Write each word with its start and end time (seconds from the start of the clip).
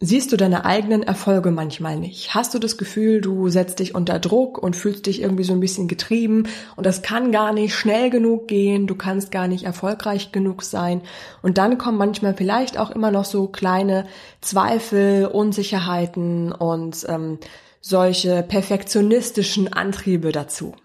Siehst 0.00 0.30
du 0.30 0.36
deine 0.36 0.64
eigenen 0.64 1.02
Erfolge 1.02 1.50
manchmal 1.50 1.96
nicht? 1.98 2.32
Hast 2.32 2.54
du 2.54 2.60
das 2.60 2.78
Gefühl, 2.78 3.20
du 3.20 3.48
setzt 3.48 3.80
dich 3.80 3.96
unter 3.96 4.20
Druck 4.20 4.56
und 4.56 4.76
fühlst 4.76 5.06
dich 5.06 5.20
irgendwie 5.20 5.42
so 5.42 5.52
ein 5.52 5.58
bisschen 5.58 5.88
getrieben 5.88 6.44
und 6.76 6.86
das 6.86 7.02
kann 7.02 7.32
gar 7.32 7.52
nicht 7.52 7.74
schnell 7.74 8.08
genug 8.08 8.46
gehen, 8.46 8.86
du 8.86 8.94
kannst 8.94 9.32
gar 9.32 9.48
nicht 9.48 9.64
erfolgreich 9.64 10.30
genug 10.30 10.62
sein 10.62 11.00
und 11.42 11.58
dann 11.58 11.78
kommen 11.78 11.98
manchmal 11.98 12.34
vielleicht 12.34 12.78
auch 12.78 12.92
immer 12.92 13.10
noch 13.10 13.24
so 13.24 13.48
kleine 13.48 14.06
Zweifel, 14.40 15.26
Unsicherheiten 15.26 16.52
und 16.52 17.04
ähm, 17.08 17.40
solche 17.80 18.44
perfektionistischen 18.44 19.72
Antriebe 19.72 20.30
dazu. 20.30 20.76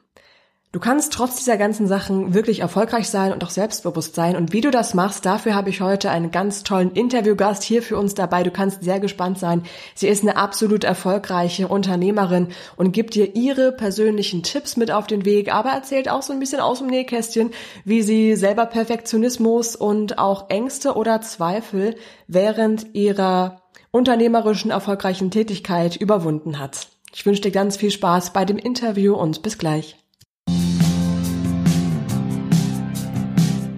Du 0.74 0.80
kannst 0.80 1.14
trotz 1.14 1.36
dieser 1.36 1.58
ganzen 1.58 1.86
Sachen 1.86 2.34
wirklich 2.34 2.62
erfolgreich 2.62 3.08
sein 3.08 3.32
und 3.32 3.44
auch 3.44 3.52
selbstbewusst 3.52 4.16
sein. 4.16 4.36
Und 4.36 4.54
wie 4.54 4.62
du 4.62 4.71
das 4.71 4.96
machst, 4.96 5.24
dafür 5.24 5.54
habe 5.54 5.70
ich 5.70 5.82
heute 5.82 6.10
einen 6.10 6.32
ganz 6.32 6.64
tollen 6.64 6.94
Interviewgast 6.94 7.62
hier 7.62 7.84
für 7.84 7.96
uns 7.96 8.16
dabei. 8.16 8.42
Du 8.42 8.50
kannst 8.50 8.84
sehr 8.84 9.00
gespannt 9.00 9.38
sein. 9.38 9.62
Sie 9.94 10.07
ist 10.07 10.24
eine 10.24 10.36
absolut 10.36 10.84
erfolgreiche 10.84 11.68
Unternehmerin 11.68 12.47
und 12.75 12.92
gibt 12.92 13.14
dir 13.14 13.36
ihre 13.36 13.71
persönlichen 13.71 14.42
Tipps 14.42 14.75
mit 14.75 14.89
auf 14.89 15.06
den 15.06 15.25
Weg, 15.25 15.54
aber 15.54 15.70
erzählt 15.70 16.10
auch 16.10 16.24
so 16.24 16.33
ein 16.33 16.39
bisschen 16.39 16.60
aus 16.60 16.80
dem 16.80 16.88
Nähkästchen, 16.88 17.52
wie 17.86 18.02
sie 18.02 18.36
selber 18.36 18.66
Perfektionismus 18.66 19.75
und 19.75 20.18
auch 20.18 20.50
Ängste 20.50 20.96
oder 20.96 21.21
Zweifel 21.21 21.97
während 22.28 22.96
ihrer 22.96 23.61
unternehmerischen 23.92 24.71
erfolgreichen 24.71 25.30
Tätigkeit 25.30 25.97
überwunden 25.97 26.58
hat. 26.58 26.88
Ich 27.14 27.28
wünsche 27.28 27.44
dir 27.44 27.52
ganz 27.52 27.78
viel 27.78 27.92
Spaß 27.92 28.33
bei 28.33 28.44
dem 28.44 28.58
Interview 28.58 29.14
und 29.14 29.44
bis 29.44 29.60
gleich. 29.60 30.03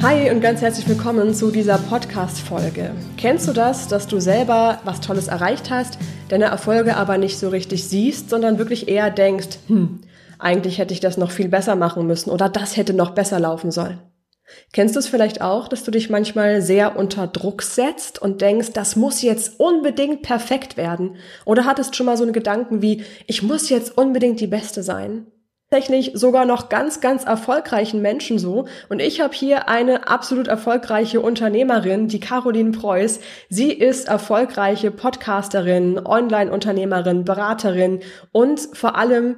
Hi 0.00 0.30
und 0.30 0.40
ganz 0.40 0.60
herzlich 0.60 0.88
willkommen 0.88 1.34
zu 1.34 1.50
dieser 1.50 1.76
Podcast-Folge. 1.76 2.92
Kennst 3.16 3.48
du 3.48 3.52
das, 3.52 3.88
dass 3.88 4.06
du 4.06 4.20
selber 4.20 4.78
was 4.84 5.00
Tolles 5.00 5.26
erreicht 5.26 5.70
hast, 5.70 5.98
deine 6.28 6.44
Erfolge 6.44 6.96
aber 6.96 7.18
nicht 7.18 7.36
so 7.36 7.48
richtig 7.48 7.88
siehst, 7.88 8.30
sondern 8.30 8.58
wirklich 8.58 8.86
eher 8.86 9.10
denkst, 9.10 9.58
hm, 9.66 10.02
eigentlich 10.38 10.78
hätte 10.78 10.94
ich 10.94 11.00
das 11.00 11.16
noch 11.16 11.32
viel 11.32 11.48
besser 11.48 11.74
machen 11.74 12.06
müssen 12.06 12.30
oder 12.30 12.48
das 12.48 12.76
hätte 12.76 12.94
noch 12.94 13.10
besser 13.10 13.40
laufen 13.40 13.72
sollen? 13.72 13.98
Kennst 14.72 14.94
du 14.94 15.00
es 15.00 15.08
vielleicht 15.08 15.42
auch, 15.42 15.66
dass 15.66 15.82
du 15.82 15.90
dich 15.90 16.10
manchmal 16.10 16.62
sehr 16.62 16.96
unter 16.96 17.26
Druck 17.26 17.62
setzt 17.62 18.22
und 18.22 18.40
denkst, 18.40 18.72
das 18.74 18.94
muss 18.94 19.20
jetzt 19.22 19.58
unbedingt 19.58 20.22
perfekt 20.22 20.76
werden? 20.76 21.16
Oder 21.44 21.64
hattest 21.64 21.96
schon 21.96 22.06
mal 22.06 22.16
so 22.16 22.22
einen 22.22 22.32
Gedanken 22.32 22.82
wie, 22.82 23.02
ich 23.26 23.42
muss 23.42 23.68
jetzt 23.68 23.98
unbedingt 23.98 24.38
die 24.38 24.46
Beste 24.46 24.84
sein? 24.84 25.26
Tatsächlich 25.70 26.12
sogar 26.14 26.46
noch 26.46 26.70
ganz, 26.70 27.00
ganz 27.00 27.24
erfolgreichen 27.24 28.00
Menschen 28.00 28.38
so. 28.38 28.66
Und 28.88 29.00
ich 29.00 29.20
habe 29.20 29.34
hier 29.34 29.68
eine 29.68 30.08
absolut 30.08 30.48
erfolgreiche 30.48 31.20
Unternehmerin, 31.20 32.08
die 32.08 32.20
Caroline 32.20 32.72
Preuß. 32.72 33.20
Sie 33.50 33.72
ist 33.72 34.08
erfolgreiche 34.08 34.90
Podcasterin, 34.90 36.00
Online-Unternehmerin, 36.04 37.24
Beraterin 37.24 38.00
und 38.32 38.60
vor 38.72 38.96
allem 38.96 39.36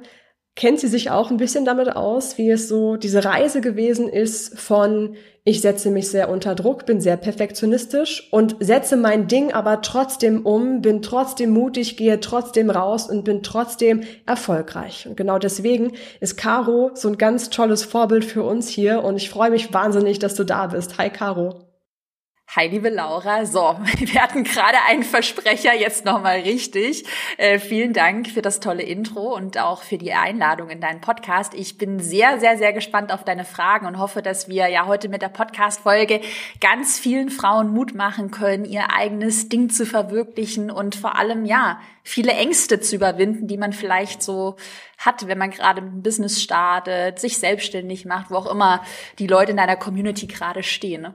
kennt 0.55 0.79
sie 0.79 0.87
sich 0.87 1.09
auch 1.09 1.31
ein 1.31 1.37
bisschen 1.37 1.65
damit 1.65 1.95
aus, 1.95 2.37
wie 2.37 2.49
es 2.49 2.67
so 2.67 2.97
diese 2.97 3.23
Reise 3.23 3.61
gewesen 3.61 4.09
ist 4.09 4.59
von 4.59 5.15
ich 5.43 5.61
setze 5.61 5.89
mich 5.89 6.07
sehr 6.09 6.29
unter 6.29 6.53
Druck, 6.53 6.85
bin 6.85 7.01
sehr 7.01 7.17
perfektionistisch 7.17 8.27
und 8.31 8.57
setze 8.59 8.95
mein 8.95 9.27
Ding 9.27 9.51
aber 9.51 9.81
trotzdem 9.81 10.45
um, 10.45 10.83
bin 10.83 11.01
trotzdem 11.01 11.49
mutig, 11.49 11.97
gehe 11.97 12.19
trotzdem 12.19 12.69
raus 12.69 13.09
und 13.09 13.23
bin 13.23 13.41
trotzdem 13.41 14.03
erfolgreich. 14.27 15.07
Und 15.07 15.17
genau 15.17 15.39
deswegen 15.39 15.93
ist 16.19 16.37
Caro 16.37 16.91
so 16.93 17.07
ein 17.07 17.17
ganz 17.17 17.49
tolles 17.49 17.83
Vorbild 17.83 18.23
für 18.23 18.43
uns 18.43 18.69
hier 18.69 19.03
und 19.03 19.15
ich 19.15 19.31
freue 19.31 19.49
mich 19.49 19.73
wahnsinnig, 19.73 20.19
dass 20.19 20.35
du 20.35 20.43
da 20.43 20.67
bist. 20.67 20.99
Hi 20.99 21.09
Caro. 21.09 21.70
Hi, 22.53 22.67
liebe 22.67 22.89
Laura. 22.89 23.45
So, 23.45 23.77
wir 23.97 24.21
hatten 24.21 24.43
gerade 24.43 24.75
einen 24.89 25.03
Versprecher, 25.03 25.73
jetzt 25.73 26.03
nochmal 26.03 26.41
richtig. 26.41 27.05
Äh, 27.37 27.59
vielen 27.59 27.93
Dank 27.93 28.27
für 28.27 28.41
das 28.41 28.59
tolle 28.59 28.83
Intro 28.83 29.33
und 29.33 29.57
auch 29.57 29.83
für 29.83 29.97
die 29.97 30.11
Einladung 30.11 30.69
in 30.69 30.81
deinen 30.81 30.99
Podcast. 30.99 31.53
Ich 31.53 31.77
bin 31.77 32.01
sehr, 32.01 32.41
sehr, 32.41 32.57
sehr 32.57 32.73
gespannt 32.73 33.13
auf 33.13 33.23
deine 33.23 33.45
Fragen 33.45 33.85
und 33.85 33.99
hoffe, 33.99 34.21
dass 34.21 34.49
wir 34.49 34.67
ja 34.67 34.85
heute 34.85 35.07
mit 35.07 35.21
der 35.21 35.29
Podcast-Folge 35.29 36.19
ganz 36.59 36.99
vielen 36.99 37.29
Frauen 37.29 37.71
Mut 37.71 37.95
machen 37.95 38.31
können, 38.31 38.65
ihr 38.65 38.91
eigenes 38.93 39.47
Ding 39.47 39.69
zu 39.69 39.85
verwirklichen 39.85 40.71
und 40.71 40.95
vor 40.95 41.17
allem, 41.17 41.45
ja, 41.45 41.79
viele 42.03 42.33
Ängste 42.33 42.81
zu 42.81 42.97
überwinden, 42.97 43.47
die 43.47 43.57
man 43.57 43.71
vielleicht 43.71 44.21
so 44.21 44.57
hat, 44.97 45.25
wenn 45.25 45.37
man 45.37 45.51
gerade 45.51 45.81
ein 45.81 46.03
Business 46.03 46.41
startet, 46.41 47.17
sich 47.17 47.37
selbstständig 47.37 48.03
macht, 48.03 48.29
wo 48.29 48.35
auch 48.35 48.51
immer 48.51 48.83
die 49.19 49.27
Leute 49.27 49.51
in 49.51 49.57
deiner 49.57 49.77
Community 49.77 50.27
gerade 50.27 50.63
stehen. 50.63 51.13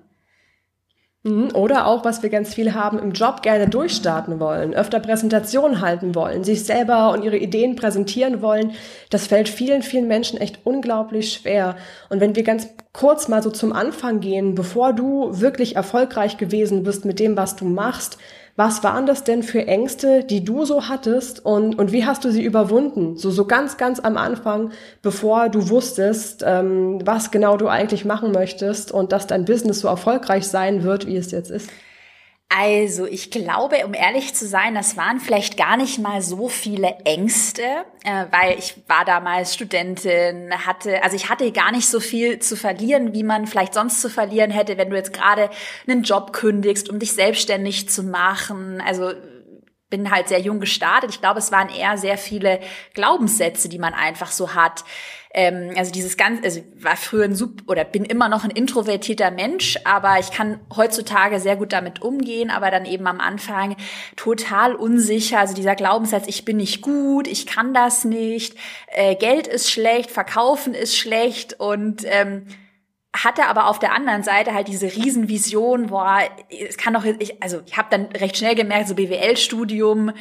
Mhm. 1.27 1.49
Oder 1.55 1.89
auch, 1.89 2.05
was 2.05 2.23
wir 2.23 2.31
ganz 2.31 2.55
viel 2.55 2.73
haben, 2.73 3.01
im 3.01 3.11
Job 3.11 3.43
gerne 3.43 3.69
durchstarten 3.69 4.39
wollen, 4.39 4.75
öfter 4.75 5.01
Präsentationen 5.01 5.81
halten 5.81 6.15
wollen, 6.15 6.45
sich 6.45 6.65
selber 6.65 7.11
und 7.11 7.25
ihre 7.25 7.37
Ideen 7.37 7.75
präsentieren 7.75 8.43
wollen. 8.43 8.75
Das 9.11 9.27
fällt 9.27 9.49
vielen, 9.49 9.83
vielen 9.83 10.07
Menschen 10.07 10.41
echt 10.41 10.61
unglaublich 10.63 11.33
schwer. 11.33 11.75
Und 12.11 12.21
wenn 12.21 12.37
wir 12.37 12.45
ganz 12.45 12.69
kurz 12.93 13.27
mal 13.27 13.43
so 13.43 13.51
zum 13.51 13.73
Anfang 13.73 14.21
gehen, 14.21 14.55
bevor 14.55 14.93
du 14.93 15.41
wirklich 15.41 15.75
erfolgreich 15.75 16.37
gewesen 16.37 16.85
bist 16.85 17.05
mit 17.05 17.19
dem, 17.19 17.37
was 17.37 17.57
du 17.57 17.65
machst, 17.65 18.19
was 18.57 18.83
waren 18.83 19.05
das 19.05 19.23
denn 19.23 19.43
für 19.43 19.67
Ängste, 19.67 20.25
die 20.25 20.43
du 20.43 20.65
so 20.65 20.89
hattest 20.89 21.45
und, 21.45 21.79
und 21.79 21.93
wie 21.93 22.07
hast 22.07 22.25
du 22.25 22.31
sie 22.31 22.43
überwunden? 22.43 23.17
So, 23.19 23.31
so 23.31 23.45
ganz, 23.45 23.77
ganz 23.77 24.01
am 24.01 24.17
Anfang, 24.17 24.73
bevor 25.03 25.51
du 25.51 25.69
wusstest, 25.69 26.43
ähm, 26.47 26.99
was 27.05 27.31
genau 27.31 27.59
du 27.59 27.69
eigentlich 27.69 28.07
machen 28.07 28.33
möchtest 28.33 28.93
und 28.93 29.13
dass 29.13 29.27
dein 29.27 29.45
Business 29.45 29.81
so 29.81 29.89
erfolgreich 29.89 30.49
sein 30.49 30.83
wird, 30.85 31.07
wie 31.07 31.17
es 31.17 31.31
jetzt 31.33 31.51
ist. 31.51 31.69
Also 32.49 33.07
ich 33.07 33.33
glaube, 33.33 33.85
um 33.85 33.93
ehrlich 33.93 34.35
zu 34.35 34.47
sein, 34.47 34.75
das 34.75 34.97
waren 34.97 35.19
vielleicht 35.19 35.57
gar 35.57 35.77
nicht 35.77 35.99
mal 35.99 36.23
so 36.23 36.49
viele 36.49 36.97
Ängste, 37.05 37.63
äh, 38.05 38.27
weil 38.31 38.57
ich 38.57 38.77
war 38.87 39.05
damals 39.05 39.53
Studentin, 39.55 40.53
hatte, 40.65 41.03
also 41.03 41.17
ich 41.17 41.29
hatte 41.29 41.51
gar 41.51 41.73
nicht 41.73 41.89
so 41.89 41.99
viel 41.99 42.39
zu 42.39 42.57
verlieren, 42.57 43.13
wie 43.13 43.25
man 43.25 43.49
vielleicht 43.49 43.75
sonst 43.75 44.01
zu 44.01 44.09
verlieren 44.09 44.53
hätte, 44.53 44.79
wenn 44.79 44.91
du 44.91 44.97
jetzt 44.97 45.13
gerade 45.13 45.51
einen 45.89 46.05
Job 46.05 46.33
kündigst, 46.33 46.89
um 46.89 47.01
dich 47.01 47.13
selbstständig 47.13 47.89
zu 47.89 48.05
machen. 48.05 48.81
Also 48.81 49.13
bin 49.91 50.11
halt 50.11 50.29
sehr 50.29 50.41
jung 50.41 50.61
gestartet. 50.61 51.11
Ich 51.11 51.21
glaube, 51.21 51.41
es 51.41 51.53
waren 51.53 51.69
eher 51.69 51.99
sehr 51.99 52.19
viele 52.19 52.61
Glaubenssätze, 52.95 53.69
die 53.69 53.79
man 53.79 53.95
einfach 53.95 54.31
so 54.31 54.55
hat. 54.55 54.85
Ähm, 55.39 55.73
also 55.77 55.93
dieses 55.93 56.17
ganz, 56.17 56.43
also 56.43 56.63
war 56.81 56.97
früher 56.97 57.25
ein 57.25 57.35
Sub 57.35 57.63
oder 57.67 57.85
bin 57.85 58.07
immer 58.07 58.31
noch 58.31 58.45
ein 58.45 58.51
introvertierter 58.51 59.31
Mensch, 59.31 59.79
aber 59.85 60.19
ich 60.19 60.31
kann 60.31 60.61
heutzutage 60.75 61.41
sehr 61.41 61.57
gut 61.57 61.75
damit 61.75 62.01
umgehen, 62.01 62.51
aber 62.51 62.71
dann 62.71 62.87
eben 62.87 63.07
am 63.07 63.21
Anfang 63.21 63.77
total 64.17 64.75
unsicher. 64.75 65.39
Also 65.39 65.55
dieser 65.55 65.75
Glaubenssatz, 65.75 66.25
ich 66.27 66.47
bin 66.47 66.57
nicht 66.57 66.81
gut, 66.81 67.29
ich 67.29 67.47
kann 67.47 67.75
das 67.75 68.07
nicht, 68.07 68.57
äh, 68.89 69.15
Geld 69.15 69.47
ist 69.47 69.71
schlecht, 69.71 70.11
Verkaufen 70.11 70.73
ist 70.73 70.97
schlecht 70.97 71.61
und 71.61 72.05
ähm, 72.07 72.47
hatte 73.15 73.47
aber 73.47 73.67
auf 73.67 73.79
der 73.79 73.93
anderen 73.93 74.23
Seite 74.23 74.55
halt 74.55 74.69
diese 74.69 74.87
Riesenvision, 74.87 75.89
boah, 75.89 76.21
es 76.49 76.79
kann 76.79 76.95
doch, 76.95 77.05
ich, 77.05 77.43
also 77.43 77.61
ich 77.67 77.77
habe 77.77 77.89
dann 77.91 78.07
recht 78.07 78.39
schnell 78.39 78.55
gemerkt, 78.55 78.89
so 78.89 78.95
BWL-Studium, 78.95 80.13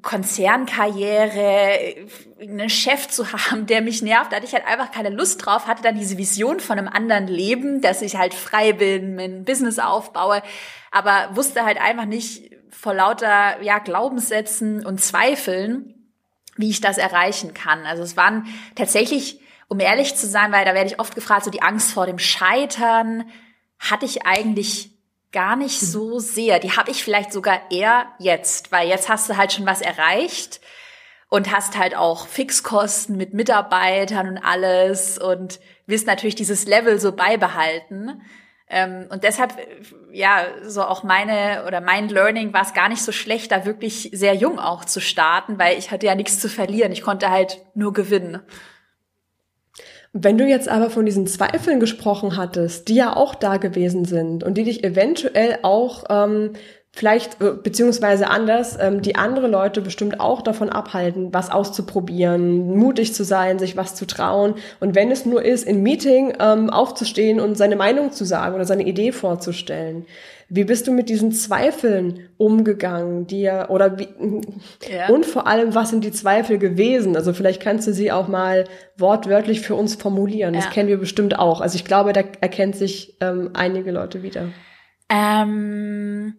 Konzernkarriere, 0.00 2.06
einen 2.40 2.70
Chef 2.70 3.08
zu 3.08 3.32
haben, 3.32 3.66
der 3.66 3.82
mich 3.82 4.02
nervt, 4.02 4.32
da 4.32 4.36
hatte 4.36 4.46
ich 4.46 4.54
halt 4.54 4.66
einfach 4.66 4.90
keine 4.90 5.10
Lust 5.10 5.44
drauf, 5.44 5.66
hatte 5.66 5.82
dann 5.82 5.98
diese 5.98 6.16
Vision 6.16 6.60
von 6.60 6.78
einem 6.78 6.88
anderen 6.88 7.26
Leben, 7.26 7.82
dass 7.82 8.02
ich 8.02 8.16
halt 8.16 8.34
frei 8.34 8.72
bin, 8.72 9.16
mein 9.16 9.44
Business 9.44 9.78
aufbaue, 9.78 10.42
aber 10.90 11.30
wusste 11.34 11.64
halt 11.64 11.80
einfach 11.80 12.06
nicht 12.06 12.50
vor 12.70 12.94
lauter 12.94 13.60
ja, 13.62 13.78
Glaubenssätzen 13.78 14.86
und 14.86 15.00
Zweifeln, 15.00 15.94
wie 16.56 16.70
ich 16.70 16.80
das 16.80 16.98
erreichen 16.98 17.54
kann. 17.54 17.84
Also 17.84 18.02
es 18.02 18.16
waren 18.16 18.46
tatsächlich 18.74 19.42
um 19.72 19.80
ehrlich 19.80 20.16
zu 20.16 20.26
sein, 20.26 20.52
weil 20.52 20.66
da 20.66 20.74
werde 20.74 20.90
ich 20.90 21.00
oft 21.00 21.14
gefragt, 21.14 21.46
so 21.46 21.50
die 21.50 21.62
Angst 21.62 21.92
vor 21.92 22.04
dem 22.04 22.18
Scheitern 22.18 23.24
hatte 23.78 24.04
ich 24.04 24.26
eigentlich 24.26 24.90
gar 25.32 25.56
nicht 25.56 25.82
mhm. 25.82 25.86
so 25.86 26.18
sehr. 26.18 26.58
Die 26.58 26.72
habe 26.72 26.90
ich 26.90 27.02
vielleicht 27.02 27.32
sogar 27.32 27.60
eher 27.70 28.06
jetzt, 28.18 28.70
weil 28.72 28.88
jetzt 28.88 29.08
hast 29.08 29.28
du 29.28 29.36
halt 29.36 29.52
schon 29.52 29.66
was 29.66 29.80
erreicht 29.80 30.60
und 31.28 31.50
hast 31.50 31.78
halt 31.78 31.96
auch 31.96 32.26
Fixkosten 32.26 33.16
mit 33.16 33.32
Mitarbeitern 33.32 34.28
und 34.28 34.38
alles 34.38 35.18
und 35.18 35.60
wirst 35.86 36.06
natürlich 36.06 36.34
dieses 36.34 36.66
Level 36.66 37.00
so 37.00 37.12
beibehalten. 37.12 38.20
Ähm, 38.68 39.06
und 39.10 39.24
deshalb, 39.24 39.54
ja, 40.12 40.44
so 40.62 40.82
auch 40.82 41.02
meine 41.02 41.64
oder 41.66 41.80
mein 41.80 42.08
Learning 42.08 42.52
war 42.52 42.62
es 42.62 42.74
gar 42.74 42.88
nicht 42.88 43.02
so 43.02 43.12
schlecht, 43.12 43.50
da 43.50 43.64
wirklich 43.64 44.10
sehr 44.12 44.34
jung 44.34 44.58
auch 44.58 44.84
zu 44.84 45.00
starten, 45.00 45.58
weil 45.58 45.78
ich 45.78 45.90
hatte 45.90 46.06
ja 46.06 46.14
nichts 46.14 46.38
zu 46.38 46.48
verlieren. 46.48 46.92
Ich 46.92 47.02
konnte 47.02 47.30
halt 47.30 47.64
nur 47.74 47.92
gewinnen. 47.92 48.42
Wenn 50.12 50.36
du 50.36 50.46
jetzt 50.46 50.68
aber 50.68 50.90
von 50.90 51.06
diesen 51.06 51.26
Zweifeln 51.26 51.80
gesprochen 51.80 52.36
hattest, 52.36 52.88
die 52.88 52.94
ja 52.94 53.16
auch 53.16 53.34
da 53.34 53.56
gewesen 53.56 54.04
sind 54.04 54.44
und 54.44 54.58
die 54.58 54.64
dich 54.64 54.84
eventuell 54.84 55.60
auch 55.62 56.04
ähm, 56.10 56.52
vielleicht, 56.94 57.40
äh, 57.40 57.52
beziehungsweise 57.52 58.28
anders, 58.28 58.76
ähm, 58.78 59.00
die 59.00 59.16
andere 59.16 59.48
Leute 59.48 59.80
bestimmt 59.80 60.20
auch 60.20 60.42
davon 60.42 60.68
abhalten, 60.68 61.32
was 61.32 61.50
auszuprobieren, 61.50 62.76
mutig 62.76 63.14
zu 63.14 63.24
sein, 63.24 63.58
sich 63.58 63.76
was 63.76 63.94
zu 63.94 64.06
trauen. 64.06 64.54
Und 64.80 64.94
wenn 64.94 65.10
es 65.10 65.24
nur 65.24 65.42
ist, 65.42 65.64
in 65.64 65.82
Meeting 65.82 66.34
ähm, 66.38 66.68
aufzustehen 66.68 67.40
und 67.40 67.56
seine 67.56 67.76
Meinung 67.76 68.12
zu 68.12 68.24
sagen 68.24 68.54
oder 68.54 68.66
seine 68.66 68.84
Idee 68.84 69.12
vorzustellen. 69.12 70.04
Wie 70.54 70.64
bist 70.64 70.86
du 70.86 70.92
mit 70.92 71.08
diesen 71.08 71.32
Zweifeln 71.32 72.28
umgegangen, 72.36 73.26
dir 73.26 73.68
oder 73.70 73.98
wie, 73.98 74.08
ja. 74.86 75.08
und 75.08 75.24
vor 75.24 75.46
allem, 75.46 75.74
was 75.74 75.88
sind 75.88 76.04
die 76.04 76.12
Zweifel 76.12 76.58
gewesen? 76.58 77.16
Also 77.16 77.32
vielleicht 77.32 77.62
kannst 77.62 77.86
du 77.88 77.94
sie 77.94 78.12
auch 78.12 78.28
mal 78.28 78.64
wortwörtlich 78.98 79.62
für 79.62 79.74
uns 79.74 79.94
formulieren. 79.94 80.52
Ja. 80.52 80.60
Das 80.60 80.68
kennen 80.68 80.90
wir 80.90 80.98
bestimmt 80.98 81.38
auch. 81.38 81.62
Also 81.62 81.76
ich 81.76 81.86
glaube, 81.86 82.12
da 82.12 82.20
erkennt 82.42 82.76
sich 82.76 83.16
ähm, 83.22 83.52
einige 83.54 83.92
Leute 83.92 84.22
wieder. 84.22 84.48
Ähm, 85.08 86.34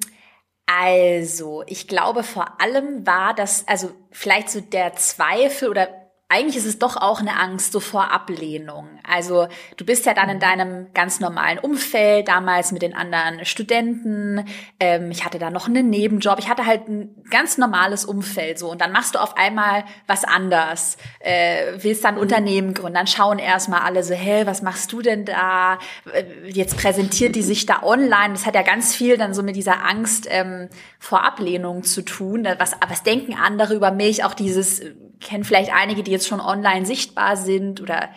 also, 0.68 1.64
ich 1.66 1.88
glaube 1.88 2.22
vor 2.22 2.62
allem 2.62 3.08
war 3.08 3.34
das, 3.34 3.68
also 3.68 3.90
vielleicht 4.12 4.52
so 4.52 4.62
der 4.62 4.94
Zweifel 4.94 5.70
oder 5.70 5.88
eigentlich 6.30 6.58
ist 6.58 6.66
es 6.66 6.80
doch 6.80 6.98
auch 6.98 7.20
eine 7.20 7.40
Angst 7.40 7.74
so 7.74 7.80
vor 7.80 8.12
Ablehnung. 8.12 8.88
Also 9.08 9.48
du 9.78 9.86
bist 9.86 10.08
ja 10.08 10.16
dann 10.16 10.30
in 10.30 10.40
deinem 10.40 10.92
ganz 10.94 11.20
normalen 11.20 11.60
Umfeld, 11.60 12.28
damals 12.28 12.72
mit 12.72 12.82
den 12.82 12.96
anderen 12.96 13.46
Studenten. 13.46 14.44
Ähm, 14.80 15.12
ich 15.12 15.26
hatte 15.26 15.38
da 15.38 15.52
noch 15.52 15.68
einen 15.68 15.92
Nebenjob. 15.92 16.40
Ich 16.40 16.50
hatte 16.50 16.66
halt 16.66 16.88
ein 16.88 17.24
ganz 17.30 17.60
normales 17.60 18.04
Umfeld 18.04 18.58
so. 18.58 18.72
Und 18.72 18.82
dann 18.82 18.92
machst 18.92 19.14
du 19.14 19.20
auf 19.20 19.38
einmal 19.38 19.84
was 20.08 20.24
anders. 20.24 20.98
Äh, 21.20 21.74
willst 21.78 22.04
dann 22.04 22.16
mhm. 22.16 22.22
Unternehmen 22.22 22.74
gründen. 22.74 22.96
Dann 22.96 23.08
schauen 23.08 23.38
erstmal 23.38 23.82
alle 23.82 24.04
so, 24.04 24.16
hey, 24.16 24.48
was 24.48 24.64
machst 24.64 24.92
du 24.92 25.04
denn 25.04 25.26
da? 25.26 25.78
Äh, 26.12 26.24
jetzt 26.50 26.78
präsentiert 26.78 27.36
die 27.36 27.44
sich 27.44 27.68
da 27.68 27.84
online. 27.84 28.34
Das 28.34 28.48
hat 28.48 28.56
ja 28.56 28.64
ganz 28.64 28.96
viel 28.96 29.18
dann 29.18 29.36
so 29.36 29.44
mit 29.44 29.56
dieser 29.56 29.86
Angst 29.86 30.26
ähm, 30.32 30.70
vor 30.98 31.24
Ablehnung 31.24 31.84
zu 31.84 32.02
tun. 32.02 32.48
Was, 32.58 32.72
was 32.88 33.04
denken 33.04 33.36
andere 33.36 33.76
über 33.76 33.92
mich? 33.92 34.24
Auch 34.24 34.34
dieses 34.34 34.82
kennen 35.24 35.44
vielleicht 35.44 35.74
einige, 35.74 36.04
die 36.04 36.12
jetzt 36.12 36.28
schon 36.28 36.42
online 36.42 36.86
sichtbar 36.86 37.38
sind 37.38 37.82
oder 37.82 38.10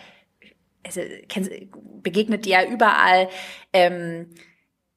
also, 0.85 1.01
begegnet 2.01 2.45
dir 2.45 2.61
ja 2.61 2.69
überall. 2.69 3.29
Ähm, 3.73 4.27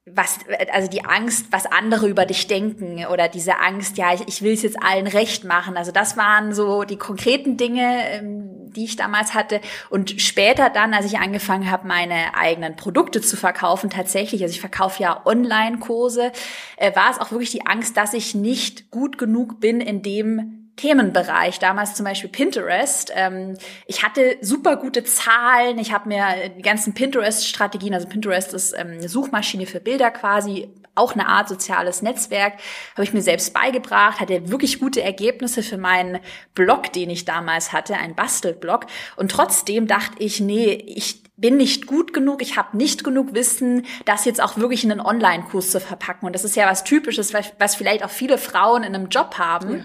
was, 0.06 0.38
also 0.72 0.88
die 0.88 1.04
Angst, 1.04 1.46
was 1.50 1.66
andere 1.66 2.08
über 2.08 2.24
dich 2.24 2.46
denken 2.46 3.04
oder 3.06 3.28
diese 3.28 3.58
Angst, 3.58 3.98
ja, 3.98 4.14
ich, 4.14 4.26
ich 4.26 4.42
will 4.42 4.54
es 4.54 4.62
jetzt 4.62 4.82
allen 4.82 5.06
recht 5.06 5.44
machen. 5.44 5.76
Also 5.76 5.92
das 5.92 6.16
waren 6.16 6.54
so 6.54 6.84
die 6.84 6.96
konkreten 6.96 7.56
Dinge, 7.56 8.10
ähm, 8.10 8.72
die 8.72 8.84
ich 8.84 8.96
damals 8.96 9.34
hatte. 9.34 9.60
Und 9.88 10.20
später 10.20 10.70
dann, 10.70 10.94
als 10.94 11.06
ich 11.06 11.18
angefangen 11.18 11.70
habe, 11.70 11.86
meine 11.86 12.34
eigenen 12.34 12.76
Produkte 12.76 13.20
zu 13.20 13.36
verkaufen, 13.36 13.90
tatsächlich, 13.90 14.42
also 14.42 14.52
ich 14.52 14.60
verkaufe 14.60 15.02
ja 15.02 15.24
Online-Kurse, 15.24 16.32
äh, 16.76 16.94
war 16.96 17.10
es 17.10 17.18
auch 17.18 17.30
wirklich 17.30 17.50
die 17.50 17.66
Angst, 17.66 17.96
dass 17.96 18.14
ich 18.14 18.34
nicht 18.34 18.90
gut 18.90 19.18
genug 19.18 19.60
bin 19.60 19.80
in 19.80 20.02
dem 20.02 20.59
Themenbereich, 20.76 21.58
damals 21.58 21.94
zum 21.94 22.05
Beispiel 22.05 22.31
Pinterest. 22.31 23.12
Ähm, 23.14 23.56
ich 23.87 24.02
hatte 24.02 24.37
super 24.40 24.76
gute 24.76 25.05
Zahlen, 25.05 25.78
ich 25.78 25.93
habe 25.93 26.08
mir 26.08 26.25
die 26.56 26.62
ganzen 26.62 26.94
Pinterest-Strategien, 26.94 27.94
also 27.94 28.08
Pinterest 28.08 28.55
ist 28.55 28.72
ähm, 28.72 28.93
eine 28.93 29.08
Suchmaschine 29.08 29.67
für 29.67 29.81
Bilder 29.81 30.11
quasi, 30.11 30.69
auch 30.94 31.14
eine 31.14 31.28
Art 31.28 31.49
soziales 31.49 32.02
Netzwerk, 32.02 32.55
habe 32.94 33.05
ich 33.05 33.12
mir 33.12 33.22
selbst 33.22 33.55
beigebracht, 33.55 34.20
hatte 34.20 34.50
wirklich 34.50 34.81
gute 34.81 35.02
Ergebnisse 35.02 35.62
für 35.62 35.78
meinen 35.78 36.19
Blog, 36.55 36.93
den 36.93 37.11
ich 37.11 37.25
damals 37.25 37.73
hatte, 37.73 37.94
ein 37.94 38.14
Bastelblog. 38.14 38.87
Und 39.16 39.31
trotzdem 39.31 39.87
dachte 39.87 40.16
ich, 40.19 40.40
nee, 40.40 40.73
ich 40.73 41.23
bin 41.37 41.56
nicht 41.56 41.87
gut 41.87 42.12
genug, 42.12 42.43
ich 42.43 42.56
habe 42.56 42.76
nicht 42.76 43.02
genug 43.02 43.34
Wissen, 43.34 43.87
das 44.05 44.26
jetzt 44.26 44.43
auch 44.43 44.58
wirklich 44.58 44.84
in 44.84 44.93
einen 44.93 45.00
Online-Kurs 45.00 45.70
zu 45.70 45.81
verpacken. 45.81 46.26
Und 46.26 46.34
das 46.34 46.44
ist 46.44 46.56
ja 46.56 46.69
was 46.69 46.84
Typisches, 46.84 47.32
was 47.32 47.75
vielleicht 47.75 48.05
auch 48.05 48.11
viele 48.11 48.37
Frauen 48.37 48.82
in 48.82 48.94
einem 48.94 49.08
Job 49.08 49.38
haben. 49.38 49.76
Ja 49.78 49.84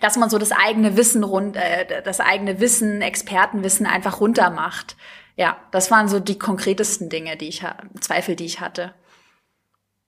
dass 0.00 0.16
man 0.16 0.30
so 0.30 0.38
das 0.38 0.52
eigene 0.52 0.96
Wissen 0.96 1.24
rund, 1.24 1.56
äh, 1.56 2.02
das 2.02 2.20
eigene 2.20 2.60
Wissen, 2.60 3.00
Expertenwissen 3.00 3.86
einfach 3.86 4.20
runter 4.20 4.50
macht. 4.50 4.96
Ja, 5.36 5.56
das 5.70 5.90
waren 5.90 6.08
so 6.08 6.20
die 6.20 6.38
konkretesten 6.38 7.08
Dinge, 7.08 7.36
die 7.36 7.48
ich 7.48 7.64
Zweifel, 8.00 8.34
die 8.36 8.44
ich 8.44 8.60
hatte. 8.60 8.92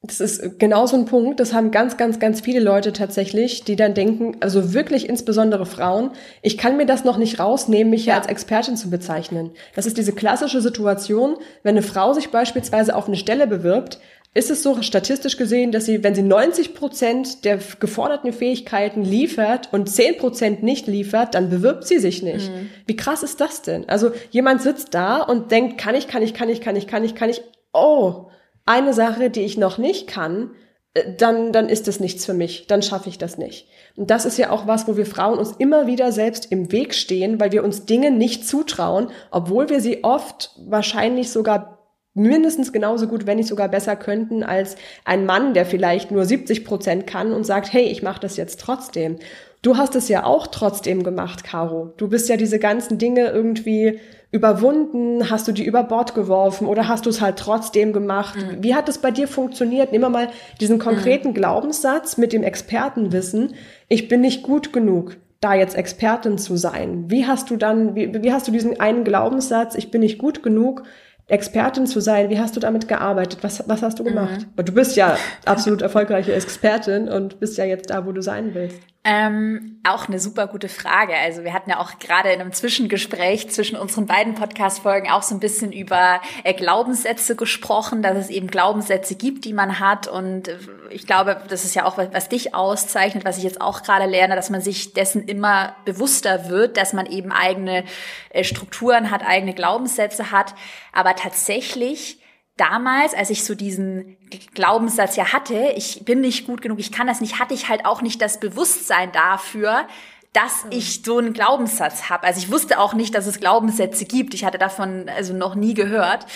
Das 0.02 0.18
ist 0.18 0.58
genau 0.58 0.86
so 0.86 0.96
ein 0.96 1.04
Punkt. 1.04 1.40
Das 1.40 1.52
haben 1.52 1.70
ganz, 1.70 1.98
ganz, 1.98 2.18
ganz 2.18 2.40
viele 2.40 2.60
Leute 2.60 2.94
tatsächlich, 2.94 3.64
die 3.64 3.76
dann 3.76 3.92
denken, 3.92 4.38
also 4.40 4.72
wirklich 4.72 5.06
insbesondere 5.06 5.66
Frauen, 5.66 6.12
ich 6.40 6.56
kann 6.56 6.78
mir 6.78 6.86
das 6.86 7.04
noch 7.04 7.18
nicht 7.18 7.38
rausnehmen, 7.38 7.90
mich 7.90 8.06
ja. 8.06 8.16
als 8.16 8.26
Expertin 8.26 8.78
zu 8.78 8.88
bezeichnen. 8.88 9.50
Das 9.74 9.84
ist 9.84 9.98
diese 9.98 10.14
klassische 10.14 10.62
Situation, 10.62 11.36
wenn 11.62 11.76
eine 11.76 11.82
Frau 11.82 12.14
sich 12.14 12.30
beispielsweise 12.30 12.96
auf 12.96 13.08
eine 13.08 13.16
Stelle 13.16 13.46
bewirbt, 13.46 14.00
ist 14.32 14.50
es 14.50 14.62
so 14.62 14.80
statistisch 14.82 15.36
gesehen, 15.36 15.72
dass 15.72 15.86
sie, 15.86 16.04
wenn 16.04 16.14
sie 16.14 16.22
90 16.22 16.74
Prozent 16.74 17.44
der 17.44 17.58
geforderten 17.80 18.32
Fähigkeiten 18.32 19.02
liefert 19.02 19.72
und 19.72 19.90
10 19.90 20.18
Prozent 20.18 20.62
nicht 20.62 20.86
liefert, 20.86 21.34
dann 21.34 21.50
bewirbt 21.50 21.84
sie 21.86 21.98
sich 21.98 22.22
nicht. 22.22 22.48
Mhm. 22.48 22.70
Wie 22.86 22.96
krass 22.96 23.24
ist 23.24 23.40
das 23.40 23.62
denn? 23.62 23.88
Also 23.88 24.12
jemand 24.30 24.62
sitzt 24.62 24.94
da 24.94 25.20
und 25.20 25.50
denkt, 25.50 25.78
kann 25.78 25.96
ich, 25.96 26.06
kann 26.06 26.22
ich, 26.22 26.32
kann 26.32 26.48
ich, 26.48 26.60
kann 26.60 26.76
ich, 26.76 26.86
kann 26.86 27.02
ich, 27.02 27.14
kann 27.16 27.28
ich. 27.28 27.42
Oh, 27.72 28.26
eine 28.66 28.94
Sache, 28.94 29.30
die 29.30 29.40
ich 29.40 29.58
noch 29.58 29.78
nicht 29.78 30.06
kann, 30.06 30.52
äh, 30.94 31.12
dann, 31.18 31.52
dann 31.52 31.68
ist 31.68 31.88
es 31.88 31.98
nichts 31.98 32.24
für 32.24 32.34
mich. 32.34 32.68
Dann 32.68 32.82
schaffe 32.82 33.08
ich 33.08 33.18
das 33.18 33.36
nicht. 33.36 33.66
Und 33.96 34.10
das 34.10 34.26
ist 34.26 34.38
ja 34.38 34.50
auch 34.50 34.68
was, 34.68 34.86
wo 34.86 34.96
wir 34.96 35.06
Frauen 35.06 35.40
uns 35.40 35.52
immer 35.58 35.88
wieder 35.88 36.12
selbst 36.12 36.52
im 36.52 36.70
Weg 36.70 36.94
stehen, 36.94 37.40
weil 37.40 37.50
wir 37.50 37.64
uns 37.64 37.84
Dinge 37.84 38.12
nicht 38.12 38.46
zutrauen, 38.46 39.08
obwohl 39.32 39.68
wir 39.70 39.80
sie 39.80 40.04
oft 40.04 40.52
wahrscheinlich 40.66 41.30
sogar 41.30 41.79
mindestens 42.14 42.72
genauso 42.72 43.06
gut, 43.06 43.26
wenn 43.26 43.38
nicht 43.38 43.48
sogar 43.48 43.68
besser 43.68 43.96
könnten 43.96 44.42
als 44.42 44.76
ein 45.04 45.26
Mann, 45.26 45.54
der 45.54 45.64
vielleicht 45.64 46.10
nur 46.10 46.24
70 46.24 46.64
Prozent 46.64 47.06
kann 47.06 47.32
und 47.32 47.44
sagt, 47.44 47.72
hey, 47.72 47.84
ich 47.84 48.02
mache 48.02 48.20
das 48.20 48.36
jetzt 48.36 48.60
trotzdem. 48.60 49.16
Du 49.62 49.76
hast 49.76 49.94
es 49.94 50.08
ja 50.08 50.24
auch 50.24 50.46
trotzdem 50.46 51.02
gemacht, 51.02 51.44
Caro. 51.44 51.92
Du 51.98 52.08
bist 52.08 52.28
ja 52.28 52.36
diese 52.36 52.58
ganzen 52.58 52.98
Dinge 52.98 53.28
irgendwie 53.28 54.00
überwunden, 54.32 55.28
hast 55.28 55.48
du 55.48 55.52
die 55.52 55.64
über 55.64 55.82
Bord 55.82 56.14
geworfen 56.14 56.66
oder 56.66 56.88
hast 56.88 57.04
du 57.04 57.10
es 57.10 57.20
halt 57.20 57.36
trotzdem 57.36 57.92
gemacht? 57.92 58.36
Mhm. 58.36 58.62
Wie 58.62 58.74
hat 58.74 58.88
es 58.88 58.98
bei 58.98 59.10
dir 59.10 59.28
funktioniert? 59.28 59.92
Nimm 59.92 60.02
mal 60.02 60.28
diesen 60.60 60.78
konkreten 60.78 61.28
mhm. 61.28 61.34
Glaubenssatz 61.34 62.16
mit 62.16 62.32
dem 62.32 62.42
Expertenwissen. 62.42 63.54
Ich 63.88 64.08
bin 64.08 64.20
nicht 64.20 64.42
gut 64.42 64.72
genug, 64.72 65.16
da 65.40 65.54
jetzt 65.54 65.74
Expertin 65.74 66.38
zu 66.38 66.56
sein. 66.56 67.10
Wie 67.10 67.26
hast 67.26 67.50
du 67.50 67.56
dann, 67.56 67.96
wie, 67.96 68.22
wie 68.22 68.32
hast 68.32 68.46
du 68.46 68.52
diesen 68.52 68.78
einen 68.78 69.04
Glaubenssatz, 69.04 69.74
ich 69.74 69.90
bin 69.90 70.00
nicht 70.00 70.18
gut 70.18 70.42
genug, 70.42 70.84
Expertin 71.30 71.86
zu 71.86 72.00
sein. 72.00 72.28
Wie 72.28 72.38
hast 72.38 72.56
du 72.56 72.60
damit 72.60 72.88
gearbeitet? 72.88 73.38
Was, 73.42 73.62
was 73.68 73.82
hast 73.82 73.98
du 73.98 74.04
gemacht? 74.04 74.46
Mhm. 74.56 74.64
Du 74.64 74.72
bist 74.72 74.96
ja 74.96 75.16
absolut 75.44 75.82
erfolgreiche 75.82 76.32
Expertin 76.32 77.08
und 77.08 77.40
bist 77.40 77.56
ja 77.56 77.64
jetzt 77.64 77.90
da, 77.90 78.04
wo 78.06 78.12
du 78.12 78.20
sein 78.20 78.54
willst. 78.54 78.80
Ähm, 79.02 79.80
auch 79.82 80.08
eine 80.08 80.20
super 80.20 80.46
gute 80.46 80.68
Frage. 80.68 81.14
Also 81.16 81.42
wir 81.42 81.54
hatten 81.54 81.70
ja 81.70 81.80
auch 81.80 81.98
gerade 81.98 82.32
in 82.32 82.40
einem 82.42 82.52
Zwischengespräch 82.52 83.48
zwischen 83.48 83.78
unseren 83.78 84.04
beiden 84.04 84.34
Podcast-Folgen 84.34 85.10
auch 85.10 85.22
so 85.22 85.34
ein 85.34 85.40
bisschen 85.40 85.72
über 85.72 86.20
äh, 86.44 86.52
Glaubenssätze 86.52 87.34
gesprochen, 87.34 88.02
dass 88.02 88.18
es 88.18 88.28
eben 88.28 88.48
Glaubenssätze 88.48 89.14
gibt, 89.14 89.46
die 89.46 89.54
man 89.54 89.80
hat. 89.80 90.06
Und 90.06 90.48
äh, 90.48 90.58
ich 90.90 91.06
glaube, 91.06 91.40
das 91.48 91.64
ist 91.64 91.74
ja 91.74 91.86
auch 91.86 91.96
was, 91.96 92.08
was 92.12 92.28
dich 92.28 92.54
auszeichnet, 92.54 93.24
was 93.24 93.38
ich 93.38 93.44
jetzt 93.44 93.62
auch 93.62 93.82
gerade 93.82 94.04
lerne, 94.04 94.36
dass 94.36 94.50
man 94.50 94.60
sich 94.60 94.92
dessen 94.92 95.24
immer 95.24 95.76
bewusster 95.86 96.50
wird, 96.50 96.76
dass 96.76 96.92
man 96.92 97.06
eben 97.06 97.32
eigene 97.32 97.84
äh, 98.28 98.44
Strukturen 98.44 99.10
hat, 99.10 99.26
eigene 99.26 99.54
Glaubenssätze 99.54 100.30
hat. 100.30 100.54
Aber 100.92 101.16
tatsächlich 101.16 102.19
damals, 102.60 103.14
als 103.14 103.30
ich 103.30 103.44
so 103.44 103.54
diesen 103.54 104.16
Glaubenssatz 104.54 105.16
ja 105.16 105.32
hatte, 105.32 105.72
ich 105.76 106.04
bin 106.04 106.20
nicht 106.20 106.46
gut 106.46 106.60
genug, 106.60 106.78
ich 106.78 106.92
kann 106.92 107.06
das 107.06 107.20
nicht, 107.20 107.38
hatte 107.38 107.54
ich 107.54 107.68
halt 107.68 107.86
auch 107.86 108.02
nicht 108.02 108.20
das 108.20 108.38
Bewusstsein 108.38 109.10
dafür, 109.12 109.86
dass 110.34 110.64
mhm. 110.64 110.72
ich 110.72 111.02
so 111.02 111.18
einen 111.18 111.32
Glaubenssatz 111.32 112.10
habe. 112.10 112.24
Also 112.24 112.40
ich 112.40 112.52
wusste 112.52 112.78
auch 112.78 112.92
nicht, 112.92 113.14
dass 113.14 113.26
es 113.26 113.40
Glaubenssätze 113.40 114.04
gibt. 114.04 114.34
Ich 114.34 114.44
hatte 114.44 114.58
davon 114.58 115.08
also 115.08 115.32
noch 115.32 115.54
nie 115.54 115.74
gehört. 115.74 116.26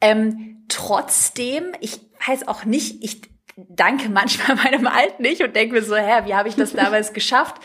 Ähm, 0.00 0.64
trotzdem, 0.68 1.72
ich 1.80 2.00
weiß 2.26 2.48
auch 2.48 2.64
nicht, 2.64 3.02
ich 3.02 3.22
danke 3.56 4.08
manchmal 4.08 4.56
meinem 4.64 4.86
Alt 4.88 5.20
nicht 5.20 5.42
und 5.42 5.54
denke 5.54 5.74
mir 5.74 5.82
so, 5.82 5.94
hä, 5.94 6.22
wie 6.24 6.34
habe 6.34 6.48
ich 6.48 6.56
das 6.56 6.72
damals 6.74 7.12
geschafft? 7.12 7.56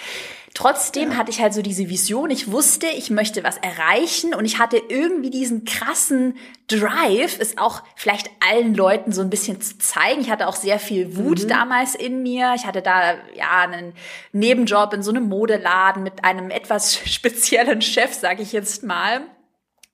Trotzdem 0.58 1.12
ja. 1.12 1.18
hatte 1.18 1.30
ich 1.30 1.40
halt 1.40 1.54
so 1.54 1.62
diese 1.62 1.88
Vision. 1.88 2.32
Ich 2.32 2.52
wusste, 2.52 2.88
ich 2.88 3.12
möchte 3.12 3.44
was 3.44 3.58
erreichen 3.58 4.34
und 4.34 4.44
ich 4.44 4.58
hatte 4.58 4.82
irgendwie 4.90 5.30
diesen 5.30 5.66
krassen 5.66 6.36
Drive, 6.68 7.38
es 7.40 7.60
auch 7.60 7.84
vielleicht 7.96 8.32
allen 8.40 8.74
Leuten 8.74 9.12
so 9.12 9.22
ein 9.22 9.30
bisschen 9.30 9.62
zu 9.62 9.78
zeigen. 9.78 10.20
Ich 10.20 10.32
hatte 10.32 10.48
auch 10.48 10.56
sehr 10.56 10.80
viel 10.80 11.16
Wut 11.16 11.44
mhm. 11.44 11.48
damals 11.48 11.94
in 11.94 12.24
mir. 12.24 12.56
Ich 12.56 12.66
hatte 12.66 12.82
da 12.82 13.18
ja 13.36 13.60
einen 13.62 13.94
Nebenjob 14.32 14.96
in 14.96 15.04
so 15.04 15.12
einem 15.12 15.30
Modeladen 15.30 16.02
mit 16.02 16.24
einem 16.24 16.50
etwas 16.50 16.98
speziellen 17.06 17.84
Chef, 17.84 18.16
sage 18.16 18.42
ich 18.42 18.52
jetzt 18.52 18.82
mal. 18.82 19.28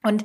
Und 0.02 0.24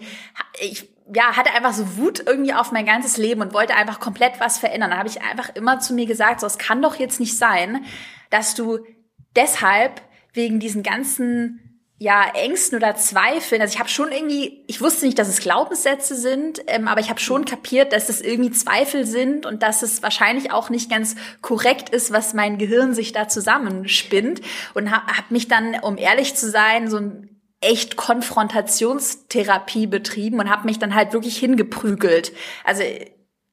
ich 0.60 0.88
ja, 1.12 1.36
hatte 1.36 1.50
einfach 1.50 1.72
so 1.72 1.96
Wut 1.96 2.22
irgendwie 2.24 2.54
auf 2.54 2.70
mein 2.70 2.86
ganzes 2.86 3.16
Leben 3.16 3.40
und 3.40 3.54
wollte 3.54 3.74
einfach 3.74 3.98
komplett 3.98 4.38
was 4.38 4.58
verändern. 4.58 4.90
Dann 4.90 5.00
habe 5.00 5.08
ich 5.08 5.20
einfach 5.20 5.48
immer 5.56 5.80
zu 5.80 5.94
mir 5.94 6.06
gesagt, 6.06 6.38
so 6.38 6.46
es 6.46 6.58
kann 6.58 6.80
doch 6.80 6.94
jetzt 6.94 7.18
nicht 7.18 7.36
sein, 7.36 7.84
dass 8.30 8.54
du 8.54 8.78
deshalb 9.34 10.00
wegen 10.38 10.60
diesen 10.60 10.82
ganzen 10.82 11.60
ja, 12.00 12.30
Ängsten 12.32 12.78
oder 12.78 12.94
Zweifeln. 12.94 13.60
Also 13.60 13.74
ich 13.74 13.80
habe 13.80 13.88
schon 13.88 14.12
irgendwie, 14.12 14.62
ich 14.68 14.80
wusste 14.80 15.04
nicht, 15.04 15.18
dass 15.18 15.28
es 15.28 15.40
Glaubenssätze 15.40 16.14
sind, 16.14 16.62
ähm, 16.68 16.86
aber 16.86 17.00
ich 17.00 17.10
habe 17.10 17.18
schon 17.18 17.44
kapiert, 17.44 17.92
dass 17.92 18.08
es 18.08 18.20
irgendwie 18.20 18.52
Zweifel 18.52 19.04
sind 19.04 19.46
und 19.46 19.64
dass 19.64 19.82
es 19.82 20.00
wahrscheinlich 20.00 20.52
auch 20.52 20.70
nicht 20.70 20.90
ganz 20.90 21.16
korrekt 21.42 21.90
ist, 21.90 22.12
was 22.12 22.34
mein 22.34 22.56
Gehirn 22.56 22.94
sich 22.94 23.10
da 23.10 23.26
zusammenspinnt. 23.26 24.40
Und 24.74 24.92
habe 24.92 25.12
hab 25.12 25.32
mich 25.32 25.48
dann, 25.48 25.74
um 25.80 25.98
ehrlich 25.98 26.36
zu 26.36 26.48
sein, 26.48 26.88
so 26.88 26.98
ein 26.98 27.40
echt 27.60 27.96
Konfrontationstherapie 27.96 29.88
betrieben 29.88 30.38
und 30.38 30.48
habe 30.48 30.66
mich 30.66 30.78
dann 30.78 30.94
halt 30.94 31.12
wirklich 31.12 31.36
hingeprügelt. 31.36 32.32
Also 32.62 32.84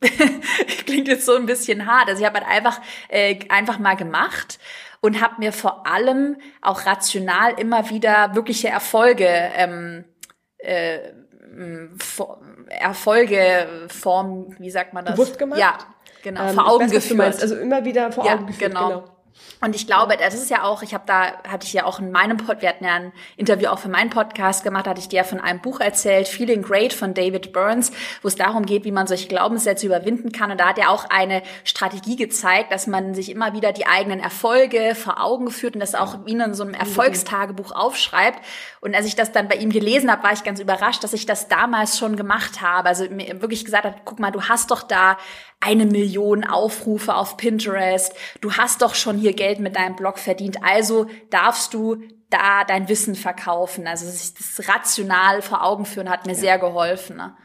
klingt 0.86 1.08
jetzt 1.08 1.26
so 1.26 1.36
ein 1.36 1.48
bisschen 1.48 1.88
hart. 1.88 2.10
Also 2.10 2.22
ich 2.22 2.28
habe 2.28 2.40
halt 2.40 2.48
einfach 2.48 2.80
äh, 3.10 3.40
einfach 3.50 3.80
mal 3.80 3.96
gemacht 3.96 4.60
und 5.06 5.22
habe 5.22 5.36
mir 5.40 5.54
vor 5.54 5.88
allem 5.88 6.38
auch 6.62 6.86
rational 6.86 7.60
immer 7.60 7.90
wieder 7.90 8.36
wirkliche 8.36 8.70
Erfolge 8.70 9.28
ähm, 9.28 10.06
äh, 10.58 11.00
Erfolge 12.68 13.88
form, 13.88 14.56
wie 14.60 14.70
sagt 14.70 14.94
man 14.94 15.06
das? 15.06 15.16
Bewusst 15.16 15.38
gemacht? 15.38 15.60
Ja, 15.60 15.78
genau, 16.22 16.50
ähm, 16.50 16.56
vor 16.56 16.70
Augen 16.70 16.86
weiß, 16.86 16.92
geführt. 16.92 17.42
Also 17.42 17.56
immer 17.56 17.86
wieder 17.86 18.12
vor 18.12 18.26
ja, 18.26 18.34
Augen 18.34 18.48
geführt. 18.48 18.72
Genau. 18.72 18.88
genau. 18.88 19.15
Und 19.62 19.76
ich 19.76 19.88
glaube, 19.88 20.18
das 20.18 20.34
ist 20.34 20.50
ja 20.50 20.64
auch, 20.64 20.84
ich 20.84 20.94
habe 20.94 21.06
da, 21.08 21.42
hatte 21.50 21.66
ich 21.66 21.74
ja 21.74 21.86
auch 21.86 22.00
in 22.00 22.12
meinem 22.12 22.38
Pod, 22.38 22.62
wir 22.62 22.70
hatten 22.70 22.84
ja 22.84 22.96
ein 22.96 23.14
Interview 23.38 23.70
auch 23.70 23.80
für 23.80 23.90
meinen 23.90 24.10
Podcast 24.10 24.64
gemacht, 24.64 24.88
hatte 24.88 25.00
ich 25.00 25.08
dir 25.08 25.18
ja 25.18 25.24
von 25.24 25.40
einem 25.40 25.62
Buch 25.62 25.80
erzählt, 25.80 26.28
Feeling 26.28 26.62
Great 26.62 26.94
von 26.94 27.14
David 27.14 27.54
Burns, 27.54 27.92
wo 28.22 28.28
es 28.28 28.36
darum 28.36 28.66
geht, 28.66 28.84
wie 28.84 28.92
man 28.92 29.08
solche 29.08 29.28
Glaubenssätze 29.28 29.86
überwinden 29.86 30.32
kann. 30.32 30.52
Und 30.52 30.60
da 30.60 30.70
hat 30.70 30.78
er 30.78 30.90
auch 30.90 31.06
eine 31.10 31.42
Strategie 31.64 32.16
gezeigt, 32.16 32.72
dass 32.72 32.86
man 32.86 33.16
sich 33.16 33.32
immer 33.32 33.54
wieder 33.54 33.72
die 33.72 33.88
eigenen 33.88 34.20
Erfolge 34.20 34.94
vor 34.94 35.24
Augen 35.24 35.50
führt 35.50 35.76
und 35.76 35.80
das 35.80 35.96
auch 35.96 36.26
wie 36.26 36.34
in 36.34 36.54
so 36.54 36.64
einem 36.64 36.74
Erfolgstagebuch 36.74 37.72
aufschreibt. 37.72 38.40
Und 38.82 38.94
als 38.94 39.06
ich 39.06 39.16
das 39.16 39.32
dann 39.32 39.48
bei 39.48 39.56
ihm 39.56 39.72
gelesen 39.72 40.12
habe, 40.12 40.24
war 40.24 40.34
ich 40.34 40.44
ganz 40.44 40.60
überrascht, 40.60 41.04
dass 41.04 41.14
ich 41.14 41.26
das 41.26 41.48
damals 41.48 41.98
schon 41.98 42.18
gemacht 42.18 42.62
habe. 42.62 42.88
Also 42.90 43.10
mir 43.10 43.42
wirklich 43.42 43.66
gesagt 43.66 43.86
hat, 43.86 43.96
guck 44.06 44.20
mal, 44.20 44.32
du 44.32 44.44
hast 44.44 44.70
doch 44.70 44.84
da 44.84 45.18
eine 45.66 45.86
Million 45.86 46.44
Aufrufe 46.44 47.16
auf 47.16 47.38
Pinterest, 47.38 48.14
du 48.42 48.54
hast 48.54 48.82
doch 48.82 48.94
schon 48.94 49.18
hier 49.18 49.34
Geld 49.34 49.60
mit 49.60 49.76
deinem 49.76 49.96
Blog 49.96 50.20
verdient, 50.20 50.64
also 50.64 51.08
darfst 51.32 51.74
du 51.74 52.04
da 52.30 52.64
dein 52.64 52.90
Wissen 52.90 53.16
verkaufen. 53.16 53.88
Also 53.88 54.10
sich 54.10 54.34
das 54.34 54.68
rational 54.68 55.42
vor 55.42 55.64
Augen 55.64 55.86
führen 55.86 56.10
hat 56.10 56.26
mir 56.26 56.34
ja. 56.34 56.40
sehr 56.40 56.60
geholfen. 56.60 57.18
Ne? 57.18 57.36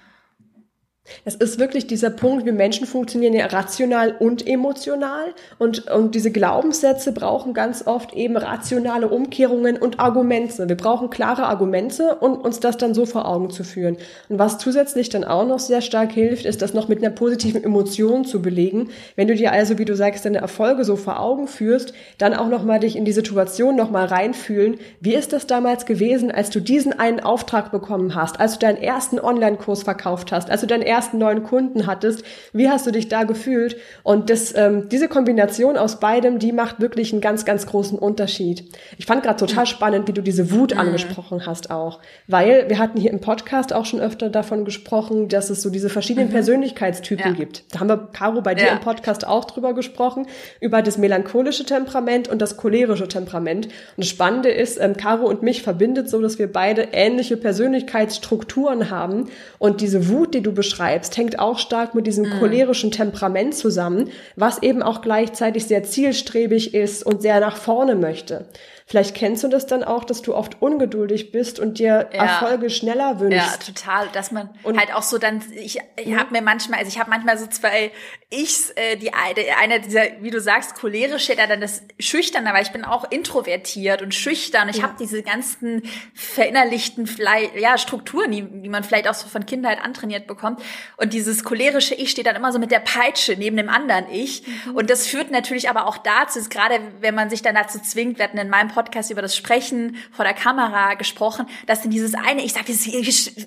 Es 1.24 1.34
ist 1.34 1.58
wirklich 1.58 1.86
dieser 1.86 2.10
Punkt, 2.10 2.44
wir 2.44 2.52
Menschen 2.52 2.86
funktionieren 2.86 3.34
ja 3.34 3.46
rational 3.46 4.14
und 4.18 4.46
emotional 4.46 5.34
und, 5.58 5.90
und 5.90 6.14
diese 6.14 6.30
Glaubenssätze 6.30 7.12
brauchen 7.12 7.54
ganz 7.54 7.86
oft 7.86 8.14
eben 8.14 8.36
rationale 8.36 9.08
Umkehrungen 9.08 9.76
und 9.76 10.00
Argumente. 10.00 10.68
Wir 10.68 10.76
brauchen 10.76 11.10
klare 11.10 11.44
Argumente 11.44 12.16
und 12.16 12.36
uns 12.36 12.60
das 12.60 12.76
dann 12.76 12.94
so 12.94 13.06
vor 13.06 13.26
Augen 13.26 13.50
zu 13.50 13.64
führen. 13.64 13.96
Und 14.28 14.38
was 14.38 14.58
zusätzlich 14.58 15.08
dann 15.08 15.24
auch 15.24 15.46
noch 15.46 15.58
sehr 15.58 15.80
stark 15.80 16.12
hilft, 16.12 16.44
ist 16.44 16.62
das 16.62 16.74
noch 16.74 16.88
mit 16.88 17.02
einer 17.02 17.14
positiven 17.14 17.62
Emotion 17.62 18.24
zu 18.24 18.42
belegen. 18.42 18.90
Wenn 19.16 19.28
du 19.28 19.34
dir 19.34 19.52
also, 19.52 19.78
wie 19.78 19.84
du 19.84 19.96
sagst, 19.96 20.24
deine 20.24 20.38
Erfolge 20.38 20.84
so 20.84 20.96
vor 20.96 21.20
Augen 21.20 21.46
führst, 21.46 21.92
dann 22.18 22.34
auch 22.34 22.48
nochmal 22.48 22.80
dich 22.80 22.96
in 22.96 23.04
die 23.04 23.12
Situation 23.12 23.76
nochmal 23.76 24.06
reinfühlen. 24.06 24.78
Wie 25.00 25.14
ist 25.14 25.32
das 25.32 25.46
damals 25.46 25.86
gewesen, 25.86 26.30
als 26.30 26.50
du 26.50 26.60
diesen 26.60 26.98
einen 26.98 27.20
Auftrag 27.20 27.70
bekommen 27.72 28.14
hast, 28.14 28.40
als 28.40 28.54
du 28.54 28.66
deinen 28.66 28.78
ersten 28.78 29.18
Online-Kurs 29.18 29.82
verkauft 29.82 30.32
hast, 30.32 30.50
als 30.50 30.60
du 30.60 30.66
deinen 30.66 30.82
ersten 30.82 30.99
neuen 31.12 31.42
Kunden 31.42 31.86
hattest. 31.86 32.22
Wie 32.52 32.68
hast 32.68 32.86
du 32.86 32.90
dich 32.90 33.08
da 33.08 33.24
gefühlt? 33.24 33.76
Und 34.02 34.30
das, 34.30 34.54
ähm, 34.56 34.88
diese 34.88 35.08
Kombination 35.08 35.76
aus 35.76 36.00
beidem, 36.00 36.38
die 36.38 36.52
macht 36.52 36.80
wirklich 36.80 37.12
einen 37.12 37.20
ganz, 37.20 37.44
ganz 37.44 37.66
großen 37.66 37.98
Unterschied. 37.98 38.64
Ich 38.98 39.06
fand 39.06 39.22
gerade 39.22 39.38
total 39.38 39.66
spannend, 39.66 40.08
wie 40.08 40.12
du 40.12 40.22
diese 40.22 40.50
Wut 40.52 40.74
mhm. 40.74 40.80
angesprochen 40.80 41.46
hast 41.46 41.70
auch. 41.70 42.00
Weil 42.26 42.68
wir 42.68 42.78
hatten 42.78 42.98
hier 43.00 43.10
im 43.10 43.20
Podcast 43.20 43.72
auch 43.72 43.84
schon 43.84 44.00
öfter 44.00 44.30
davon 44.30 44.64
gesprochen, 44.64 45.28
dass 45.28 45.50
es 45.50 45.62
so 45.62 45.70
diese 45.70 45.88
verschiedenen 45.88 46.28
mhm. 46.28 46.32
Persönlichkeitstypen 46.32 47.32
ja. 47.32 47.32
gibt. 47.32 47.64
Da 47.72 47.80
haben 47.80 47.88
wir, 47.88 48.08
Caro, 48.12 48.40
bei 48.42 48.54
dir 48.54 48.66
ja. 48.66 48.72
im 48.72 48.80
Podcast 48.80 49.26
auch 49.26 49.44
drüber 49.44 49.74
gesprochen, 49.74 50.26
über 50.60 50.82
das 50.82 50.98
melancholische 50.98 51.64
Temperament 51.64 52.28
und 52.28 52.40
das 52.40 52.56
cholerische 52.56 53.08
Temperament. 53.08 53.66
Und 53.66 53.72
das 53.96 54.08
Spannende 54.08 54.50
ist, 54.50 54.80
ähm, 54.80 54.96
Caro 54.96 55.26
und 55.26 55.42
mich 55.42 55.62
verbindet 55.62 56.08
so, 56.08 56.20
dass 56.20 56.38
wir 56.38 56.50
beide 56.50 56.88
ähnliche 56.92 57.36
Persönlichkeitsstrukturen 57.36 58.90
haben. 58.90 59.28
Und 59.58 59.80
diese 59.80 60.08
Wut, 60.08 60.34
die 60.34 60.42
du 60.42 60.52
beschreibst, 60.52 60.89
beschreibst, 60.90 61.16
hängt 61.16 61.38
auch 61.38 61.58
stark 61.58 61.94
mit 61.94 62.06
diesem 62.06 62.28
mm. 62.28 62.38
cholerischen 62.38 62.90
Temperament 62.90 63.54
zusammen, 63.54 64.10
was 64.36 64.62
eben 64.62 64.82
auch 64.82 65.02
gleichzeitig 65.02 65.66
sehr 65.66 65.84
zielstrebig 65.84 66.74
ist 66.74 67.04
und 67.04 67.22
sehr 67.22 67.40
nach 67.40 67.56
vorne 67.56 67.94
möchte. 67.94 68.46
Vielleicht 68.90 69.14
kennst 69.14 69.44
du 69.44 69.48
das 69.48 69.66
dann 69.66 69.84
auch, 69.84 70.02
dass 70.02 70.20
du 70.20 70.34
oft 70.34 70.60
ungeduldig 70.60 71.30
bist 71.30 71.60
und 71.60 71.78
dir 71.78 72.10
ja. 72.12 72.24
Erfolge 72.24 72.70
schneller 72.70 73.20
wünschst. 73.20 73.68
Ja, 73.68 73.72
total. 73.72 74.08
Dass 74.08 74.32
man 74.32 74.50
und 74.64 74.80
halt 74.80 74.92
auch 74.92 75.04
so 75.04 75.16
dann, 75.16 75.44
ich, 75.54 75.78
ich 75.94 76.06
mhm. 76.06 76.18
habe 76.18 76.32
mir 76.32 76.42
manchmal, 76.42 76.80
also 76.80 76.88
ich 76.88 76.98
habe 76.98 77.08
manchmal 77.08 77.38
so 77.38 77.46
zwei 77.46 77.92
Ichs, 78.30 78.70
äh, 78.70 78.96
die 78.96 79.12
eine 79.12 79.78
dieser, 79.80 80.02
wie 80.22 80.30
du 80.30 80.40
sagst, 80.40 80.74
cholerische, 80.74 81.36
da 81.36 81.46
dann 81.46 81.60
das 81.60 81.82
Schüchterne, 82.00 82.50
aber 82.50 82.62
ich 82.62 82.72
bin 82.72 82.84
auch 82.84 83.08
introvertiert 83.12 84.02
und 84.02 84.12
schüchtern. 84.12 84.68
Ich 84.68 84.78
ja. 84.78 84.82
habe 84.82 84.94
diese 84.98 85.22
ganzen 85.22 85.82
verinnerlichten 86.12 87.06
vielleicht, 87.06 87.54
ja, 87.60 87.78
Strukturen, 87.78 88.32
die, 88.32 88.42
die 88.42 88.68
man 88.68 88.82
vielleicht 88.82 89.06
auch 89.06 89.14
so 89.14 89.28
von 89.28 89.46
Kindheit 89.46 89.80
antrainiert 89.80 90.26
bekommt. 90.26 90.60
Und 90.96 91.12
dieses 91.12 91.44
cholerische 91.44 91.94
Ich 91.94 92.10
steht 92.10 92.26
dann 92.26 92.34
immer 92.34 92.52
so 92.52 92.58
mit 92.58 92.72
der 92.72 92.80
Peitsche 92.80 93.36
neben 93.36 93.56
dem 93.56 93.68
anderen 93.68 94.10
Ich. 94.10 94.44
Mhm. 94.66 94.74
Und 94.74 94.90
das 94.90 95.06
führt 95.06 95.30
natürlich 95.30 95.70
aber 95.70 95.86
auch 95.86 95.98
dazu, 95.98 96.40
gerade 96.48 96.80
wenn 96.98 97.14
man 97.14 97.30
sich 97.30 97.42
dann 97.42 97.54
dazu 97.54 97.78
zwingt, 97.78 98.20
hatten 98.20 98.38
in 98.38 98.48
meinem 98.48 98.66
Podcast 98.66 98.79
über 99.10 99.22
das 99.22 99.36
Sprechen 99.36 99.96
vor 100.12 100.24
der 100.24 100.34
Kamera 100.34 100.94
gesprochen, 100.94 101.46
dass 101.66 101.82
dann 101.82 101.90
dieses 101.90 102.14
eine, 102.14 102.44
ich 102.44 102.52
sage, 102.52 102.72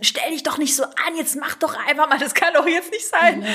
stell 0.01 0.31
dich 0.31 0.43
doch 0.43 0.57
nicht 0.57 0.75
so 0.75 0.83
an, 0.83 1.15
jetzt 1.17 1.35
mach 1.35 1.55
doch 1.55 1.75
einfach 1.87 2.09
mal, 2.09 2.17
das 2.17 2.33
kann 2.33 2.53
doch 2.53 2.67
jetzt 2.67 2.91
nicht 2.91 3.05
sein. 3.05 3.45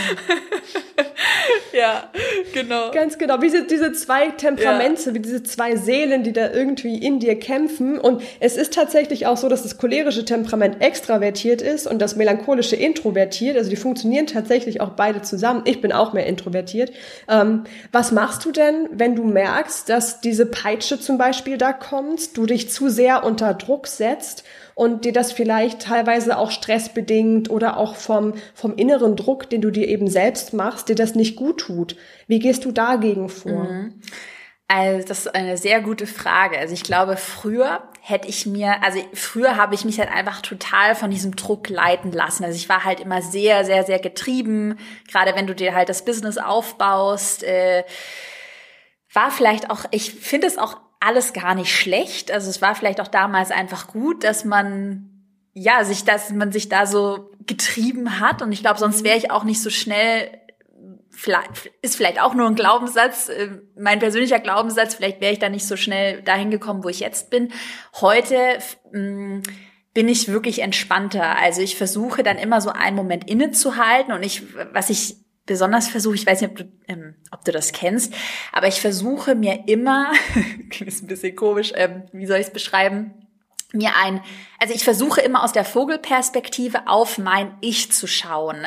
ja, 1.73 2.11
genau. 2.53 2.91
Ganz 2.93 3.19
genau, 3.19 3.41
wie 3.41 3.49
diese, 3.51 3.65
diese 3.65 3.93
zwei 3.93 4.29
Temperamente, 4.29 5.11
ja. 5.11 5.15
wie 5.15 5.21
diese 5.21 5.43
zwei 5.43 5.77
Seelen, 5.77 6.23
die 6.23 6.33
da 6.33 6.51
irgendwie 6.51 6.99
in 6.99 7.19
dir 7.19 7.39
kämpfen. 7.39 7.99
Und 7.99 8.23
es 8.41 8.57
ist 8.57 8.75
tatsächlich 8.75 9.27
auch 9.27 9.37
so, 9.37 9.49
dass 9.49 9.63
das 9.63 9.79
cholerische 9.79 10.25
Temperament 10.25 10.81
extravertiert 10.81 11.63
ist 11.63 11.87
und 11.87 12.01
das 12.01 12.17
melancholische 12.17 12.77
introvertiert. 12.77 13.57
Also 13.57 13.71
die 13.71 13.77
funktionieren 13.77 14.27
tatsächlich 14.27 14.81
auch 14.81 14.91
beide 14.91 15.23
zusammen. 15.23 15.63
Ich 15.65 15.81
bin 15.81 15.93
auch 15.93 16.13
mehr 16.13 16.27
introvertiert. 16.27 16.93
Ähm, 17.29 17.65
was 17.93 18.13
machst 18.13 18.45
du 18.45 18.53
denn, 18.53 18.89
wenn 18.93 19.17
du 19.17 19.25
merkst, 19.25 19.89
dass 19.89 20.21
diese 20.21 20.47
Peitsche 20.47 21.01
zum 21.01 21.19
Beispiel 21.19 21.59
da 21.59 21.68
kommst, 21.73 22.37
du 22.37 22.47
dich 22.47 22.71
zu 22.71 22.89
sehr 22.89 23.25
unter 23.25 23.55
Druck 23.55 23.87
setzt 23.87 24.45
und 24.75 25.05
dir 25.05 25.13
das 25.13 25.33
vielleicht 25.33 25.83
teilweise 25.83 26.39
auch 26.39 26.51
stressbedingt 26.51 27.51
oder 27.51 27.77
auch 27.77 27.97
vom, 27.97 28.35
vom 28.55 28.77
inneren 28.77 29.17
Druck, 29.17 29.51
den 29.51 29.61
du 29.61 29.71
dir 29.71 29.89
eben 29.89 30.09
selbst 30.09 30.53
machst, 30.53 30.89
dir 30.89 30.95
das 30.95 31.15
nicht 31.15 31.37
gut 31.37 31.61
tut. 31.61 31.97
Wie 32.27 32.39
gehst 32.39 32.65
du 32.65 32.73
dagegen 32.73 33.29
vor? 33.29 33.65
Mhm. 33.65 34.01
Also 34.71 35.09
das 35.09 35.21
ist 35.21 35.35
eine 35.35 35.57
sehr 35.57 35.81
gute 35.81 36.07
Frage. 36.07 36.59
Also 36.59 36.75
ich 36.75 36.83
glaube, 36.83 37.17
früher 37.17 37.89
hätte 38.03 38.29
ich 38.29 38.45
mir, 38.45 38.83
also 38.83 39.01
früher 39.15 39.57
habe 39.57 39.75
ich 39.75 39.87
mich 39.87 39.99
halt 39.99 40.13
einfach 40.13 40.43
total 40.43 40.95
von 40.95 41.11
diesem 41.11 41.35
Druck 41.37 41.71
leiten 41.71 42.13
lassen. 42.13 42.45
Also 42.45 42.55
ich 42.55 42.69
war 42.69 42.85
halt 42.85 43.01
immer 43.01 43.23
sehr, 43.23 43.65
sehr, 43.65 43.85
sehr 43.85 43.99
getrieben. 43.99 44.79
Gerade 45.11 45.35
wenn 45.35 45.47
du 45.47 45.55
dir 45.55 45.75
halt 45.75 45.89
das 45.89 46.05
Business 46.05 46.37
aufbaust, 46.37 47.45
äh, 47.45 47.85
war 49.13 49.31
vielleicht 49.31 49.71
auch, 49.71 49.87
ich 49.91 50.13
finde 50.13 50.47
es 50.47 50.59
auch 50.59 50.77
alles 51.01 51.33
gar 51.33 51.55
nicht 51.55 51.75
schlecht. 51.75 52.31
Also 52.31 52.51
es 52.51 52.61
war 52.61 52.75
vielleicht 52.75 53.01
auch 53.01 53.09
damals 53.09 53.51
einfach 53.51 53.89
gut, 53.89 54.25
dass 54.25 54.45
man 54.45 55.11
ja 55.53 55.85
sich, 55.85 56.05
dass 56.05 56.31
man 56.31 56.53
sich 56.53 56.69
da 56.69 56.87
so 56.87 57.31
getrieben 57.47 58.21
hat. 58.21 58.43
Und 58.43 58.53
ich 58.53 58.61
glaube, 58.61 58.79
sonst 58.79 59.05
wäre 59.05 59.17
ich 59.17 59.31
auch 59.31 59.45
nicht 59.45 59.63
so 59.63 59.71
schnell. 59.71 60.31
Vielleicht, 61.11 61.73
ist 61.83 61.97
vielleicht 61.97 62.21
auch 62.21 62.35
nur 62.35 62.47
ein 62.47 62.55
Glaubenssatz, 62.55 63.29
äh, 63.29 63.49
mein 63.77 63.99
persönlicher 63.99 64.39
Glaubenssatz. 64.39 64.95
Vielleicht 64.95 65.21
wäre 65.21 65.33
ich 65.33 65.41
da 65.41 65.49
nicht 65.49 65.67
so 65.67 65.77
schnell 65.77 66.23
dahin 66.23 66.51
gekommen, 66.51 66.85
wo 66.85 66.89
ich 66.89 67.01
jetzt 67.01 67.31
bin. 67.31 67.53
Heute 68.01 68.59
mh, 68.93 69.43
bin 69.95 70.09
ich 70.09 70.29
wirklich 70.29 70.61
entspannter. 70.61 71.37
Also 71.37 71.61
ich 71.61 71.77
versuche 71.77 72.23
dann 72.23 72.39
immer 72.39 72.61
so 72.61 72.71
einen 72.71 72.95
Moment 72.95 73.29
innezuhalten 73.29 74.13
und 74.13 74.23
ich, 74.23 74.43
was 74.73 74.91
ich 74.91 75.17
besonders 75.49 75.89
versuche, 75.89 76.15
ich 76.15 76.27
weiß 76.27 76.41
nicht, 76.43 76.51
ob 76.51 76.57
du, 76.59 76.65
ähm, 76.87 77.15
ob 77.33 77.45
du 77.45 77.51
das 77.51 77.73
kennst, 77.73 78.15
aber 78.53 78.69
ich 78.69 78.81
versuche 78.81 79.35
mir 79.35 79.65
immer, 79.67 80.13
ist 80.81 81.03
ein 81.03 81.09
bisschen 81.09 81.35
komisch, 81.35 81.73
ähm, 81.75 82.05
wie 82.13 82.27
soll 82.27 82.39
ich 82.39 82.47
es 82.47 82.53
beschreiben, 82.53 83.15
mir 83.73 83.97
ein, 83.97 84.23
also 84.59 84.73
ich 84.73 84.85
versuche 84.85 85.21
immer 85.21 85.43
aus 85.43 85.53
der 85.53 85.65
Vogelperspektive 85.65 86.87
auf 86.87 87.19
mein 87.19 87.55
Ich 87.61 87.93
zu 87.93 88.07
schauen. 88.07 88.67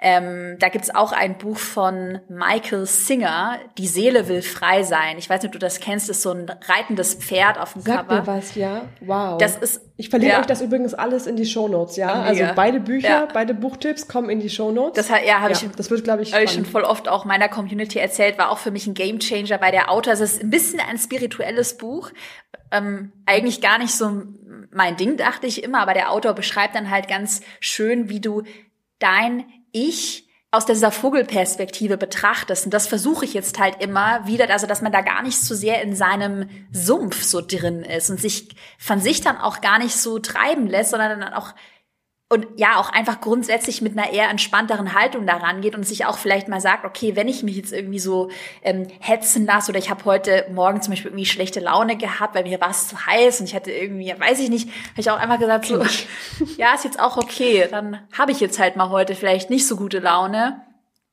Ähm, 0.00 0.56
da 0.60 0.68
gibt's 0.68 0.94
auch 0.94 1.10
ein 1.10 1.38
Buch 1.38 1.58
von 1.58 2.20
Michael 2.28 2.86
Singer, 2.86 3.58
Die 3.78 3.88
Seele 3.88 4.28
will 4.28 4.42
frei 4.42 4.84
sein. 4.84 5.18
Ich 5.18 5.28
weiß 5.28 5.42
nicht, 5.42 5.48
ob 5.48 5.52
du 5.52 5.58
das 5.58 5.80
kennst, 5.80 6.08
das 6.08 6.18
ist 6.18 6.22
so 6.22 6.30
ein 6.30 6.48
reitendes 6.68 7.14
Pferd 7.14 7.58
auf 7.58 7.72
dem 7.72 7.82
Sag 7.82 8.06
Cover. 8.08 8.20
Mir 8.20 8.26
was, 8.28 8.54
ja. 8.54 8.82
Wow. 9.00 9.38
Das 9.38 9.56
ist, 9.56 9.80
ich 9.96 10.08
verlinke 10.08 10.34
ja. 10.34 10.40
euch 10.40 10.46
das 10.46 10.60
übrigens 10.60 10.94
alles 10.94 11.26
in 11.26 11.34
die 11.34 11.46
Shownotes, 11.46 11.96
ja. 11.96 12.14
Mega. 12.14 12.26
Also 12.26 12.44
beide 12.54 12.78
Bücher, 12.78 13.08
ja. 13.08 13.28
beide 13.32 13.54
Buchtipps 13.54 14.06
kommen 14.06 14.30
in 14.30 14.38
die 14.38 14.50
Shownotes. 14.50 14.94
Das 14.94 15.10
hat, 15.10 15.26
ja, 15.26 15.40
habe 15.40 15.52
ja, 15.52 15.58
ich, 15.60 15.70
das 15.74 15.90
wird, 15.90 16.04
glaube 16.04 16.22
ich, 16.22 16.32
hab 16.32 16.42
ich 16.42 16.52
schon 16.52 16.64
voll 16.64 16.84
oft 16.84 17.08
auch 17.08 17.24
meiner 17.24 17.48
Community 17.48 17.98
erzählt, 17.98 18.38
war 18.38 18.50
auch 18.50 18.58
für 18.58 18.70
mich 18.70 18.86
ein 18.86 18.94
Gamechanger, 18.94 19.60
weil 19.60 19.72
der 19.72 19.90
Autor, 19.90 20.12
es 20.12 20.20
ist 20.20 20.40
ein 20.40 20.50
bisschen 20.50 20.78
ein 20.78 20.98
spirituelles 20.98 21.76
Buch, 21.76 22.10
ähm, 22.70 23.10
eigentlich 23.26 23.60
gar 23.60 23.78
nicht 23.78 23.92
so 23.92 24.22
mein 24.70 24.96
Ding, 24.96 25.16
dachte 25.16 25.48
ich 25.48 25.64
immer, 25.64 25.80
aber 25.80 25.94
der 25.94 26.12
Autor 26.12 26.34
beschreibt 26.34 26.76
dann 26.76 26.90
halt 26.90 27.08
ganz 27.08 27.40
schön, 27.58 28.08
wie 28.08 28.20
du 28.20 28.44
dein 29.00 29.44
Ich 29.78 30.28
aus 30.50 30.64
dieser 30.64 30.90
Vogelperspektive 30.90 31.98
betrachtest. 31.98 32.64
Und 32.64 32.72
das 32.72 32.86
versuche 32.86 33.24
ich 33.24 33.34
jetzt 33.34 33.58
halt 33.58 33.82
immer 33.82 34.26
wieder, 34.26 34.48
also 34.50 34.66
dass 34.66 34.80
man 34.80 34.92
da 34.92 35.02
gar 35.02 35.22
nicht 35.22 35.38
so 35.38 35.54
sehr 35.54 35.82
in 35.82 35.94
seinem 35.94 36.48
Sumpf 36.72 37.22
so 37.22 37.42
drin 37.42 37.82
ist 37.82 38.08
und 38.08 38.18
sich 38.18 38.48
von 38.78 38.98
sich 38.98 39.20
dann 39.20 39.36
auch 39.36 39.60
gar 39.60 39.78
nicht 39.78 39.94
so 39.94 40.18
treiben 40.18 40.66
lässt, 40.66 40.90
sondern 40.90 41.20
dann 41.20 41.34
auch 41.34 41.54
und 42.30 42.46
ja 42.56 42.76
auch 42.76 42.90
einfach 42.90 43.22
grundsätzlich 43.22 43.80
mit 43.80 43.96
einer 43.96 44.12
eher 44.12 44.28
entspannteren 44.28 44.92
Haltung 44.92 45.26
daran 45.26 45.62
geht 45.62 45.74
und 45.74 45.84
sich 45.84 46.04
auch 46.04 46.18
vielleicht 46.18 46.48
mal 46.48 46.60
sagt, 46.60 46.84
okay, 46.84 47.16
wenn 47.16 47.26
ich 47.26 47.42
mich 47.42 47.56
jetzt 47.56 47.72
irgendwie 47.72 47.98
so 47.98 48.30
ähm, 48.62 48.86
hetzen 49.00 49.46
lasse 49.46 49.70
oder 49.70 49.78
ich 49.78 49.88
habe 49.88 50.04
heute 50.04 50.46
Morgen 50.52 50.82
zum 50.82 50.92
Beispiel 50.92 51.10
irgendwie 51.10 51.24
schlechte 51.24 51.60
Laune 51.60 51.96
gehabt, 51.96 52.34
weil 52.34 52.42
mir 52.42 52.60
war 52.60 52.70
es 52.70 52.88
zu 52.88 53.06
heiß 53.06 53.40
und 53.40 53.46
ich 53.46 53.54
hatte 53.54 53.72
irgendwie, 53.72 54.14
weiß 54.16 54.40
ich 54.40 54.50
nicht, 54.50 54.68
habe 54.68 55.00
ich 55.00 55.10
auch 55.10 55.18
einmal 55.18 55.38
gesagt 55.38 55.64
so, 55.64 55.82
ja 56.58 56.74
ist 56.74 56.84
jetzt 56.84 57.00
auch 57.00 57.16
okay, 57.16 57.66
dann 57.70 57.98
habe 58.16 58.32
ich 58.32 58.40
jetzt 58.40 58.58
halt 58.58 58.76
mal 58.76 58.90
heute 58.90 59.14
vielleicht 59.14 59.48
nicht 59.48 59.66
so 59.66 59.76
gute 59.76 59.98
Laune, 59.98 60.60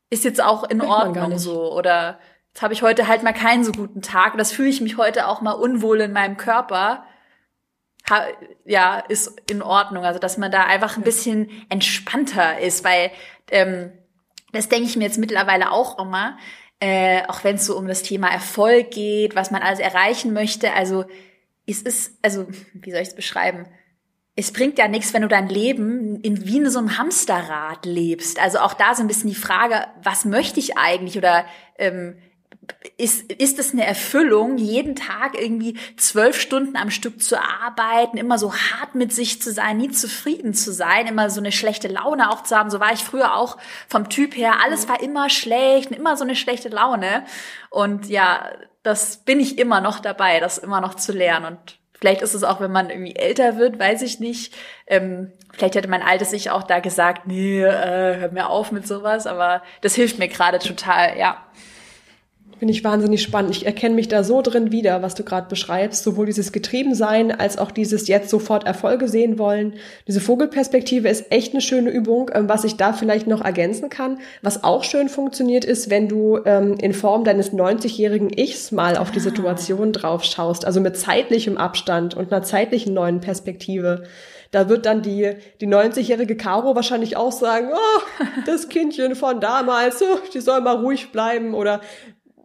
ist 0.09 0.25
jetzt 0.25 0.43
auch 0.43 0.65
in 0.65 0.81
Ordnung 0.81 1.37
so 1.37 1.71
oder 1.71 2.19
jetzt 2.49 2.61
habe 2.61 2.73
ich 2.73 2.81
heute 2.81 3.07
halt 3.07 3.23
mal 3.23 3.33
keinen 3.33 3.63
so 3.63 3.71
guten 3.71 4.01
Tag 4.01 4.33
und 4.33 4.37
das 4.37 4.51
fühle 4.51 4.69
ich 4.69 4.81
mich 4.81 4.97
heute 4.97 5.27
auch 5.27 5.39
mal 5.39 5.53
unwohl 5.53 6.01
in 6.01 6.11
meinem 6.11 6.35
Körper 6.35 7.05
ja, 8.65 8.99
ist 8.99 9.41
in 9.49 9.61
Ordnung. 9.61 10.05
Also, 10.05 10.19
dass 10.19 10.37
man 10.37 10.51
da 10.51 10.63
einfach 10.63 10.97
ein 10.97 11.03
bisschen 11.03 11.49
entspannter 11.69 12.59
ist, 12.59 12.83
weil 12.83 13.11
ähm, 13.51 13.91
das 14.51 14.69
denke 14.69 14.87
ich 14.87 14.95
mir 14.95 15.05
jetzt 15.05 15.17
mittlerweile 15.17 15.71
auch 15.71 15.99
immer, 15.99 16.37
äh, 16.79 17.23
auch 17.27 17.43
wenn 17.43 17.55
es 17.55 17.65
so 17.65 17.77
um 17.77 17.87
das 17.87 18.03
Thema 18.03 18.29
Erfolg 18.29 18.91
geht, 18.91 19.35
was 19.35 19.51
man 19.51 19.61
alles 19.61 19.79
erreichen 19.79 20.33
möchte. 20.33 20.73
Also, 20.73 21.05
es 21.67 21.81
ist, 21.81 22.17
also, 22.21 22.47
wie 22.73 22.91
soll 22.91 23.01
ich 23.01 23.09
es 23.09 23.15
beschreiben? 23.15 23.67
Es 24.35 24.51
bringt 24.51 24.77
ja 24.77 24.87
nichts, 24.87 25.13
wenn 25.13 25.21
du 25.21 25.29
dein 25.29 25.47
Leben 25.47 26.19
in, 26.21 26.45
wie 26.45 26.57
in 26.57 26.69
so 26.69 26.79
einem 26.79 26.97
Hamsterrad 26.97 27.85
lebst. 27.85 28.37
Also 28.37 28.59
auch 28.59 28.73
da 28.73 28.93
so 28.93 29.01
ein 29.01 29.07
bisschen 29.07 29.29
die 29.29 29.35
Frage, 29.35 29.87
was 30.03 30.25
möchte 30.25 30.59
ich 30.59 30.77
eigentlich 30.77 31.17
oder 31.17 31.45
ähm, 31.77 32.17
ist, 32.97 33.31
ist 33.31 33.59
es 33.59 33.73
eine 33.73 33.85
Erfüllung, 33.85 34.57
jeden 34.57 34.95
Tag 34.95 35.39
irgendwie 35.39 35.77
zwölf 35.97 36.39
Stunden 36.39 36.77
am 36.77 36.89
Stück 36.89 37.21
zu 37.21 37.37
arbeiten, 37.37 38.17
immer 38.17 38.37
so 38.37 38.53
hart 38.53 38.95
mit 38.95 39.13
sich 39.13 39.41
zu 39.41 39.51
sein, 39.51 39.77
nie 39.77 39.89
zufrieden 39.89 40.53
zu 40.53 40.71
sein, 40.71 41.07
immer 41.07 41.29
so 41.29 41.39
eine 41.39 41.51
schlechte 41.51 41.87
Laune 41.87 42.31
auch 42.31 42.43
zu 42.43 42.55
haben. 42.55 42.69
So 42.69 42.79
war 42.79 42.93
ich 42.93 43.03
früher 43.03 43.35
auch 43.35 43.57
vom 43.87 44.09
Typ 44.09 44.35
her. 44.35 44.55
Alles 44.63 44.87
war 44.87 45.01
immer 45.01 45.29
schlecht, 45.29 45.91
immer 45.91 46.15
so 46.15 46.23
eine 46.23 46.35
schlechte 46.35 46.69
Laune. 46.69 47.25
Und 47.69 48.07
ja, 48.07 48.49
das 48.83 49.17
bin 49.17 49.39
ich 49.39 49.57
immer 49.57 49.81
noch 49.81 49.99
dabei, 49.99 50.39
das 50.39 50.57
immer 50.57 50.79
noch 50.79 50.95
zu 50.95 51.11
lernen. 51.11 51.57
Und 51.57 51.77
vielleicht 51.99 52.21
ist 52.21 52.33
es 52.33 52.43
auch, 52.43 52.61
wenn 52.61 52.71
man 52.71 52.89
irgendwie 52.89 53.15
älter 53.15 53.57
wird, 53.57 53.79
weiß 53.79 54.03
ich 54.03 54.19
nicht. 54.19 54.53
Ähm, 54.87 55.31
vielleicht 55.51 55.75
hätte 55.75 55.89
mein 55.89 56.03
altes 56.03 56.29
sich 56.29 56.51
auch 56.51 56.63
da 56.63 56.79
gesagt, 56.79 57.27
nee, 57.27 57.63
äh, 57.63 58.17
hör 58.17 58.31
mir 58.31 58.49
auf 58.49 58.71
mit 58.71 58.87
sowas. 58.87 59.27
Aber 59.27 59.63
das 59.81 59.95
hilft 59.95 60.19
mir 60.19 60.27
gerade 60.27 60.59
total, 60.59 61.17
ja. 61.17 61.43
Finde 62.57 62.73
ich 62.73 62.85
wahnsinnig 62.85 63.21
spannend. 63.21 63.51
Ich 63.51 63.65
erkenne 63.65 63.95
mich 63.95 64.07
da 64.07 64.23
so 64.23 64.41
drin 64.41 64.71
wieder, 64.71 65.01
was 65.01 65.13
du 65.13 65.23
gerade 65.23 65.49
beschreibst. 65.49 66.03
Sowohl 66.03 66.25
dieses 66.25 66.53
Getriebensein 66.53 67.31
als 67.31 67.57
auch 67.57 67.69
dieses 67.69 68.07
jetzt 68.07 68.29
sofort 68.29 68.65
Erfolge 68.65 69.09
sehen 69.09 69.37
wollen. 69.37 69.73
Diese 70.07 70.21
Vogelperspektive 70.21 71.09
ist 71.09 71.31
echt 71.33 71.51
eine 71.51 71.59
schöne 71.59 71.89
Übung. 71.89 72.31
Ähm, 72.33 72.47
was 72.47 72.63
ich 72.63 72.77
da 72.77 72.93
vielleicht 72.93 73.27
noch 73.27 73.41
ergänzen 73.41 73.89
kann, 73.89 74.19
was 74.41 74.63
auch 74.63 74.85
schön 74.85 75.09
funktioniert, 75.09 75.65
ist, 75.65 75.89
wenn 75.89 76.07
du 76.07 76.39
ähm, 76.45 76.75
in 76.79 76.93
Form 76.93 77.25
deines 77.25 77.51
90-jährigen 77.51 78.31
Ichs 78.33 78.71
mal 78.71 78.95
auf 78.95 79.11
die 79.11 79.19
ah. 79.19 79.23
Situation 79.23 79.91
drauf 79.91 80.23
schaust. 80.23 80.63
Also 80.65 80.79
mit 80.79 80.95
zeitlichem 80.95 81.57
Abstand 81.57 82.15
und 82.15 82.31
einer 82.31 82.43
zeitlichen 82.43 82.93
neuen 82.93 83.19
Perspektive. 83.19 84.03
Da 84.51 84.69
wird 84.69 84.85
dann 84.85 85.01
die, 85.01 85.33
die 85.59 85.67
90-jährige 85.67 86.37
Caro 86.37 86.75
wahrscheinlich 86.75 87.17
auch 87.17 87.33
sagen, 87.33 87.71
oh, 87.73 88.23
das 88.45 88.69
Kindchen 88.69 89.15
von 89.15 89.41
damals, 89.41 90.01
oh, 90.01 90.19
die 90.33 90.39
soll 90.39 90.61
mal 90.61 90.77
ruhig 90.77 91.11
bleiben 91.11 91.53
oder 91.53 91.81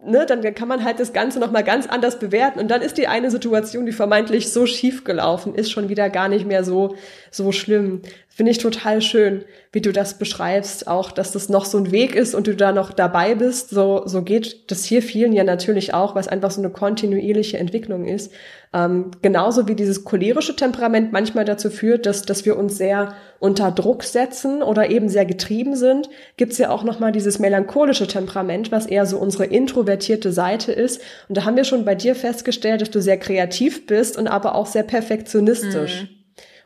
ne, 0.05 0.27
dann 0.27 0.43
kann 0.55 0.69
man 0.69 0.85
halt 0.85 1.01
das 1.01 1.13
Ganze 1.13 1.39
nochmal 1.41 1.65
ganz 1.65 1.87
anders 1.87 2.19
bewerten. 2.19 2.59
Und 2.59 2.71
dann 2.71 2.83
ist 2.83 2.99
die 2.99 3.07
eine 3.07 3.31
Situation, 3.31 3.87
die 3.87 3.93
vermeintlich 3.93 4.53
so 4.53 4.67
schief 4.67 5.05
gelaufen 5.05 5.55
ist, 5.55 5.71
schon 5.71 5.89
wieder 5.89 6.11
gar 6.11 6.29
nicht 6.29 6.47
mehr 6.47 6.65
so, 6.65 6.97
so 7.31 7.53
schlimm. 7.53 8.03
Finde 8.29 8.53
ich 8.53 8.59
total 8.59 9.03
schön, 9.03 9.45
wie 9.73 9.81
du 9.81 9.93
das 9.93 10.19
beschreibst, 10.19 10.89
auch, 10.89 11.13
dass 11.13 11.31
das 11.31 11.49
noch 11.49 11.65
so 11.65 11.79
ein 11.79 11.93
Weg 11.93 12.17
ist 12.17 12.35
und 12.35 12.49
du 12.49 12.57
da 12.57 12.73
noch 12.73 12.93
dabei 12.93 13.37
bist. 13.37 13.71
So, 13.71 14.03
so 14.05 14.23
geht 14.23 14.69
das 14.71 14.85
hier 14.85 15.01
vielen 15.01 15.33
ja 15.33 15.45
natürlich 15.45 15.95
auch, 15.95 16.17
weil 16.17 16.23
es 16.23 16.29
einfach 16.29 16.51
so 16.51 16.61
eine 16.61 16.71
kontinuierliche 16.71 17.57
Entwicklung 17.57 18.05
ist. 18.05 18.33
Ähm, 18.75 19.13
genauso 19.23 19.69
wie 19.69 19.77
dieses 19.77 20.05
cholerische 20.05 20.57
Temperament 20.57 21.13
manchmal 21.13 21.45
dazu 21.45 21.71
führt, 21.71 22.05
dass, 22.05 22.23
dass 22.23 22.45
wir 22.45 22.57
uns 22.57 22.79
sehr 22.79 23.15
unter 23.39 23.71
Druck 23.71 24.03
setzen 24.03 24.63
oder 24.63 24.91
eben 24.91 25.09
sehr 25.09 25.25
getrieben 25.25 25.77
sind, 25.77 26.09
gibt's 26.37 26.59
ja 26.59 26.71
auch 26.71 26.83
nochmal 26.83 27.13
dieses 27.13 27.39
melancholische 27.39 28.09
Temperament, 28.09 28.73
was 28.73 28.87
eher 28.87 29.07
so 29.07 29.19
unsere 29.19 29.45
introvertierte 29.45 30.33
Seite 30.33 30.73
ist. 30.73 31.01
Und 31.29 31.37
da 31.37 31.45
haben 31.45 31.57
wir 31.57 31.65
schon 31.65 31.85
bei 31.85 31.95
dir 31.95 32.17
festgestellt, 32.17 32.81
dass 32.81 32.91
du 32.91 33.01
sehr 33.01 33.19
kreativ 33.19 33.87
bist 33.87 34.19
und 34.19 34.27
aber 34.27 34.57
auch 34.57 34.67
sehr 34.67 34.85
perfektionistisch. 34.85 36.03
Mhm. 36.03 36.20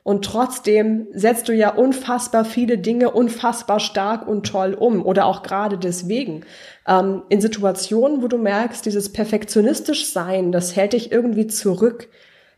Und 0.05 0.23
trotzdem 0.27 1.09
setzt 1.14 1.49
du 1.49 1.55
ja 1.55 1.71
unfassbar 1.71 2.45
viele 2.45 2.77
Dinge 2.77 3.11
unfassbar 3.11 3.81
stark 3.81 4.29
und 4.29 4.47
toll 4.47 4.75
um 4.75 5.05
oder 5.05 5.25
auch 5.25 5.43
gerade 5.43 5.79
deswegen. 5.79 6.43
Ähm, 6.87 7.23
in 7.31 7.40
Situationen, 7.40 8.23
wo 8.23 8.29
du 8.29 8.37
merkst, 8.37 8.85
dieses 8.85 9.11
perfektionistisch 9.11 10.07
sein, 10.07 10.53
das 10.53 10.77
hält 10.77 10.93
dich 10.93 11.11
irgendwie 11.11 11.47
zurück. 11.47 12.09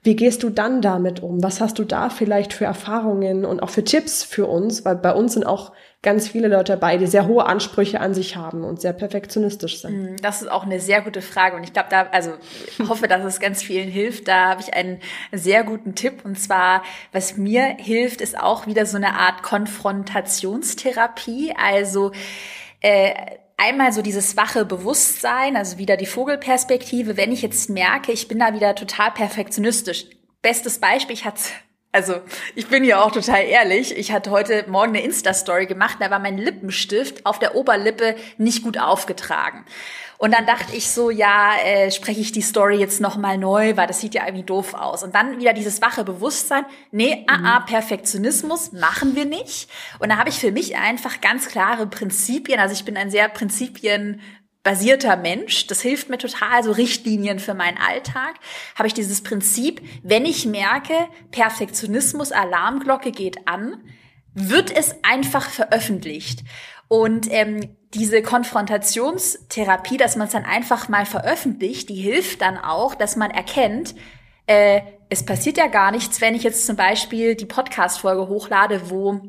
Wie 0.06 0.14
gehst 0.14 0.44
du 0.44 0.50
dann 0.50 0.82
damit 0.82 1.20
um? 1.20 1.42
Was 1.42 1.60
hast 1.60 1.80
du 1.80 1.84
da 1.84 2.10
vielleicht 2.10 2.52
für 2.52 2.64
Erfahrungen 2.64 3.44
und 3.44 3.60
auch 3.60 3.70
für 3.70 3.82
Tipps 3.82 4.22
für 4.22 4.46
uns? 4.46 4.84
Weil 4.84 4.94
bei 4.94 5.12
uns 5.12 5.32
sind 5.32 5.44
auch 5.44 5.72
ganz 6.00 6.28
viele 6.28 6.46
Leute 6.46 6.74
dabei, 6.74 6.96
die 6.96 7.08
sehr 7.08 7.26
hohe 7.26 7.44
Ansprüche 7.44 8.00
an 8.00 8.14
sich 8.14 8.36
haben 8.36 8.62
und 8.62 8.80
sehr 8.80 8.92
perfektionistisch 8.92 9.80
sind. 9.80 10.12
Mm, 10.12 10.16
das 10.22 10.42
ist 10.42 10.48
auch 10.48 10.62
eine 10.62 10.78
sehr 10.78 11.02
gute 11.02 11.22
Frage 11.22 11.56
und 11.56 11.64
ich 11.64 11.72
glaube, 11.72 11.88
da, 11.90 12.06
also 12.12 12.34
hoffe, 12.88 13.08
dass 13.08 13.24
es 13.24 13.40
ganz 13.40 13.64
vielen 13.64 13.88
hilft. 13.88 14.28
Da 14.28 14.50
habe 14.50 14.60
ich 14.60 14.74
einen 14.74 15.00
sehr 15.32 15.64
guten 15.64 15.96
Tipp 15.96 16.24
und 16.24 16.38
zwar, 16.38 16.84
was 17.10 17.36
mir 17.36 17.74
hilft, 17.76 18.20
ist 18.20 18.38
auch 18.38 18.68
wieder 18.68 18.86
so 18.86 18.98
eine 18.98 19.14
Art 19.14 19.42
Konfrontationstherapie. 19.42 21.52
Also 21.56 22.12
äh, 22.80 23.12
einmal 23.56 23.92
so 23.92 24.02
dieses 24.02 24.36
wache 24.36 24.64
Bewusstsein, 24.64 25.56
also 25.56 25.78
wieder 25.78 25.96
die 25.96 26.06
Vogelperspektive, 26.06 27.16
wenn 27.16 27.32
ich 27.32 27.42
jetzt 27.42 27.70
merke, 27.70 28.12
ich 28.12 28.28
bin 28.28 28.38
da 28.38 28.54
wieder 28.54 28.74
total 28.74 29.10
perfektionistisch. 29.10 30.06
Bestes 30.42 30.78
Beispiel, 30.78 31.14
ich 31.14 31.24
hatte 31.24 31.40
also, 31.96 32.20
ich 32.54 32.68
bin 32.68 32.84
ja 32.84 33.02
auch 33.02 33.10
total 33.10 33.44
ehrlich. 33.44 33.96
Ich 33.96 34.12
hatte 34.12 34.30
heute 34.30 34.66
Morgen 34.68 34.90
eine 34.90 35.00
Insta-Story 35.02 35.64
gemacht, 35.64 35.96
da 35.98 36.10
war 36.10 36.18
mein 36.18 36.36
Lippenstift 36.36 37.24
auf 37.24 37.38
der 37.38 37.54
Oberlippe 37.54 38.16
nicht 38.36 38.62
gut 38.62 38.76
aufgetragen. 38.76 39.64
Und 40.18 40.33
dann 40.33 40.46
dachte 40.46 40.74
ich 40.74 40.90
so, 40.90 41.11
ja, 41.11 41.57
äh, 41.64 41.90
spreche 41.90 42.20
ich 42.20 42.33
die 42.33 42.42
Story 42.42 42.76
jetzt 42.76 43.00
nochmal 43.00 43.37
neu, 43.38 43.76
weil 43.76 43.87
das 43.87 44.00
sieht 44.00 44.14
ja 44.14 44.24
irgendwie 44.24 44.46
doof 44.46 44.74
aus. 44.74 45.02
Und 45.02 45.14
dann 45.14 45.38
wieder 45.38 45.52
dieses 45.52 45.83
wache 45.83 46.05
Bewusstsein, 46.05 46.64
nee, 46.90 47.16
mhm. 47.16 47.24
ah, 47.29 47.57
ah, 47.57 47.61
Perfektionismus 47.61 48.72
machen 48.72 49.14
wir 49.14 49.26
nicht. 49.26 49.68
Und 49.98 50.09
da 50.11 50.16
habe 50.16 50.31
ich 50.31 50.38
für 50.38 50.52
mich 50.52 50.76
einfach 50.76 51.20
ganz 51.20 51.48
klare 51.48 51.87
Prinzipien. 51.87 52.61
Also 52.61 52.74
ich 52.74 52.85
bin 52.85 52.96
ein 52.96 53.11
sehr 53.11 53.29
Prinzipien 53.29 54.20
basierter 54.62 55.16
Mensch. 55.16 55.66
Das 55.68 55.81
hilft 55.81 56.09
mir 56.09 56.18
total, 56.18 56.64
so 56.64 56.72
Richtlinien 56.72 57.38
für 57.38 57.55
meinen 57.55 57.79
Alltag. 57.79 58.35
Habe 58.74 58.88
ich 58.88 58.94
dieses 58.94 59.22
Prinzip, 59.22 59.81
wenn 60.02 60.24
ich 60.24 60.46
merke, 60.46 60.94
Perfektionismus, 61.31 62.33
Alarmglocke 62.33 63.12
geht 63.12 63.46
an, 63.46 63.85
wird 64.35 64.76
es 64.76 64.96
einfach 65.05 65.48
veröffentlicht. 65.48 66.42
Und 66.88 67.31
ähm, 67.31 67.75
diese 67.96 68.22
Konfrontationstherapie, 68.22 69.96
dass 69.96 70.16
man 70.16 70.26
es 70.26 70.32
dann 70.32 70.44
einfach 70.44 70.88
mal 70.88 71.06
veröffentlicht, 71.06 71.88
die 71.88 71.94
hilft 71.94 72.42
dann 72.42 72.59
auch, 72.59 72.94
dass 72.94 73.16
man 73.16 73.30
erkennt, 73.30 73.94
äh, 74.46 74.80
es 75.09 75.24
passiert 75.24 75.56
ja 75.56 75.68
gar 75.68 75.90
nichts, 75.92 76.20
wenn 76.20 76.35
ich 76.35 76.42
jetzt 76.42 76.66
zum 76.66 76.76
Beispiel 76.76 77.35
die 77.37 77.46
Podcast-Folge 77.46 78.28
hochlade, 78.28 78.90
wo 78.90 79.20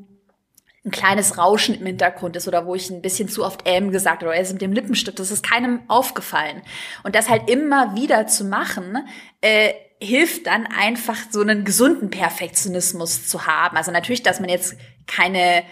ein 0.85 0.91
kleines 0.91 1.37
Rauschen 1.37 1.75
im 1.75 1.85
Hintergrund 1.85 2.35
ist 2.35 2.47
oder 2.47 2.65
wo 2.65 2.73
ich 2.73 2.89
ein 2.89 3.01
bisschen 3.01 3.29
zu 3.29 3.43
oft 3.43 3.61
ähm 3.65 3.91
gesagt 3.91 4.23
oder 4.23 4.33
er 4.33 4.41
ist 4.41 4.53
mit 4.53 4.61
dem 4.61 4.73
Lippenstift, 4.73 5.19
das 5.19 5.31
ist 5.31 5.43
keinem 5.43 5.81
aufgefallen. 5.87 6.61
Und 7.03 7.15
das 7.15 7.29
halt 7.29 7.49
immer 7.49 7.95
wieder 7.95 8.27
zu 8.27 8.45
machen, 8.45 8.97
äh, 9.41 9.73
hilft 9.99 10.47
dann 10.47 10.65
einfach 10.67 11.17
so 11.29 11.41
einen 11.41 11.65
gesunden 11.65 12.09
Perfektionismus 12.09 13.27
zu 13.27 13.45
haben. 13.47 13.77
Also 13.77 13.91
natürlich, 13.91 14.23
dass 14.23 14.39
man 14.39 14.49
jetzt 14.49 14.75
keine 15.07 15.63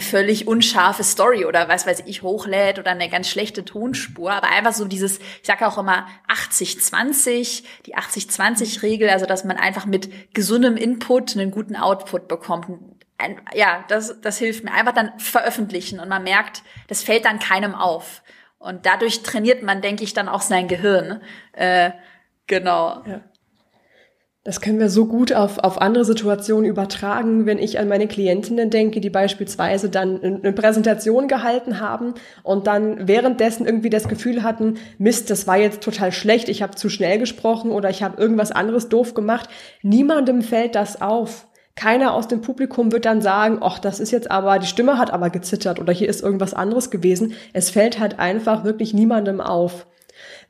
völlig 0.00 0.46
unscharfe 0.46 1.04
Story 1.04 1.44
oder 1.44 1.68
was 1.68 1.86
weiß 1.86 2.02
ich 2.06 2.22
hochlädt 2.22 2.78
oder 2.78 2.90
eine 2.90 3.08
ganz 3.08 3.28
schlechte 3.28 3.64
Tonspur, 3.64 4.32
aber 4.32 4.48
einfach 4.48 4.72
so 4.72 4.84
dieses, 4.84 5.18
ich 5.18 5.46
sage 5.46 5.66
auch 5.66 5.78
immer 5.78 6.06
80-20, 6.28 7.62
die 7.86 7.96
80-20-Regel, 7.96 9.08
also 9.10 9.26
dass 9.26 9.44
man 9.44 9.56
einfach 9.56 9.86
mit 9.86 10.34
gesundem 10.34 10.76
Input 10.76 11.36
einen 11.36 11.50
guten 11.50 11.76
Output 11.76 12.28
bekommt 12.28 12.68
ein, 13.22 13.40
ja, 13.54 13.84
das, 13.88 14.20
das 14.20 14.38
hilft 14.38 14.64
mir. 14.64 14.72
Einfach 14.72 14.92
dann 14.92 15.18
veröffentlichen 15.18 16.00
und 16.00 16.08
man 16.08 16.24
merkt, 16.24 16.62
das 16.88 17.02
fällt 17.02 17.24
dann 17.24 17.38
keinem 17.38 17.74
auf. 17.74 18.22
Und 18.58 18.86
dadurch 18.86 19.22
trainiert 19.22 19.62
man, 19.62 19.80
denke 19.80 20.04
ich, 20.04 20.12
dann 20.12 20.28
auch 20.28 20.40
sein 20.40 20.68
Gehirn. 20.68 21.20
Äh, 21.52 21.92
genau. 22.46 23.02
Ja. 23.06 23.20
Das 24.44 24.60
können 24.60 24.80
wir 24.80 24.88
so 24.88 25.06
gut 25.06 25.32
auf, 25.32 25.58
auf 25.58 25.80
andere 25.80 26.04
Situationen 26.04 26.68
übertragen, 26.68 27.46
wenn 27.46 27.60
ich 27.60 27.78
an 27.78 27.86
meine 27.86 28.08
Klientinnen 28.08 28.70
denke, 28.70 29.00
die 29.00 29.08
beispielsweise 29.08 29.88
dann 29.88 30.20
eine 30.20 30.52
Präsentation 30.52 31.28
gehalten 31.28 31.78
haben 31.78 32.14
und 32.42 32.66
dann 32.66 33.06
währenddessen 33.06 33.66
irgendwie 33.66 33.88
das 33.88 34.08
Gefühl 34.08 34.42
hatten, 34.42 34.78
Mist, 34.98 35.30
das 35.30 35.46
war 35.46 35.58
jetzt 35.58 35.80
total 35.80 36.10
schlecht, 36.10 36.48
ich 36.48 36.60
habe 36.60 36.74
zu 36.74 36.88
schnell 36.88 37.20
gesprochen 37.20 37.70
oder 37.70 37.88
ich 37.88 38.02
habe 38.02 38.20
irgendwas 38.20 38.50
anderes 38.50 38.88
doof 38.88 39.14
gemacht. 39.14 39.48
Niemandem 39.82 40.42
fällt 40.42 40.74
das 40.74 41.00
auf. 41.00 41.46
Keiner 41.76 42.12
aus 42.12 42.26
dem 42.26 42.40
Publikum 42.40 42.90
wird 42.90 43.04
dann 43.04 43.22
sagen, 43.22 43.58
ach, 43.60 43.78
das 43.78 44.00
ist 44.00 44.10
jetzt 44.10 44.28
aber, 44.28 44.58
die 44.58 44.66
Stimme 44.66 44.98
hat 44.98 45.12
aber 45.12 45.30
gezittert 45.30 45.78
oder 45.78 45.92
hier 45.92 46.08
ist 46.08 46.20
irgendwas 46.20 46.52
anderes 46.52 46.90
gewesen. 46.90 47.34
Es 47.52 47.70
fällt 47.70 48.00
halt 48.00 48.18
einfach 48.18 48.64
wirklich 48.64 48.92
niemandem 48.92 49.40
auf. 49.40 49.86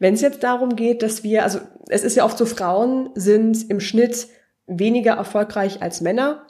Wenn 0.02 0.14
es 0.14 0.20
jetzt 0.20 0.42
darum 0.42 0.74
geht, 0.74 1.00
dass 1.04 1.22
wir, 1.22 1.44
also 1.44 1.60
es 1.88 2.02
ist 2.02 2.16
ja 2.16 2.24
oft 2.24 2.36
so, 2.36 2.44
Frauen 2.44 3.10
sind 3.14 3.70
im 3.70 3.78
Schnitt 3.78 4.26
weniger 4.66 5.12
erfolgreich 5.12 5.80
als 5.80 6.00
Männer. 6.00 6.44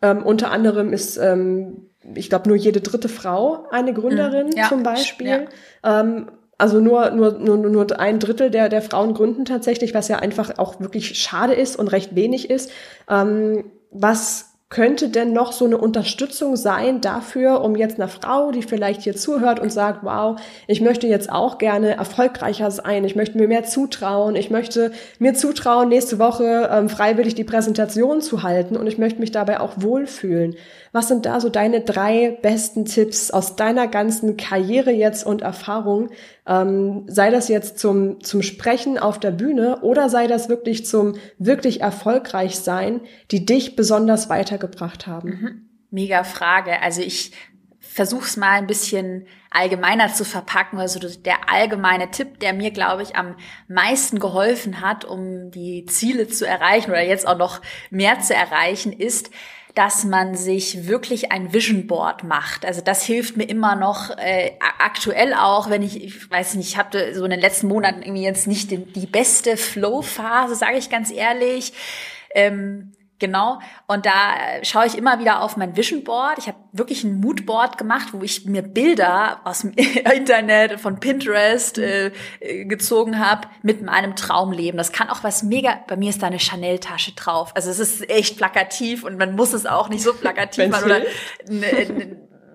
Ähm, 0.00 0.22
unter 0.22 0.52
anderem 0.52 0.92
ist, 0.92 1.16
ähm, 1.16 1.90
ich 2.14 2.28
glaube, 2.28 2.48
nur 2.48 2.56
jede 2.56 2.80
dritte 2.80 3.08
Frau 3.08 3.66
eine 3.72 3.92
Gründerin 3.92 4.50
mhm, 4.50 4.56
ja, 4.56 4.68
zum 4.68 4.84
Beispiel. 4.84 5.48
Ja. 5.82 6.00
Ähm, 6.00 6.30
also 6.58 6.78
nur, 6.78 7.10
nur, 7.10 7.32
nur, 7.40 7.56
nur 7.56 7.98
ein 7.98 8.20
Drittel 8.20 8.50
der, 8.50 8.68
der 8.68 8.82
Frauen 8.82 9.14
gründen 9.14 9.46
tatsächlich, 9.46 9.94
was 9.94 10.06
ja 10.06 10.20
einfach 10.20 10.58
auch 10.58 10.78
wirklich 10.78 11.18
schade 11.18 11.54
ist 11.54 11.74
und 11.74 11.88
recht 11.88 12.14
wenig 12.14 12.50
ist. 12.50 12.70
Ähm, 13.10 13.64
was 13.90 14.51
könnte 14.72 15.10
denn 15.10 15.34
noch 15.34 15.52
so 15.52 15.66
eine 15.66 15.76
Unterstützung 15.76 16.56
sein 16.56 17.02
dafür, 17.02 17.60
um 17.60 17.76
jetzt 17.76 18.00
einer 18.00 18.08
Frau, 18.08 18.52
die 18.52 18.62
vielleicht 18.62 19.02
hier 19.02 19.14
zuhört 19.14 19.60
und 19.60 19.70
sagt, 19.70 20.02
wow, 20.02 20.40
ich 20.66 20.80
möchte 20.80 21.06
jetzt 21.06 21.30
auch 21.30 21.58
gerne 21.58 21.94
erfolgreicher 21.94 22.70
sein, 22.70 23.04
ich 23.04 23.14
möchte 23.14 23.36
mir 23.36 23.48
mehr 23.48 23.64
zutrauen, 23.64 24.34
ich 24.34 24.48
möchte 24.48 24.92
mir 25.18 25.34
zutrauen, 25.34 25.90
nächste 25.90 26.18
Woche 26.18 26.70
ähm, 26.72 26.88
freiwillig 26.88 27.34
die 27.34 27.44
Präsentation 27.44 28.22
zu 28.22 28.42
halten 28.42 28.78
und 28.78 28.86
ich 28.86 28.96
möchte 28.96 29.20
mich 29.20 29.30
dabei 29.30 29.60
auch 29.60 29.72
wohlfühlen. 29.76 30.56
Was 30.92 31.08
sind 31.08 31.24
da 31.24 31.40
so 31.40 31.48
deine 31.48 31.80
drei 31.80 32.38
besten 32.42 32.84
Tipps 32.84 33.30
aus 33.30 33.56
deiner 33.56 33.88
ganzen 33.88 34.36
Karriere 34.36 34.90
jetzt 34.90 35.24
und 35.24 35.40
Erfahrung? 35.40 36.10
Ähm, 36.46 37.04
sei 37.06 37.30
das 37.30 37.48
jetzt 37.48 37.78
zum, 37.78 38.22
zum 38.22 38.42
Sprechen 38.42 38.98
auf 38.98 39.18
der 39.18 39.30
Bühne 39.30 39.80
oder 39.80 40.10
sei 40.10 40.26
das 40.26 40.50
wirklich 40.50 40.84
zum 40.84 41.14
wirklich 41.38 41.80
erfolgreich 41.80 42.56
sein, 42.56 43.00
die 43.30 43.46
dich 43.46 43.74
besonders 43.74 44.28
weitergebracht 44.28 45.06
haben? 45.06 45.28
Mhm. 45.28 45.68
Mega 45.90 46.24
Frage. 46.24 46.82
Also 46.82 47.00
ich 47.00 47.32
versuch's 47.80 48.36
mal 48.36 48.52
ein 48.52 48.66
bisschen 48.66 49.26
allgemeiner 49.50 50.12
zu 50.12 50.24
verpacken. 50.24 50.78
Also 50.78 50.98
der 50.98 51.50
allgemeine 51.50 52.10
Tipp, 52.10 52.40
der 52.40 52.52
mir, 52.52 52.70
glaube 52.70 53.02
ich, 53.02 53.16
am 53.16 53.36
meisten 53.68 54.18
geholfen 54.18 54.80
hat, 54.80 55.04
um 55.04 55.50
die 55.50 55.84
Ziele 55.86 56.28
zu 56.28 56.46
erreichen 56.46 56.90
oder 56.90 57.02
jetzt 57.02 57.26
auch 57.26 57.36
noch 57.36 57.60
mehr 57.90 58.20
zu 58.20 58.34
erreichen, 58.34 58.92
ist, 58.92 59.30
dass 59.74 60.04
man 60.04 60.34
sich 60.34 60.86
wirklich 60.86 61.32
ein 61.32 61.52
Vision 61.52 61.86
Board 61.86 62.24
macht. 62.24 62.66
Also 62.66 62.82
das 62.82 63.04
hilft 63.04 63.36
mir 63.36 63.48
immer 63.48 63.74
noch 63.74 64.10
äh, 64.18 64.52
aktuell 64.78 65.32
auch, 65.32 65.70
wenn 65.70 65.82
ich, 65.82 66.04
ich 66.04 66.30
weiß 66.30 66.54
nicht, 66.54 66.68
ich 66.68 66.76
hatte 66.76 67.14
so 67.14 67.24
in 67.24 67.30
den 67.30 67.40
letzten 67.40 67.68
Monaten 67.68 68.02
irgendwie 68.02 68.24
jetzt 68.24 68.46
nicht 68.46 68.70
die, 68.70 68.84
die 68.84 69.06
beste 69.06 69.56
Flow-Phase, 69.56 70.54
sage 70.56 70.76
ich 70.76 70.90
ganz 70.90 71.10
ehrlich. 71.10 71.72
Ähm, 72.34 72.92
Genau. 73.22 73.60
Und 73.86 74.04
da 74.04 74.34
äh, 74.34 74.64
schaue 74.64 74.84
ich 74.84 74.98
immer 74.98 75.20
wieder 75.20 75.42
auf 75.42 75.56
mein 75.56 75.76
Vision 75.76 76.02
Board. 76.02 76.38
Ich 76.38 76.48
habe 76.48 76.58
wirklich 76.72 77.04
ein 77.04 77.20
Moodboard 77.20 77.78
gemacht, 77.78 78.08
wo 78.10 78.20
ich 78.22 78.46
mir 78.46 78.62
Bilder 78.62 79.40
aus 79.44 79.60
dem 79.60 79.70
Internet, 80.12 80.80
von 80.80 80.98
Pinterest 80.98 81.78
äh, 81.78 82.10
äh, 82.40 82.64
gezogen 82.64 83.20
habe 83.20 83.46
mit 83.62 83.80
meinem 83.80 84.16
Traumleben. 84.16 84.76
Das 84.76 84.90
kann 84.90 85.08
auch 85.08 85.22
was 85.22 85.44
mega. 85.44 85.78
Bei 85.86 85.94
mir 85.96 86.10
ist 86.10 86.20
da 86.20 86.26
eine 86.26 86.40
Chanel-Tasche 86.40 87.12
drauf. 87.12 87.52
Also 87.54 87.70
es 87.70 87.78
ist 87.78 88.10
echt 88.10 88.38
plakativ 88.38 89.04
und 89.04 89.18
man 89.18 89.36
muss 89.36 89.52
es 89.52 89.66
auch 89.66 89.88
nicht 89.88 90.02
so 90.02 90.14
plakativ 90.14 90.68
machen 90.70 90.86
oder 90.86 91.02
ein, 91.48 91.62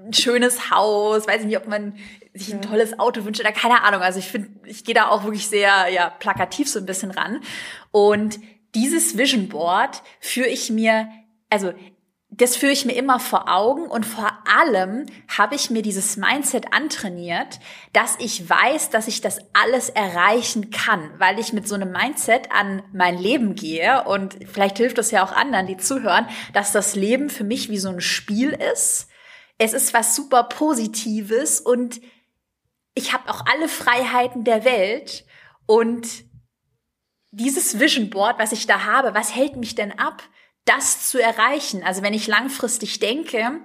ein 0.06 0.14
schönes 0.14 0.70
Haus. 0.70 1.30
Weiß 1.30 1.40
ich 1.40 1.48
nicht, 1.48 1.58
ob 1.58 1.68
man 1.70 1.94
sich 2.34 2.54
ein 2.54 2.62
tolles 2.62 3.00
Auto 3.00 3.24
wünscht 3.24 3.40
oder 3.40 3.54
keine 3.54 3.84
Ahnung. 3.84 4.02
Also 4.02 4.20
ich 4.20 4.28
finde, 4.28 4.50
ich 4.66 4.84
gehe 4.84 4.94
da 4.94 5.08
auch 5.08 5.24
wirklich 5.24 5.48
sehr 5.48 5.88
ja 5.88 6.10
plakativ 6.10 6.70
so 6.70 6.80
ein 6.80 6.86
bisschen 6.86 7.12
ran 7.12 7.40
und 7.92 8.38
dieses 8.76 9.18
Vision 9.18 9.50
Board 9.50 10.04
führe 10.20 10.48
ich 10.48 10.70
mir, 10.70 11.10
also 11.50 11.74
das 12.30 12.58
führe 12.58 12.74
ich 12.74 12.86
mir 12.86 12.94
immer 12.94 13.20
vor 13.20 13.48
Augen 13.50 13.88
und 13.88 14.06
vor 14.06 14.32
allem 14.46 15.06
habe 15.36 15.56
ich 15.56 15.70
mir 15.70 15.82
dieses 15.82 16.18
Mindset 16.18 16.74
antrainiert, 16.74 17.60
dass 17.94 18.16
ich 18.20 18.48
weiß, 18.48 18.90
dass 18.90 19.08
ich 19.08 19.22
das 19.22 19.40
alles 19.54 19.90
erreichen 19.90 20.70
kann, 20.70 21.10
weil 21.20 21.40
ich 21.40 21.54
mit 21.54 21.68
so 21.68 21.76
einem 21.76 21.92
Mindset 21.92 22.52
an 22.52 22.84
mein 22.94 23.18
Leben 23.18 23.56
gehe 23.56 24.04
und 24.04 24.38
vielleicht 24.46 24.78
hilft 24.78 24.98
das 24.98 25.12
ja 25.12 25.26
auch 25.26 25.32
anderen, 25.32 25.68
die 25.68 25.78
zuhören, 25.78 26.28
dass 26.54 26.74
das 26.74 26.96
Leben 26.96 27.30
für 27.30 27.46
mich 27.46 27.70
wie 27.70 27.80
so 27.80 27.90
ein 27.90 28.02
Spiel 28.02 28.50
ist. 28.50 29.08
Es 29.58 29.74
ist 29.74 29.94
was 29.94 30.16
super 30.16 30.44
Positives 30.44 31.62
und 31.62 32.02
ich 32.94 33.14
habe 33.14 33.30
auch 33.30 33.46
alle 33.46 33.70
Freiheiten 33.70 34.44
der 34.44 34.66
Welt 34.66 35.26
und 35.66 36.27
dieses 37.38 37.80
Vision 37.80 38.10
Board, 38.10 38.40
was 38.40 38.52
ich 38.52 38.68
da 38.68 38.86
habe, 38.86 39.16
was 39.16 39.36
hält 39.36 39.56
mich 39.56 39.76
denn 39.76 39.98
ab, 39.98 40.24
das 40.66 41.10
zu 41.10 41.22
erreichen? 41.22 41.84
Also 41.84 42.02
wenn 42.02 42.14
ich 42.14 42.28
langfristig 42.28 43.00
denke, 43.00 43.62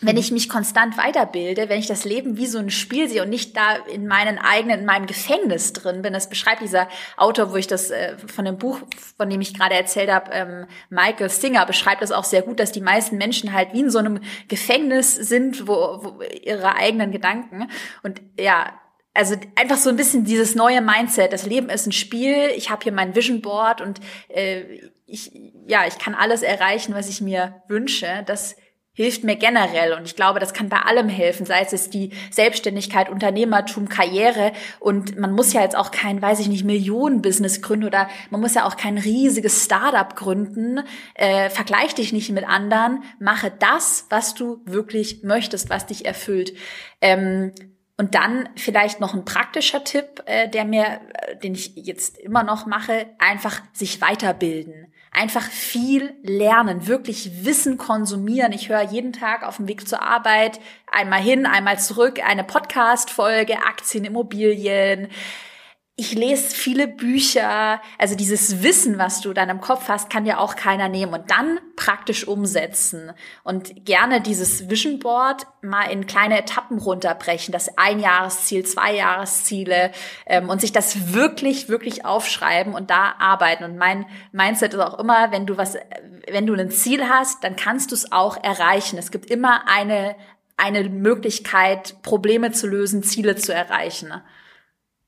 wenn 0.00 0.16
ich 0.16 0.32
mich 0.32 0.48
konstant 0.48 0.98
weiterbilde, 0.98 1.68
wenn 1.68 1.78
ich 1.78 1.86
das 1.86 2.04
Leben 2.04 2.36
wie 2.36 2.46
so 2.46 2.58
ein 2.58 2.70
Spiel 2.70 3.08
sehe 3.08 3.22
und 3.22 3.30
nicht 3.30 3.56
da 3.56 3.76
in 3.76 4.08
meinen 4.08 4.38
eigenen, 4.38 4.80
in 4.80 4.86
meinem 4.86 5.06
Gefängnis 5.06 5.72
drin 5.72 6.02
bin, 6.02 6.12
das 6.12 6.28
beschreibt 6.28 6.62
dieser 6.62 6.88
Autor, 7.16 7.52
wo 7.52 7.56
ich 7.56 7.68
das 7.68 7.90
äh, 7.90 8.16
von 8.18 8.44
dem 8.44 8.58
Buch, 8.58 8.80
von 9.16 9.30
dem 9.30 9.40
ich 9.40 9.54
gerade 9.54 9.74
erzählt 9.74 10.10
habe, 10.10 10.32
ähm, 10.32 10.66
Michael 10.90 11.30
Singer, 11.30 11.64
beschreibt 11.64 12.02
das 12.02 12.10
auch 12.10 12.24
sehr 12.24 12.42
gut, 12.42 12.58
dass 12.58 12.72
die 12.72 12.80
meisten 12.80 13.16
Menschen 13.18 13.52
halt 13.52 13.72
wie 13.72 13.80
in 13.80 13.90
so 13.90 13.98
einem 13.98 14.20
Gefängnis 14.48 15.14
sind, 15.14 15.68
wo, 15.68 16.00
wo 16.02 16.22
ihre 16.42 16.74
eigenen 16.74 17.12
Gedanken 17.12 17.70
und 18.02 18.20
ja, 18.38 18.72
also 19.14 19.36
einfach 19.54 19.78
so 19.78 19.90
ein 19.90 19.96
bisschen 19.96 20.24
dieses 20.24 20.54
neue 20.54 20.80
Mindset. 20.80 21.32
Das 21.32 21.46
Leben 21.46 21.70
ist 21.70 21.86
ein 21.86 21.92
Spiel. 21.92 22.50
Ich 22.56 22.70
habe 22.70 22.82
hier 22.82 22.92
mein 22.92 23.14
Vision 23.14 23.40
Board 23.40 23.80
und 23.80 24.00
äh, 24.28 24.62
ich 25.06 25.30
ja, 25.66 25.86
ich 25.86 25.98
kann 25.98 26.14
alles 26.14 26.42
erreichen, 26.42 26.94
was 26.94 27.08
ich 27.08 27.20
mir 27.20 27.62
wünsche. 27.68 28.22
Das 28.26 28.56
hilft 28.96 29.24
mir 29.24 29.34
generell 29.34 29.92
und 29.94 30.04
ich 30.04 30.14
glaube, 30.14 30.38
das 30.38 30.54
kann 30.54 30.68
bei 30.68 30.78
allem 30.78 31.08
helfen, 31.08 31.46
sei 31.46 31.66
es 31.68 31.90
die 31.90 32.10
Selbstständigkeit, 32.30 33.10
Unternehmertum, 33.10 33.88
Karriere 33.88 34.52
und 34.78 35.18
man 35.18 35.32
muss 35.32 35.52
ja 35.52 35.62
jetzt 35.62 35.74
auch 35.76 35.90
kein, 35.90 36.22
weiß 36.22 36.38
ich 36.38 36.46
nicht, 36.46 36.64
Millionen-Business 36.64 37.60
gründen 37.60 37.86
oder 37.86 38.08
man 38.30 38.40
muss 38.40 38.54
ja 38.54 38.64
auch 38.64 38.76
kein 38.76 38.96
riesiges 38.96 39.64
Startup 39.64 40.14
gründen. 40.14 40.80
Äh, 41.14 41.50
vergleich 41.50 41.96
dich 41.96 42.12
nicht 42.12 42.30
mit 42.30 42.48
anderen, 42.48 43.02
mache 43.18 43.50
das, 43.50 44.06
was 44.10 44.34
du 44.34 44.62
wirklich 44.64 45.24
möchtest, 45.24 45.70
was 45.70 45.86
dich 45.86 46.06
erfüllt. 46.06 46.54
Ähm, 47.00 47.52
und 47.96 48.14
dann 48.14 48.48
vielleicht 48.56 49.00
noch 49.00 49.14
ein 49.14 49.24
praktischer 49.24 49.84
Tipp, 49.84 50.22
äh, 50.26 50.48
der 50.48 50.64
mir, 50.64 51.00
äh, 51.12 51.36
den 51.36 51.54
ich 51.54 51.72
jetzt 51.76 52.18
immer 52.18 52.42
noch 52.42 52.66
mache, 52.66 53.06
einfach 53.18 53.62
sich 53.72 54.00
weiterbilden. 54.00 54.92
Einfach 55.12 55.42
viel 55.42 56.12
lernen, 56.22 56.88
wirklich 56.88 57.44
Wissen 57.44 57.78
konsumieren. 57.78 58.50
Ich 58.50 58.68
höre 58.68 58.82
jeden 58.82 59.12
Tag 59.12 59.44
auf 59.44 59.58
dem 59.58 59.68
Weg 59.68 59.86
zur 59.86 60.02
Arbeit 60.02 60.58
einmal 60.90 61.20
hin, 61.20 61.46
einmal 61.46 61.78
zurück 61.78 62.18
eine 62.24 62.42
Podcast-Folge, 62.42 63.58
Aktien, 63.58 64.04
Immobilien, 64.04 65.08
ich 65.96 66.12
lese 66.12 66.52
viele 66.52 66.88
Bücher, 66.88 67.80
also 67.98 68.16
dieses 68.16 68.64
Wissen, 68.64 68.98
was 68.98 69.20
du 69.20 69.32
dann 69.32 69.48
im 69.48 69.60
Kopf 69.60 69.88
hast, 69.88 70.10
kann 70.10 70.24
dir 70.24 70.40
auch 70.40 70.56
keiner 70.56 70.88
nehmen 70.88 71.14
und 71.14 71.30
dann 71.30 71.60
praktisch 71.76 72.26
umsetzen 72.26 73.12
und 73.44 73.86
gerne 73.86 74.20
dieses 74.20 74.68
Vision 74.68 74.98
Board 74.98 75.46
mal 75.62 75.84
in 75.84 76.08
kleine 76.08 76.40
Etappen 76.40 76.78
runterbrechen, 76.78 77.52
das 77.52 77.78
Einjahresziel, 77.78 78.64
Zweijahresziele 78.64 79.92
ähm, 80.26 80.48
und 80.48 80.60
sich 80.60 80.72
das 80.72 81.14
wirklich, 81.14 81.68
wirklich 81.68 82.04
aufschreiben 82.04 82.74
und 82.74 82.90
da 82.90 83.14
arbeiten. 83.20 83.62
Und 83.62 83.76
mein 83.76 84.04
Mindset 84.32 84.74
ist 84.74 84.80
auch 84.80 84.98
immer, 84.98 85.30
wenn 85.30 85.46
du 85.46 85.56
was, 85.56 85.76
wenn 86.28 86.46
du 86.48 86.54
ein 86.54 86.72
Ziel 86.72 87.08
hast, 87.08 87.44
dann 87.44 87.54
kannst 87.54 87.92
du 87.92 87.94
es 87.94 88.10
auch 88.10 88.42
erreichen. 88.42 88.98
Es 88.98 89.12
gibt 89.12 89.30
immer 89.30 89.68
eine 89.68 90.16
eine 90.56 90.88
Möglichkeit, 90.88 92.00
Probleme 92.02 92.52
zu 92.52 92.68
lösen, 92.68 93.02
Ziele 93.02 93.34
zu 93.34 93.52
erreichen 93.52 94.12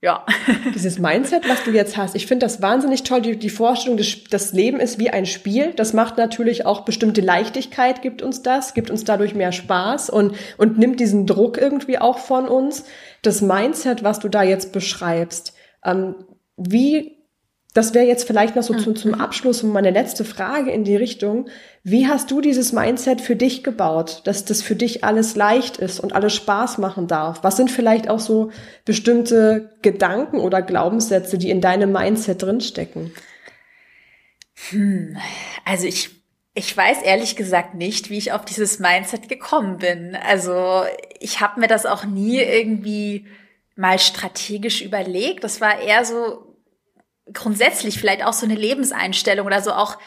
ja. 0.07 0.25
Dieses 0.75 1.01
Mindset, 1.01 1.49
was 1.49 1.65
du 1.65 1.73
jetzt 1.73 1.97
hast, 1.97 2.15
ich 2.15 2.27
finde 2.27 2.47
das 2.47 2.63
wahnsinnig 2.63 3.03
toll. 3.03 3.21
Die, 3.21 3.37
die 3.37 3.51
Vorstellung, 3.51 3.99
das, 3.99 4.23
das 4.31 4.53
Leben 4.53 4.79
ist 4.79 5.01
wie 5.01 5.11
ein 5.11 5.27
Spiel. 5.27 5.73
Das 5.75 5.93
macht 5.93 6.17
natürlich 6.17 6.65
auch 6.65 6.85
bestimmte 6.85 7.21
Leichtigkeit, 7.21 8.03
gibt 8.03 8.23
uns 8.23 8.41
das, 8.41 8.73
gibt 8.73 8.89
uns 8.89 9.03
dadurch 9.03 9.35
mehr 9.35 9.51
Spaß 9.51 10.09
und, 10.09 10.37
und 10.59 10.79
nimmt 10.79 11.01
diesen 11.01 11.27
Druck 11.27 11.59
irgendwie 11.59 11.99
auch 11.99 12.19
von 12.19 12.47
uns. 12.47 12.85
Das 13.23 13.43
Mindset, 13.43 14.05
was 14.05 14.21
du 14.21 14.29
da 14.29 14.45
jetzt 14.45 14.73
beschreibst, 14.73 15.55
ähm, 15.85 16.15
wie 16.57 17.16
das 17.77 17.93
wäre 17.93 18.07
jetzt 18.07 18.27
vielleicht 18.27 18.57
noch 18.57 18.63
so 18.63 18.73
zu, 18.73 18.95
zum 18.95 19.11
mhm. 19.11 19.21
Abschluss 19.21 19.63
meine 19.63 19.91
letzte 19.91 20.25
Frage 20.25 20.71
in 20.71 20.85
die 20.85 20.97
Richtung. 20.97 21.51
Wie 21.83 22.09
hast 22.09 22.31
du 22.31 22.41
dieses 22.41 22.73
Mindset 22.73 23.21
für 23.21 23.37
dich 23.37 23.63
gebaut, 23.63 24.23
dass 24.25 24.47
das 24.47 24.63
für 24.63 24.77
dich 24.77 25.05
alles 25.05 25.37
leicht 25.37 25.77
ist 25.77 26.01
und 26.01 26.15
alles 26.15 26.35
Spaß 26.35 26.79
machen 26.79 27.07
darf? 27.07 27.45
Was 27.45 27.59
sind 27.59 27.71
vielleicht 27.71 28.09
auch 28.09 28.19
so 28.19 28.51
bestimmte 28.87 29.77
Gedanken 29.83 30.39
oder 30.39 30.63
Glaubenssätze, 30.63 31.37
die 31.37 31.51
in 31.51 31.61
deinem 31.61 31.93
Mindset 31.93 32.43
drinstecken? 32.43 33.13
Hm, 34.71 35.19
also 35.67 35.87
ich 35.87 36.11
ich 36.55 36.75
weiß 36.75 37.03
ehrlich 37.03 37.37
gesagt 37.37 37.75
nicht, 37.75 38.09
wie 38.09 38.17
ich 38.17 38.33
auf 38.33 38.47
dieses 38.47 38.79
Mindset 38.79 39.29
gekommen 39.29 39.77
bin. 39.77 40.17
Also 40.17 40.85
ich 41.21 41.43
habe 41.43 41.61
mir 41.61 41.69
das 41.69 41.85
auch 41.85 42.07
nie 42.07 42.39
irgendwie 42.39 43.27
mal 43.75 43.99
strategisch 43.99 44.81
überlegt. 44.81 45.45
Das 45.45 45.61
war 45.61 45.79
eher 45.79 46.07
so 46.07 46.56
grundsätzlich 47.33 47.99
vielleicht 47.99 48.25
auch 48.25 48.33
so 48.33 48.47
eine 48.47 48.55
Lebenseinstellung 48.55 49.47
oder 49.47 49.61
so 49.61 49.73
auch, 49.73 49.99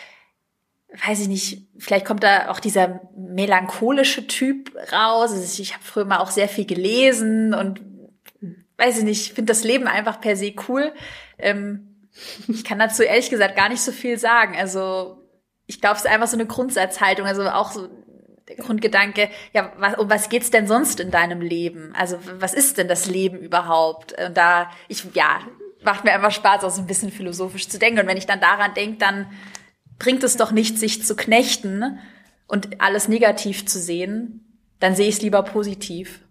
weiß 1.06 1.22
ich 1.22 1.28
nicht, 1.28 1.68
vielleicht 1.78 2.06
kommt 2.06 2.24
da 2.24 2.50
auch 2.50 2.60
dieser 2.60 3.02
melancholische 3.16 4.28
Typ 4.28 4.74
raus. 4.92 5.32
Also 5.32 5.62
ich 5.62 5.74
habe 5.74 5.84
früher 5.84 6.06
mal 6.06 6.20
auch 6.20 6.32
sehr 6.32 6.48
viel 6.48 6.66
gelesen 6.66 7.54
und 7.54 7.82
weiß 8.78 9.00
ich 9.00 9.04
nicht, 9.04 9.34
finde 9.34 9.52
das 9.52 9.64
Leben 9.64 9.88
einfach 9.88 10.22
per 10.22 10.36
se 10.36 10.54
cool. 10.68 10.94
Ähm, 11.38 12.10
ich 12.48 12.64
kann 12.64 12.80
dazu 12.80 13.04
ehrlich 13.04 13.30
gesagt 13.30 13.56
gar 13.56 13.70
nicht 13.70 13.82
so 13.82 13.92
viel 13.92 14.18
sagen. 14.18 14.56
Also 14.58 15.20
ich 15.68 15.80
glaube, 15.82 15.98
es 15.98 16.06
ist 16.06 16.12
einfach 16.12 16.28
so 16.28 16.38
eine 16.38 16.48
Grundsatzhaltung, 16.48 17.28
also 17.28 17.48
auch 17.50 17.72
so 17.72 17.88
der 18.48 18.56
Grundgedanke, 18.56 19.30
ja, 19.54 19.72
was, 19.78 19.98
um 19.98 20.10
was 20.10 20.30
geht's 20.30 20.50
denn 20.50 20.66
sonst 20.66 21.00
in 21.00 21.12
deinem 21.12 21.42
Leben? 21.42 21.94
Also, 21.96 22.18
was 22.40 22.56
ist 22.56 22.80
denn 22.80 22.88
das 22.88 23.06
Leben 23.06 23.38
überhaupt? 23.38 24.14
Und 24.20 24.36
da, 24.36 24.72
ich, 24.88 25.04
ja, 25.14 25.42
macht 25.82 26.04
mir 26.04 26.14
einfach 26.14 26.32
Spaß, 26.32 26.64
auch 26.64 26.72
so 26.72 26.82
ein 26.82 26.88
bisschen 26.88 27.12
philosophisch 27.12 27.68
zu 27.68 27.80
denken. 27.80 28.00
Und 28.02 28.08
wenn 28.08 28.18
ich 28.18 28.26
dann 28.26 28.42
daran 28.42 28.74
denke, 28.74 28.98
dann 28.98 29.28
bringt 29.98 30.24
es 30.24 30.38
doch 30.38 30.52
nicht, 30.52 30.78
sich 30.78 31.06
zu 31.06 31.16
knechten 31.16 32.00
und 32.48 32.82
alles 32.82 33.08
negativ 33.08 33.66
zu 33.66 33.80
sehen. 33.80 34.46
Dann 34.80 34.96
sehe 34.96 35.08
ich 35.08 35.16
es 35.16 35.22
lieber 35.22 35.44
positiv. 35.44 36.22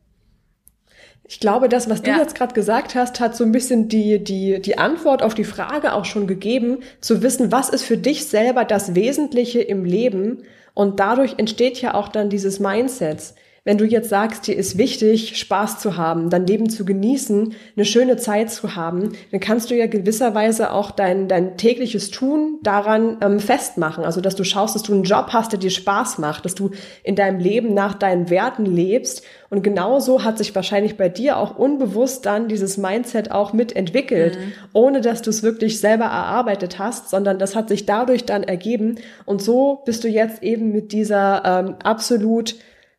Ich 1.30 1.40
glaube, 1.40 1.68
das, 1.68 1.90
was 1.90 2.00
du 2.00 2.10
ja. 2.10 2.18
jetzt 2.18 2.34
gerade 2.34 2.54
gesagt 2.54 2.94
hast, 2.94 3.20
hat 3.20 3.36
so 3.36 3.44
ein 3.44 3.52
bisschen 3.52 3.88
die, 3.88 4.24
die, 4.24 4.62
die 4.62 4.78
Antwort 4.78 5.22
auf 5.22 5.34
die 5.34 5.44
Frage 5.44 5.92
auch 5.92 6.06
schon 6.06 6.26
gegeben, 6.26 6.78
zu 7.02 7.22
wissen, 7.22 7.52
was 7.52 7.68
ist 7.68 7.84
für 7.84 7.98
dich 7.98 8.26
selber 8.26 8.64
das 8.64 8.94
Wesentliche 8.94 9.60
im 9.60 9.84
Leben. 9.84 10.44
Und 10.72 11.00
dadurch 11.00 11.34
entsteht 11.38 11.82
ja 11.82 11.92
auch 11.92 12.08
dann 12.08 12.30
dieses 12.30 12.60
Mindset 12.60 13.34
wenn 13.68 13.76
du 13.76 13.84
jetzt 13.84 14.08
sagst, 14.08 14.46
dir 14.46 14.56
ist 14.56 14.78
wichtig, 14.78 15.36
Spaß 15.36 15.78
zu 15.78 15.98
haben, 15.98 16.30
dein 16.30 16.46
Leben 16.46 16.70
zu 16.70 16.86
genießen, 16.86 17.52
eine 17.76 17.84
schöne 17.84 18.16
Zeit 18.16 18.50
zu 18.50 18.76
haben, 18.76 19.12
dann 19.30 19.40
kannst 19.40 19.68
du 19.68 19.74
ja 19.76 19.86
gewisserweise 19.86 20.72
auch 20.72 20.90
dein, 20.90 21.28
dein 21.28 21.58
tägliches 21.58 22.10
Tun 22.10 22.60
daran 22.62 23.18
ähm, 23.20 23.40
festmachen. 23.40 24.04
Also, 24.04 24.22
dass 24.22 24.36
du 24.36 24.42
schaust, 24.42 24.74
dass 24.74 24.84
du 24.84 24.94
einen 24.94 25.02
Job 25.02 25.34
hast, 25.34 25.52
der 25.52 25.58
dir 25.58 25.68
Spaß 25.68 26.16
macht, 26.16 26.46
dass 26.46 26.54
du 26.54 26.70
in 27.04 27.14
deinem 27.14 27.40
Leben 27.40 27.74
nach 27.74 27.92
deinen 27.92 28.30
Werten 28.30 28.64
lebst. 28.64 29.22
Und 29.50 29.62
genauso 29.62 30.24
hat 30.24 30.38
sich 30.38 30.54
wahrscheinlich 30.54 30.96
bei 30.96 31.10
dir 31.10 31.36
auch 31.36 31.58
unbewusst 31.58 32.24
dann 32.24 32.48
dieses 32.48 32.78
Mindset 32.78 33.30
auch 33.32 33.52
mitentwickelt, 33.52 34.38
mhm. 34.38 34.52
ohne 34.72 35.02
dass 35.02 35.20
du 35.20 35.28
es 35.28 35.42
wirklich 35.42 35.78
selber 35.78 36.06
erarbeitet 36.06 36.78
hast, 36.78 37.10
sondern 37.10 37.38
das 37.38 37.54
hat 37.54 37.68
sich 37.68 37.84
dadurch 37.84 38.24
dann 38.24 38.44
ergeben. 38.44 38.96
Und 39.26 39.42
so 39.42 39.82
bist 39.84 40.04
du 40.04 40.08
jetzt 40.08 40.42
eben 40.42 40.72
mit 40.72 40.92
dieser 40.92 41.42
ähm, 41.44 41.74
absolut 41.84 42.54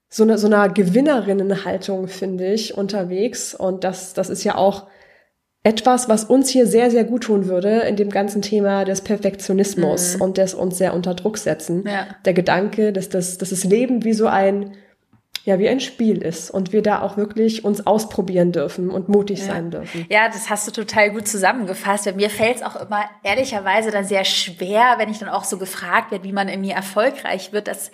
so 0.09 0.23
eine, 0.23 0.37
so 0.37 0.47
einer 0.47 0.69
Gewinnerinnenhaltung, 0.69 2.07
finde 2.07 2.51
ich, 2.51 2.75
unterwegs. 2.75 3.53
Und 3.53 3.83
das, 3.83 4.13
das 4.13 4.29
ist 4.29 4.43
ja 4.43 4.55
auch 4.55 4.87
etwas, 5.63 6.09
was 6.09 6.23
uns 6.23 6.49
hier 6.49 6.65
sehr, 6.65 6.89
sehr 6.89 7.03
gut 7.03 7.23
tun 7.23 7.47
würde 7.47 7.81
in 7.81 7.95
dem 7.95 8.09
ganzen 8.09 8.41
Thema 8.41 8.85
des 8.85 9.01
Perfektionismus 9.01 10.15
mhm. 10.15 10.21
und 10.21 10.37
des 10.37 10.53
uns 10.53 10.77
sehr 10.77 10.93
unter 10.93 11.13
Druck 11.13 11.37
setzen. 11.37 11.83
Ja. 11.85 12.07
Der 12.25 12.33
Gedanke, 12.33 12.91
dass 12.91 13.09
das, 13.09 13.37
dass 13.37 13.49
das 13.49 13.65
Leben 13.65 14.03
wie 14.03 14.13
so 14.13 14.25
ein, 14.25 14.77
ja, 15.43 15.59
wie 15.59 15.69
ein 15.69 15.79
Spiel 15.79 16.23
ist 16.23 16.49
und 16.49 16.73
wir 16.73 16.81
da 16.81 17.01
auch 17.01 17.17
wirklich 17.17 17.63
uns 17.63 17.85
ausprobieren 17.85 18.51
dürfen 18.51 18.89
und 18.89 19.09
mutig 19.09 19.39
ja. 19.39 19.45
sein 19.45 19.69
dürfen. 19.69 20.05
Ja, 20.09 20.27
das 20.27 20.49
hast 20.49 20.65
du 20.67 20.71
total 20.71 21.11
gut 21.11 21.27
zusammengefasst. 21.27 22.15
Mir 22.15 22.29
fällt 22.29 22.57
es 22.57 22.63
auch 22.63 22.77
immer 22.77 23.03
ehrlicherweise 23.23 23.91
dann 23.91 24.05
sehr 24.05 24.23
schwer, 24.23 24.95
wenn 24.97 25.09
ich 25.09 25.19
dann 25.19 25.29
auch 25.29 25.43
so 25.43 25.57
gefragt 25.57 26.11
werde, 26.11 26.23
wie 26.23 26.33
man 26.33 26.47
in 26.47 26.61
mir 26.61 26.73
erfolgreich 26.73 27.51
wird, 27.51 27.67
das 27.67 27.91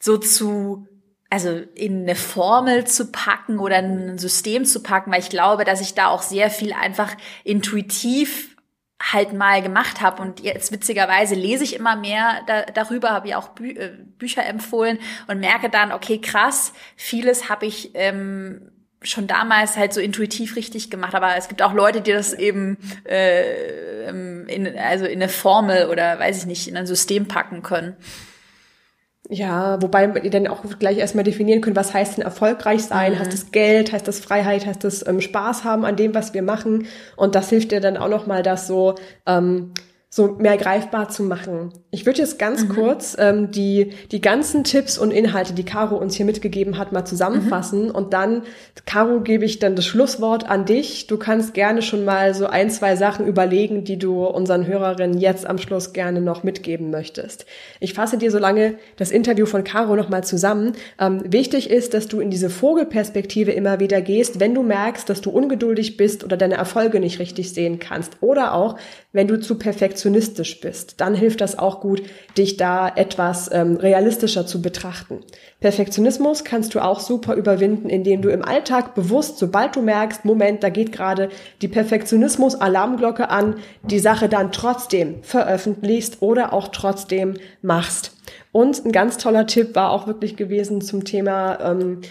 so 0.00 0.18
zu 0.18 0.86
also 1.30 1.60
in 1.74 2.02
eine 2.02 2.14
Formel 2.14 2.86
zu 2.86 3.10
packen 3.10 3.58
oder 3.58 3.76
ein 3.76 4.18
System 4.18 4.64
zu 4.64 4.82
packen, 4.82 5.10
weil 5.10 5.20
ich 5.20 5.30
glaube, 5.30 5.64
dass 5.64 5.80
ich 5.80 5.94
da 5.94 6.08
auch 6.08 6.22
sehr 6.22 6.50
viel 6.50 6.72
einfach 6.72 7.14
intuitiv 7.44 8.56
halt 9.00 9.34
mal 9.34 9.60
gemacht 9.60 10.00
habe 10.00 10.22
und 10.22 10.40
jetzt 10.40 10.72
witzigerweise 10.72 11.34
lese 11.34 11.64
ich 11.64 11.76
immer 11.76 11.96
mehr 11.96 12.40
da, 12.46 12.62
darüber, 12.62 13.10
habe 13.10 13.28
ich 13.28 13.34
auch 13.34 13.48
Bü 13.48 13.70
äh, 13.72 13.92
Bücher 14.18 14.46
empfohlen 14.46 14.98
und 15.26 15.38
merke 15.38 15.68
dann, 15.68 15.92
okay, 15.92 16.18
krass, 16.18 16.72
vieles 16.96 17.50
habe 17.50 17.66
ich 17.66 17.90
ähm, 17.94 18.72
schon 19.02 19.26
damals 19.26 19.76
halt 19.76 19.92
so 19.92 20.00
intuitiv 20.00 20.56
richtig 20.56 20.90
gemacht, 20.90 21.14
aber 21.14 21.36
es 21.36 21.48
gibt 21.48 21.60
auch 21.60 21.74
Leute, 21.74 22.00
die 22.00 22.12
das 22.12 22.32
eben 22.32 22.78
äh, 23.04 24.08
ähm, 24.08 24.46
in, 24.48 24.78
also 24.78 25.04
in 25.04 25.22
eine 25.22 25.28
Formel 25.28 25.88
oder 25.88 26.18
weiß 26.18 26.38
ich 26.38 26.46
nicht, 26.46 26.66
in 26.66 26.76
ein 26.76 26.86
System 26.86 27.28
packen 27.28 27.62
können. 27.62 27.96
Ja, 29.28 29.82
wobei 29.82 30.06
ihr 30.22 30.30
dann 30.30 30.46
auch 30.46 30.62
gleich 30.78 30.98
erstmal 30.98 31.24
definieren 31.24 31.60
könnt, 31.60 31.76
was 31.76 31.92
heißt 31.92 32.16
denn 32.16 32.24
erfolgreich 32.24 32.84
sein? 32.84 33.14
Mhm. 33.14 33.18
Heißt 33.18 33.32
das 33.32 33.50
Geld? 33.50 33.92
Heißt 33.92 34.06
das 34.06 34.20
Freiheit? 34.20 34.66
Heißt 34.66 34.84
das 34.84 35.06
ähm, 35.06 35.20
Spaß 35.20 35.64
haben 35.64 35.84
an 35.84 35.96
dem, 35.96 36.14
was 36.14 36.32
wir 36.32 36.42
machen? 36.42 36.86
Und 37.16 37.34
das 37.34 37.48
hilft 37.50 37.72
dir 37.72 37.80
dann 37.80 37.96
auch 37.96 38.08
nochmal, 38.08 38.42
das 38.42 38.66
so 38.66 38.94
ähm, 39.26 39.72
so 40.08 40.36
mehr 40.38 40.56
greifbar 40.56 41.08
zu 41.08 41.24
machen. 41.24 41.72
Ich 41.90 42.06
würde 42.06 42.20
jetzt 42.20 42.38
ganz 42.38 42.64
mhm. 42.64 42.68
kurz 42.68 43.16
ähm, 43.18 43.50
die, 43.50 43.92
die 44.12 44.20
ganzen 44.20 44.62
Tipps 44.62 44.98
und 44.98 45.10
Inhalte, 45.10 45.52
die 45.52 45.64
Caro 45.64 45.96
uns 45.96 46.14
hier 46.14 46.24
mitgegeben 46.24 46.78
hat, 46.78 46.92
mal 46.92 47.04
zusammenfassen. 47.04 47.86
Mhm. 47.86 47.90
Und 47.90 48.12
dann, 48.12 48.42
Caro, 48.86 49.20
gebe 49.20 49.44
ich 49.44 49.58
dann 49.58 49.74
das 49.74 49.84
Schlusswort 49.84 50.48
an 50.48 50.64
dich. 50.64 51.08
Du 51.08 51.16
kannst 51.16 51.54
gerne 51.54 51.82
schon 51.82 52.04
mal 52.04 52.34
so 52.34 52.46
ein, 52.46 52.70
zwei 52.70 52.94
Sachen 52.94 53.26
überlegen, 53.26 53.82
die 53.82 53.98
du 53.98 54.24
unseren 54.24 54.66
Hörerinnen 54.66 55.18
jetzt 55.18 55.46
am 55.46 55.58
Schluss 55.58 55.92
gerne 55.92 56.20
noch 56.20 56.44
mitgeben 56.44 56.90
möchtest. 56.90 57.44
Ich 57.80 57.92
fasse 57.92 58.16
dir 58.16 58.30
so 58.30 58.38
lange 58.38 58.76
das 58.96 59.10
Interview 59.10 59.44
von 59.44 59.64
Caro 59.64 59.96
nochmal 59.96 60.22
zusammen. 60.22 60.72
Ähm, 61.00 61.22
wichtig 61.26 61.68
ist, 61.68 61.94
dass 61.94 62.06
du 62.06 62.20
in 62.20 62.30
diese 62.30 62.48
Vogelperspektive 62.48 63.50
immer 63.50 63.80
wieder 63.80 64.00
gehst, 64.00 64.38
wenn 64.38 64.54
du 64.54 64.62
merkst, 64.62 65.10
dass 65.10 65.20
du 65.20 65.30
ungeduldig 65.30 65.96
bist 65.96 66.22
oder 66.22 66.36
deine 66.36 66.54
Erfolge 66.54 67.00
nicht 67.00 67.18
richtig 67.18 67.52
sehen 67.52 67.80
kannst. 67.80 68.18
Oder 68.20 68.54
auch, 68.54 68.76
wenn 69.16 69.28
du 69.28 69.40
zu 69.40 69.54
perfektionistisch 69.54 70.60
bist, 70.60 71.00
dann 71.00 71.14
hilft 71.14 71.40
das 71.40 71.58
auch 71.58 71.80
gut, 71.80 72.02
dich 72.36 72.58
da 72.58 72.86
etwas 72.86 73.50
ähm, 73.50 73.76
realistischer 73.76 74.46
zu 74.46 74.60
betrachten. 74.60 75.20
Perfektionismus 75.58 76.44
kannst 76.44 76.74
du 76.74 76.84
auch 76.84 77.00
super 77.00 77.34
überwinden, 77.34 77.88
indem 77.88 78.20
du 78.20 78.28
im 78.28 78.44
Alltag 78.44 78.94
bewusst, 78.94 79.38
sobald 79.38 79.74
du 79.74 79.80
merkst, 79.80 80.26
Moment, 80.26 80.62
da 80.62 80.68
geht 80.68 80.92
gerade 80.92 81.30
die 81.62 81.68
Perfektionismus-Alarmglocke 81.68 83.30
an, 83.30 83.54
die 83.82 84.00
Sache 84.00 84.28
dann 84.28 84.52
trotzdem 84.52 85.22
veröffentlichst 85.22 86.20
oder 86.20 86.52
auch 86.52 86.68
trotzdem 86.68 87.38
machst. 87.62 88.14
Und 88.52 88.84
ein 88.84 88.92
ganz 88.92 89.16
toller 89.16 89.46
Tipp 89.46 89.74
war 89.74 89.92
auch 89.92 90.06
wirklich 90.06 90.36
gewesen 90.36 90.82
zum 90.82 91.04
Thema 91.04 91.58
ähm, 91.62 92.02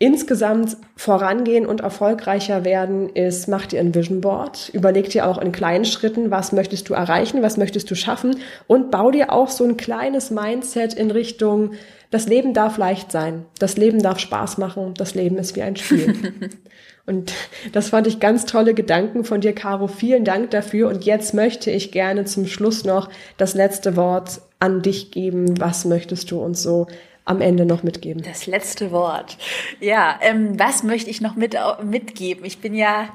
insgesamt 0.00 0.78
vorangehen 0.96 1.66
und 1.66 1.82
erfolgreicher 1.82 2.64
werden 2.64 3.10
ist, 3.10 3.48
mach 3.48 3.66
dir 3.66 3.80
ein 3.80 3.94
Vision 3.94 4.22
Board, 4.22 4.70
überleg 4.72 5.10
dir 5.10 5.28
auch 5.28 5.36
in 5.36 5.52
kleinen 5.52 5.84
Schritten, 5.84 6.30
was 6.30 6.52
möchtest 6.52 6.88
du 6.88 6.94
erreichen, 6.94 7.42
was 7.42 7.58
möchtest 7.58 7.90
du 7.90 7.94
schaffen 7.94 8.36
und 8.66 8.90
bau 8.90 9.10
dir 9.10 9.30
auch 9.30 9.50
so 9.50 9.62
ein 9.62 9.76
kleines 9.76 10.30
Mindset 10.30 10.94
in 10.94 11.10
Richtung, 11.10 11.72
das 12.10 12.26
Leben 12.26 12.54
darf 12.54 12.78
leicht 12.78 13.12
sein, 13.12 13.44
das 13.58 13.76
Leben 13.76 14.02
darf 14.02 14.20
Spaß 14.20 14.56
machen, 14.56 14.94
das 14.96 15.14
Leben 15.14 15.36
ist 15.36 15.54
wie 15.54 15.62
ein 15.62 15.76
Spiel. 15.76 16.48
und 17.06 17.34
das 17.72 17.90
fand 17.90 18.06
ich 18.06 18.20
ganz 18.20 18.46
tolle 18.46 18.72
Gedanken 18.72 19.24
von 19.24 19.42
dir, 19.42 19.52
Caro. 19.52 19.86
Vielen 19.86 20.24
Dank 20.24 20.50
dafür. 20.50 20.88
Und 20.88 21.04
jetzt 21.04 21.34
möchte 21.34 21.70
ich 21.70 21.92
gerne 21.92 22.24
zum 22.24 22.46
Schluss 22.46 22.84
noch 22.84 23.10
das 23.36 23.54
letzte 23.54 23.94
Wort 23.96 24.40
an 24.58 24.82
dich 24.82 25.12
geben. 25.12 25.60
Was 25.60 25.84
möchtest 25.84 26.32
du 26.32 26.40
uns 26.40 26.62
so 26.62 26.88
am 27.30 27.40
Ende 27.40 27.64
noch 27.64 27.82
mitgeben? 27.82 28.22
Das 28.22 28.46
letzte 28.46 28.90
Wort. 28.90 29.38
Ja, 29.78 30.18
ähm, 30.20 30.58
was 30.58 30.82
möchte 30.82 31.10
ich 31.10 31.20
noch 31.20 31.36
mit, 31.36 31.56
mitgeben? 31.82 32.44
Ich 32.44 32.60
bin 32.60 32.74
ja 32.74 33.08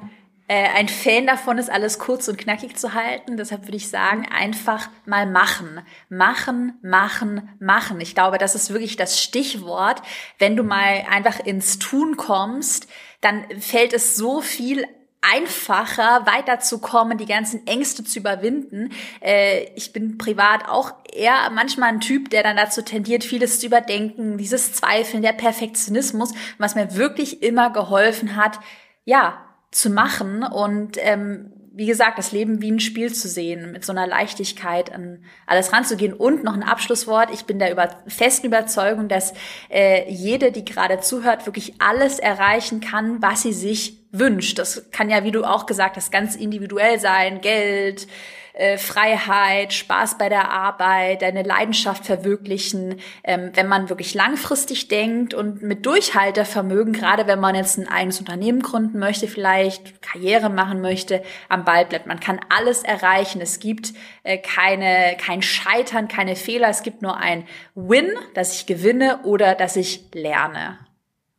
äh, 0.48 0.70
ein 0.76 0.88
Fan 0.88 1.28
davon, 1.28 1.58
es 1.58 1.70
alles 1.70 2.00
kurz 2.00 2.28
und 2.28 2.38
knackig 2.38 2.78
zu 2.78 2.94
halten. 2.94 3.36
Deshalb 3.36 3.64
würde 3.64 3.78
ich 3.78 3.90
sagen, 3.90 4.28
einfach 4.32 4.90
mal 5.06 5.26
machen. 5.26 5.82
Machen, 6.10 6.78
machen, 6.82 7.50
machen. 7.60 8.00
Ich 8.00 8.16
glaube, 8.16 8.38
das 8.38 8.56
ist 8.56 8.72
wirklich 8.72 8.96
das 8.96 9.22
Stichwort. 9.22 10.02
Wenn 10.40 10.56
du 10.56 10.64
mal 10.64 11.06
einfach 11.10 11.40
ins 11.40 11.80
Tun 11.80 12.16
kommst, 12.16 12.88
dann 13.22 13.44
fällt 13.60 13.94
es 13.94 14.16
so 14.16 14.40
viel 14.40 14.88
einfacher 15.34 16.26
weiterzukommen, 16.26 17.18
die 17.18 17.26
ganzen 17.26 17.66
Ängste 17.68 18.04
zu 18.04 18.20
überwinden. 18.20 18.92
Äh, 19.22 19.66
ich 19.76 19.94
bin 19.94 20.18
privat 20.18 20.68
auch 20.68 20.94
eher 21.14 21.50
manchmal 21.52 21.90
ein 21.90 22.02
Typ, 22.02 22.30
der 22.30 22.44
dann 22.44 22.58
dazu 22.58 22.82
tendiert, 22.82 23.24
vieles 23.24 23.60
zu 23.60 23.68
überdenken, 23.68 24.38
dieses 24.38 24.74
Zweifeln, 24.74 25.24
der 25.24 25.34
Perfektionismus, 25.34 26.34
was 26.58 26.76
mir 26.76 26.96
wirklich 26.96 27.42
immer 27.42 27.72
geholfen 27.72 28.36
hat, 28.36 28.60
ja, 29.06 29.42
zu 29.72 29.90
machen 29.90 30.44
und 30.44 30.98
ähm, 31.00 31.52
wie 31.78 31.88
gesagt, 31.88 32.18
das 32.18 32.32
Leben 32.32 32.62
wie 32.62 32.72
ein 32.72 32.80
Spiel 32.80 33.14
zu 33.14 33.28
sehen, 33.28 33.74
mit 33.74 33.84
so 33.84 33.92
einer 33.92 34.08
Leichtigkeit 34.08 34.94
an 34.94 35.26
alles 35.46 35.74
ranzugehen. 35.74 36.14
Und 36.14 36.42
noch 36.46 36.54
ein 36.54 36.64
Abschlusswort. 36.64 37.32
Ich 37.34 37.44
bin 37.44 37.60
der 37.60 37.70
über, 37.74 37.90
festen 38.08 38.48
Überzeugung, 38.48 39.10
dass 39.10 39.34
äh, 39.70 40.10
jede, 40.10 40.54
die 40.54 40.64
gerade 40.64 41.02
zuhört, 41.02 41.46
wirklich 41.46 41.74
alles 41.80 42.20
erreichen 42.20 42.80
kann, 42.80 43.22
was 43.22 43.42
sie 43.42 43.52
sich 43.52 44.05
wünscht. 44.20 44.60
Das 44.60 44.90
kann 44.92 45.10
ja, 45.10 45.24
wie 45.24 45.32
du 45.32 45.44
auch 45.44 45.66
gesagt 45.66 45.96
hast, 45.96 46.12
ganz 46.12 46.36
individuell 46.36 47.00
sein. 47.00 47.42
Geld, 47.42 48.08
äh, 48.56 48.78
Freiheit, 48.78 49.74
Spaß 49.74 50.18
bei 50.18 50.30
der 50.30 50.50
Arbeit, 50.50 51.22
deine 51.22 51.44
Leidenschaft 51.44 52.06
verwirklichen. 52.06 53.02
Ähm, 53.24 53.52
wenn 53.54 53.68
man 53.68 53.90
wirklich 53.90 54.14
langfristig 54.14 54.88
denkt 54.88 55.34
und 55.34 55.62
mit 55.62 55.86
Durchhaltevermögen, 55.86 56.94
gerade 56.94 57.28
wenn 57.28 57.40
man 57.42 57.56
jetzt 57.56 57.78
ein 57.78 57.90
eigenes 57.90 58.20
Unternehmen 58.20 58.62
gründen 58.62 58.98
möchte, 58.98 59.28
vielleicht 59.28 60.02
Karriere 60.02 60.50
machen 60.50 60.80
möchte, 60.80 61.22
am 61.50 61.66
Ball 61.66 61.86
bleibt. 61.86 62.08
Man 62.08 62.22
kann 62.22 62.40
alles 62.48 62.84
erreichen. 62.84 63.42
Es 63.42 63.60
gibt 63.60 63.94
äh, 64.24 64.38
keine, 64.38 65.18
kein 65.18 65.42
Scheitern, 65.42 66.08
keine 66.08 66.38
Fehler. 66.38 66.70
Es 66.70 66.82
gibt 66.82 67.02
nur 67.02 67.18
ein 67.18 67.46
Win, 67.76 68.10
dass 68.36 68.56
ich 68.56 68.66
gewinne 68.66 69.20
oder 69.24 69.56
dass 69.56 69.76
ich 69.76 70.06
lerne. 70.14 70.80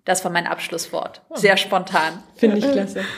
Das 0.06 0.24
war 0.24 0.30
mein 0.30 0.46
Abschlusswort. 0.46 1.20
Sehr 1.34 1.56
spontan. 1.56 2.22
Finde 2.36 2.58
ich 2.58 2.70
klasse. 2.70 3.00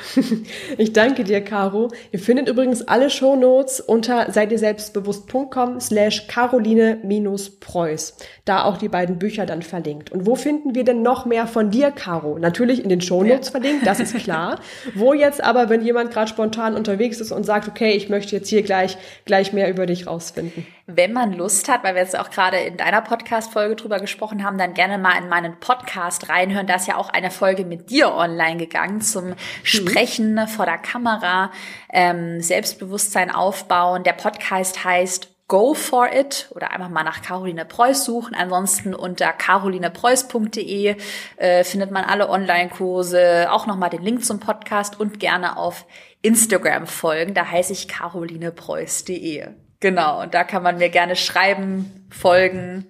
Ich 0.79 0.93
danke 0.93 1.25
dir, 1.25 1.43
Caro. 1.43 1.91
Ihr 2.13 2.19
findet 2.19 2.49
übrigens 2.49 2.87
alle 2.87 3.11
Shownotes 3.11 3.81
unter 3.81 4.33
seid 4.33 4.53
ihr 4.53 4.59
selbstbewusst.com 4.59 5.81
slash 5.81 6.29
caroline-preuß. 6.29 8.17
Da 8.47 8.65
auch 8.65 8.79
die 8.79 8.89
beiden 8.89 9.19
Bücher 9.19 9.45
dann 9.45 9.61
verlinkt. 9.61 10.11
Und 10.11 10.27
wo 10.27 10.35
finden 10.35 10.75
wir 10.75 10.85
denn 10.85 11.03
noch 11.03 11.27
mehr 11.27 11.47
von 11.47 11.71
dir, 11.71 11.91
Caro? 11.91 12.39
Natürlich 12.39 12.83
in 12.83 12.89
den 12.89 13.03
Shownotes 13.03 13.49
ja. 13.49 13.53
verlinkt, 13.53 13.87
das 13.87 14.01
ist 14.01 14.17
klar. 14.17 14.59
wo 14.95 15.13
jetzt 15.13 15.45
aber, 15.45 15.69
wenn 15.69 15.83
jemand 15.83 16.11
gerade 16.11 16.29
spontan 16.29 16.75
unterwegs 16.75 17.21
ist 17.21 17.33
und 17.33 17.45
sagt, 17.45 17.69
okay, 17.69 17.91
ich 17.91 18.09
möchte 18.09 18.35
jetzt 18.35 18.49
hier 18.49 18.63
gleich, 18.63 18.97
gleich 19.27 19.53
mehr 19.53 19.69
über 19.69 19.85
dich 19.85 20.07
rausfinden? 20.07 20.67
Wenn 20.87 21.13
man 21.13 21.35
Lust 21.35 21.69
hat, 21.69 21.85
weil 21.85 21.95
wir 21.95 22.01
jetzt 22.01 22.19
auch 22.19 22.31
gerade 22.31 22.57
in 22.57 22.79
deiner 22.79 23.03
Podcast-Folge 23.03 23.77
drüber 23.77 24.01
gesprochen 24.01 24.43
haben, 24.43 24.57
dann 24.57 24.73
gerne 24.73 24.97
mal 24.97 25.19
in 25.23 25.29
meinen 25.29 25.61
Podcast 25.61 26.31
reinhören. 26.31 26.67
Da 26.67 26.78
ist 26.79 26.89
ja 26.89 26.97
auch 26.97 27.11
eine 27.11 27.31
Folge 27.31 27.65
mit 27.65 27.91
dir 27.91 28.15
online 28.15 28.57
gegangen 28.57 29.01
zum 29.01 29.35
Sprechen 29.63 30.35
mhm. 30.35 30.49
vor 30.49 30.65
der 30.65 30.79
Kamera, 30.79 31.51
ähm, 31.93 32.41
Selbstbewusstsein 32.41 33.31
aufbauen. 33.31 34.05
Der 34.05 34.15
Podcast 34.15 34.85
heißt 34.85 35.29
Go 35.49 35.73
for 35.73 36.13
it 36.13 36.51
oder 36.51 36.73
einfach 36.73 36.91
mal 36.91 37.05
nach 37.05 37.23
Caroline 37.23 37.65
Preuß 37.65 38.05
suchen. 38.05 38.35
Ansonsten 38.35 38.95
unter 38.95 39.33
carolinepreuß.de 39.33 40.97
äh, 41.37 41.65
findet 41.65 41.91
man 41.91 42.05
alle 42.05 42.29
Online-Kurse, 42.29 43.49
auch 43.51 43.67
nochmal 43.67 43.89
den 43.89 44.03
Link 44.03 44.25
zum 44.25 44.41
Podcast 44.41 45.01
und 45.01 45.19
gerne 45.19 45.57
auf 45.57 45.87
Instagram 46.21 46.87
folgen. 46.87 47.33
Da 47.33 47.51
heiße 47.51 47.73
ich 47.73 47.89
carolinepreuß.de. 47.89 49.49
Genau, 49.81 50.21
und 50.21 50.35
da 50.35 50.45
kann 50.45 50.63
man 50.63 50.77
mir 50.77 50.91
gerne 50.91 51.17
schreiben, 51.17 52.07
folgen 52.11 52.87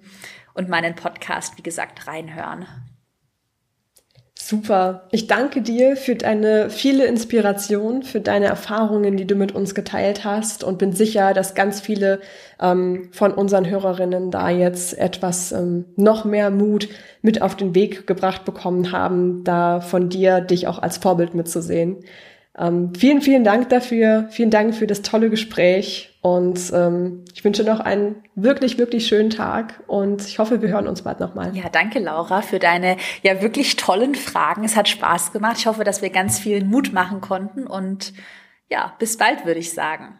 und 0.53 0.67
meinen 0.67 0.95
Podcast, 0.95 1.57
wie 1.57 1.63
gesagt, 1.63 2.07
reinhören. 2.07 2.65
Super. 4.49 5.03
Ich 5.11 5.27
danke 5.27 5.61
dir 5.61 5.95
für 5.95 6.15
deine 6.15 6.71
viele 6.71 7.05
Inspiration, 7.05 8.01
für 8.01 8.19
deine 8.19 8.47
Erfahrungen, 8.47 9.15
die 9.15 9.27
du 9.27 9.35
mit 9.35 9.51
uns 9.53 9.75
geteilt 9.75 10.25
hast 10.25 10.63
und 10.63 10.79
bin 10.79 10.91
sicher, 10.91 11.35
dass 11.35 11.53
ganz 11.53 11.81
viele 11.81 12.19
ähm, 12.59 13.09
von 13.11 13.31
unseren 13.31 13.69
Hörerinnen 13.69 14.31
da 14.31 14.49
jetzt 14.49 14.97
etwas 14.97 15.51
ähm, 15.51 15.85
noch 15.97 16.25
mehr 16.25 16.49
Mut 16.49 16.89
mit 17.21 17.43
auf 17.43 17.57
den 17.57 17.75
Weg 17.75 18.07
gebracht 18.07 18.43
bekommen 18.43 18.91
haben, 18.91 19.43
da 19.43 19.81
von 19.81 20.09
dir 20.09 20.41
dich 20.41 20.65
auch 20.65 20.79
als 20.79 20.97
Vorbild 20.97 21.35
mitzusehen. 21.35 21.97
Ähm, 22.57 22.93
vielen, 22.97 23.21
vielen 23.21 23.43
Dank 23.43 23.69
dafür. 23.69 24.29
Vielen 24.31 24.49
Dank 24.49 24.73
für 24.73 24.87
das 24.87 25.03
tolle 25.03 25.29
Gespräch. 25.29 26.08
Und 26.21 26.73
ähm, 26.73 27.23
ich 27.33 27.45
wünsche 27.45 27.63
noch 27.63 27.79
einen 27.79 28.23
wirklich, 28.35 28.77
wirklich 28.77 29.07
schönen 29.07 29.29
Tag 29.29 29.81
und 29.87 30.25
ich 30.27 30.37
hoffe, 30.37 30.61
wir 30.61 30.67
hören 30.67 30.87
uns 30.87 31.03
bald 31.03 31.21
nochmal. 31.21 31.55
Ja, 31.55 31.69
danke 31.69 31.99
Laura 31.99 32.41
für 32.41 32.59
deine 32.59 32.97
ja 33.23 33.41
wirklich 33.41 33.77
tollen 33.77 34.15
Fragen. 34.15 34.65
Es 34.65 34.75
hat 34.75 34.89
Spaß 34.89 35.31
gemacht. 35.31 35.57
Ich 35.59 35.65
hoffe, 35.65 35.85
dass 35.85 36.01
wir 36.01 36.09
ganz 36.09 36.37
viel 36.37 36.65
Mut 36.65 36.91
machen 36.91 37.21
konnten 37.21 37.65
und 37.65 38.13
ja, 38.69 38.93
bis 38.99 39.15
bald 39.15 39.45
würde 39.45 39.61
ich 39.61 39.73
sagen. 39.73 40.19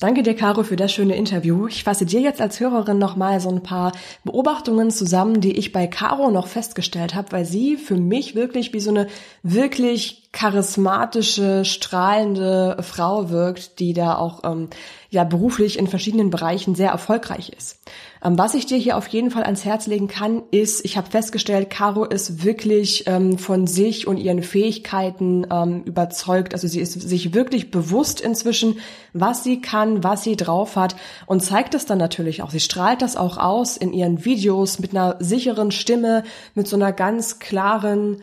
Danke 0.00 0.22
dir, 0.22 0.36
Caro, 0.36 0.62
für 0.62 0.76
das 0.76 0.92
schöne 0.92 1.16
Interview. 1.16 1.66
Ich 1.66 1.82
fasse 1.82 2.06
dir 2.06 2.20
jetzt 2.20 2.40
als 2.40 2.60
Hörerin 2.60 2.98
nochmal 2.98 3.40
so 3.40 3.50
ein 3.50 3.64
paar 3.64 3.90
Beobachtungen 4.22 4.92
zusammen, 4.92 5.40
die 5.40 5.58
ich 5.58 5.72
bei 5.72 5.88
Caro 5.88 6.30
noch 6.30 6.46
festgestellt 6.46 7.16
habe, 7.16 7.32
weil 7.32 7.44
sie 7.44 7.76
für 7.76 7.96
mich 7.96 8.36
wirklich 8.36 8.72
wie 8.72 8.78
so 8.78 8.90
eine 8.90 9.08
wirklich 9.42 10.27
charismatische, 10.38 11.64
strahlende 11.64 12.76
Frau 12.82 13.28
wirkt, 13.28 13.80
die 13.80 13.92
da 13.92 14.14
auch 14.14 14.44
ähm, 14.44 14.68
ja 15.10 15.24
beruflich 15.24 15.76
in 15.80 15.88
verschiedenen 15.88 16.30
Bereichen 16.30 16.76
sehr 16.76 16.90
erfolgreich 16.90 17.48
ist. 17.48 17.80
Ähm, 18.22 18.38
was 18.38 18.54
ich 18.54 18.64
dir 18.64 18.78
hier 18.78 18.96
auf 18.96 19.08
jeden 19.08 19.32
Fall 19.32 19.42
ans 19.42 19.64
Herz 19.64 19.88
legen 19.88 20.06
kann, 20.06 20.44
ist, 20.52 20.84
ich 20.84 20.96
habe 20.96 21.10
festgestellt, 21.10 21.70
Caro 21.70 22.04
ist 22.04 22.44
wirklich 22.44 23.08
ähm, 23.08 23.36
von 23.36 23.66
sich 23.66 24.06
und 24.06 24.16
ihren 24.16 24.44
Fähigkeiten 24.44 25.44
ähm, 25.50 25.82
überzeugt. 25.82 26.54
Also 26.54 26.68
sie 26.68 26.78
ist 26.78 26.92
sich 26.92 27.34
wirklich 27.34 27.72
bewusst 27.72 28.20
inzwischen, 28.20 28.78
was 29.12 29.42
sie 29.42 29.60
kann, 29.60 30.04
was 30.04 30.22
sie 30.22 30.36
drauf 30.36 30.76
hat 30.76 30.94
und 31.26 31.42
zeigt 31.42 31.74
es 31.74 31.84
dann 31.84 31.98
natürlich 31.98 32.42
auch. 32.42 32.50
Sie 32.50 32.60
strahlt 32.60 33.02
das 33.02 33.16
auch 33.16 33.38
aus 33.38 33.76
in 33.76 33.92
ihren 33.92 34.24
Videos 34.24 34.78
mit 34.78 34.92
einer 34.92 35.16
sicheren 35.18 35.72
Stimme, 35.72 36.22
mit 36.54 36.68
so 36.68 36.76
einer 36.76 36.92
ganz 36.92 37.40
klaren 37.40 38.18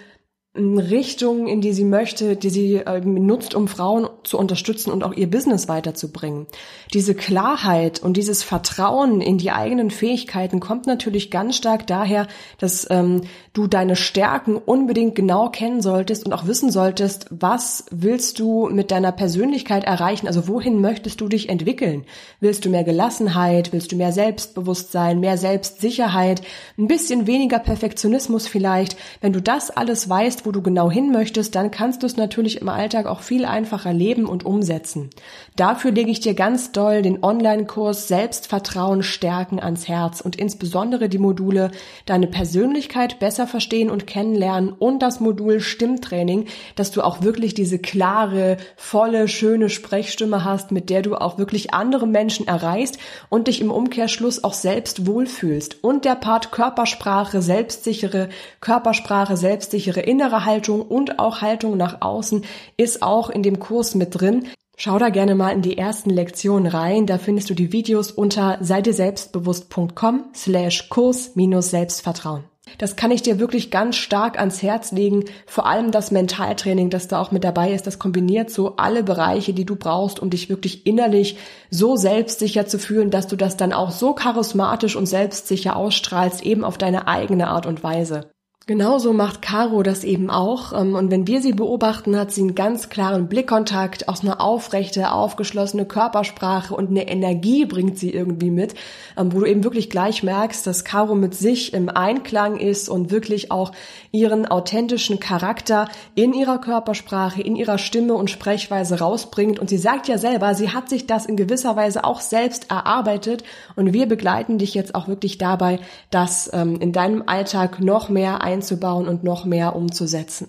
Richtung, 0.58 1.48
in 1.48 1.62
die 1.62 1.74
sie 1.74 1.84
möchte, 1.84 2.36
die 2.36 2.50
sie 2.50 2.76
äh, 2.76 3.02
nutzt, 3.02 3.56
um 3.56 3.68
Frauen 3.68 4.08
zu 4.24 4.38
unterstützen 4.38 4.92
und 4.92 5.04
auch 5.04 5.14
ihr 5.14 5.30
Business 5.30 5.68
weiterzubringen. 5.68 6.48
Diese 6.94 7.14
Klarheit 7.14 8.02
und 8.02 8.18
dieses 8.18 8.44
Vertrauen 8.44 9.22
in 9.22 9.38
die 9.38 9.52
eigenen 9.52 9.92
Fähigkeiten 9.92 10.60
kommt 10.60 10.88
natürlich 10.88 11.32
ganz 11.32 11.58
stark 11.58 11.88
daher, 11.88 12.28
dass 12.58 12.88
ähm, 12.90 13.22
du 13.56 13.68
deine 13.68 13.96
Stärken 13.96 14.58
unbedingt 14.58 15.16
genau 15.16 15.50
kennen 15.50 15.82
solltest 15.82 16.26
und 16.26 16.34
auch 16.34 16.46
wissen 16.46 16.72
solltest, 16.72 17.28
was 17.30 17.86
willst 17.90 18.40
du 18.40 18.68
mit 18.70 18.92
deiner 18.92 19.14
Persönlichkeit 19.14 19.86
erreichen? 19.86 20.28
Also 20.28 20.50
wohin 20.50 20.82
möchtest 20.82 21.22
du 21.22 21.30
dich 21.30 21.48
entwickeln? 21.48 22.04
Willst 22.42 22.66
du 22.66 22.70
mehr 22.70 22.84
Gelassenheit? 22.84 23.72
Willst 23.72 23.94
du 23.94 23.96
mehr 23.96 24.12
Selbstbewusstsein, 24.12 25.22
mehr 25.22 25.38
Selbstsicherheit, 25.38 26.42
ein 26.78 26.88
bisschen 26.88 27.28
weniger 27.28 27.60
Perfektionismus 27.60 28.46
vielleicht? 28.46 28.98
Wenn 29.22 29.32
du 29.32 29.42
das 29.42 29.72
alles 29.72 30.10
weißt, 30.10 30.46
wo 30.46 30.52
du 30.52 30.62
genau 30.62 30.92
hin 30.92 31.14
möchtest, 31.14 31.56
dann 31.56 31.72
kannst 31.72 32.04
du 32.04 32.08
es 32.08 32.18
natürlich 32.18 32.60
im 32.60 32.68
Alltag 32.68 33.06
auch 33.06 33.22
viel 33.22 33.46
einfacher 33.46 33.94
leben 33.94 34.26
und 34.26 34.46
umsetzen. 34.46 35.10
Dafür 35.56 35.92
lege 35.92 36.12
ich 36.12 36.20
dir 36.20 36.34
ganz 36.34 36.74
doll 36.74 37.02
den 37.02 37.24
Online-Kurs 37.24 38.10
Selbstvertrauen 38.10 39.02
stärken 39.02 39.62
ans 39.62 39.88
Herz 39.88 40.20
und 40.20 40.36
insbesondere 40.36 41.08
die 41.08 41.20
Module 41.20 41.72
Deine 42.06 42.28
Persönlichkeit 42.28 43.20
besser 43.20 43.45
verstehen 43.48 43.90
und 43.90 44.06
kennenlernen 44.06 44.74
und 44.74 45.00
das 45.00 45.20
Modul 45.20 45.62
Stimmtraining, 45.62 46.46
dass 46.76 46.92
du 46.92 47.02
auch 47.02 47.22
wirklich 47.22 47.54
diese 47.54 47.80
klare, 47.80 48.58
volle, 48.76 49.28
schöne 49.28 49.70
Sprechstimme 49.70 50.44
hast, 50.44 50.72
mit 50.72 50.90
der 50.90 51.02
du 51.02 51.16
auch 51.16 51.38
wirklich 51.38 51.74
andere 51.74 52.08
Menschen 52.08 52.48
erreichst 52.48 52.98
und 53.30 53.48
dich 53.48 53.62
im 53.62 53.72
Umkehrschluss 53.72 54.44
auch 54.44 54.54
selbst 54.54 55.08
wohlfühlst. 55.08 55.84
Und 55.84 56.04
der 56.04 56.16
Part 56.16 56.52
Körpersprache, 56.52 57.42
selbstsichere 57.42 58.30
Körpersprache, 58.60 59.38
selbstsichere 59.38 60.02
innere 60.02 60.26
innere 60.26 60.46
Haltung 60.46 60.82
und 60.82 61.20
auch 61.20 61.42
Haltung 61.42 61.78
nach 61.78 62.02
außen 62.02 62.46
ist 62.78 63.02
auch 63.02 63.30
in 63.30 63.44
dem 63.44 63.60
Kurs 63.60 63.96
mit 63.96 64.20
drin. 64.20 64.48
Schau 64.78 64.98
da 64.98 65.10
gerne 65.10 65.36
mal 65.36 65.52
in 65.52 65.62
die 65.62 65.78
ersten 65.78 66.10
Lektionen 66.10 66.68
rein. 66.68 67.06
Da 67.06 67.18
findest 67.18 67.50
du 67.50 67.54
die 67.54 67.72
Videos 67.72 68.12
unter 68.12 68.58
seideselbstbewusst.com 68.62 70.26
slash 70.34 70.90
Kurs 70.90 71.36
minus 71.36 71.70
Selbstvertrauen. 71.70 72.44
Das 72.78 72.96
kann 72.96 73.12
ich 73.12 73.22
dir 73.22 73.40
wirklich 73.40 73.72
ganz 73.72 73.96
stark 73.96 74.40
ans 74.40 74.62
Herz 74.62 74.92
legen. 74.92 75.26
Vor 75.46 75.66
allem 75.66 75.92
das 75.92 76.12
Mentaltraining, 76.12 76.90
das 76.90 77.08
da 77.08 77.22
auch 77.22 77.32
mit 77.32 77.44
dabei 77.44 77.72
ist, 77.72 77.88
das 77.88 78.00
kombiniert 78.00 78.50
so 78.50 78.76
alle 78.76 79.04
Bereiche, 79.04 79.54
die 79.54 79.66
du 79.66 79.76
brauchst, 79.76 80.20
um 80.20 80.30
dich 80.30 80.50
wirklich 80.50 80.86
innerlich 80.86 81.38
so 81.70 81.96
selbstsicher 81.96 82.68
zu 82.68 82.80
fühlen, 82.80 83.12
dass 83.12 83.28
du 83.28 83.36
das 83.36 83.58
dann 83.58 83.74
auch 83.74 83.92
so 83.92 84.14
charismatisch 84.14 84.96
und 84.96 85.06
selbstsicher 85.06 85.76
ausstrahlst, 85.76 86.44
eben 86.44 86.64
auf 86.64 86.78
deine 86.78 87.08
eigene 87.08 87.48
Art 87.48 87.66
und 87.66 87.84
Weise. 87.84 88.35
Genauso 88.68 89.14
macht 89.14 89.44
Caro 89.44 89.84
das 89.84 90.04
eben 90.04 90.32
auch. 90.32 90.74
Ähm, 90.74 90.96
und 90.96 91.12
wenn 91.12 91.28
wir 91.28 91.40
sie 91.40 91.54
beobachten, 91.54 92.18
hat 92.18 92.32
sie 92.32 92.42
einen 92.42 92.56
ganz 92.56 92.90
klaren 92.90 93.28
Blickkontakt, 93.28 94.10
auch 94.10 94.24
eine 94.24 94.40
aufrechte, 94.40 95.12
aufgeschlossene 95.12 95.86
Körpersprache 95.86 96.74
und 96.74 96.90
eine 96.90 97.08
Energie 97.08 97.66
bringt 97.66 98.00
sie 98.00 98.10
irgendwie 98.10 98.50
mit, 98.50 98.74
ähm, 99.18 99.32
wo 99.34 99.42
du 99.42 99.46
eben 99.46 99.64
wirklich 99.64 99.92
gleich 99.92 100.24
merkst, 100.24 100.66
dass 100.66 100.84
Caro 100.84 101.14
mit 101.14 101.36
sich 101.36 101.76
im 101.76 101.90
Einklang 101.90 102.58
ist 102.58 102.90
und 102.90 103.12
wirklich 103.12 103.52
auch 103.52 103.72
ihren 104.12 104.48
authentischen 104.48 105.20
Charakter 105.20 105.88
in 106.16 106.34
ihrer 106.34 106.58
Körpersprache, 106.58 107.44
in 107.44 107.56
ihrer 107.56 107.78
Stimme 107.78 108.16
und 108.16 108.32
Sprechweise 108.32 108.98
rausbringt. 108.98 109.60
Und 109.60 109.70
sie 109.70 109.78
sagt 109.78 110.08
ja 110.08 110.18
selber, 110.18 110.56
sie 110.56 110.72
hat 110.72 110.90
sich 110.90 111.06
das 111.06 111.28
in 111.28 111.38
gewisser 111.38 111.76
Weise 111.76 112.04
auch 112.04 112.20
selbst 112.20 112.72
erarbeitet. 112.72 113.44
Und 113.76 113.94
wir 113.94 114.08
begleiten 114.08 114.58
dich 114.58 114.74
jetzt 114.74 114.96
auch 114.96 115.08
wirklich 115.08 115.38
dabei, 115.38 115.78
das 116.10 116.50
ähm, 116.52 116.78
in 116.80 116.94
deinem 116.94 117.22
Alltag 117.28 117.80
noch 117.80 118.10
mehr 118.10 118.42
ein 118.42 118.55
einzubauen 118.56 119.08
und 119.08 119.24
noch 119.24 119.46
mehr 119.46 119.76
umzusetzen. 119.76 120.48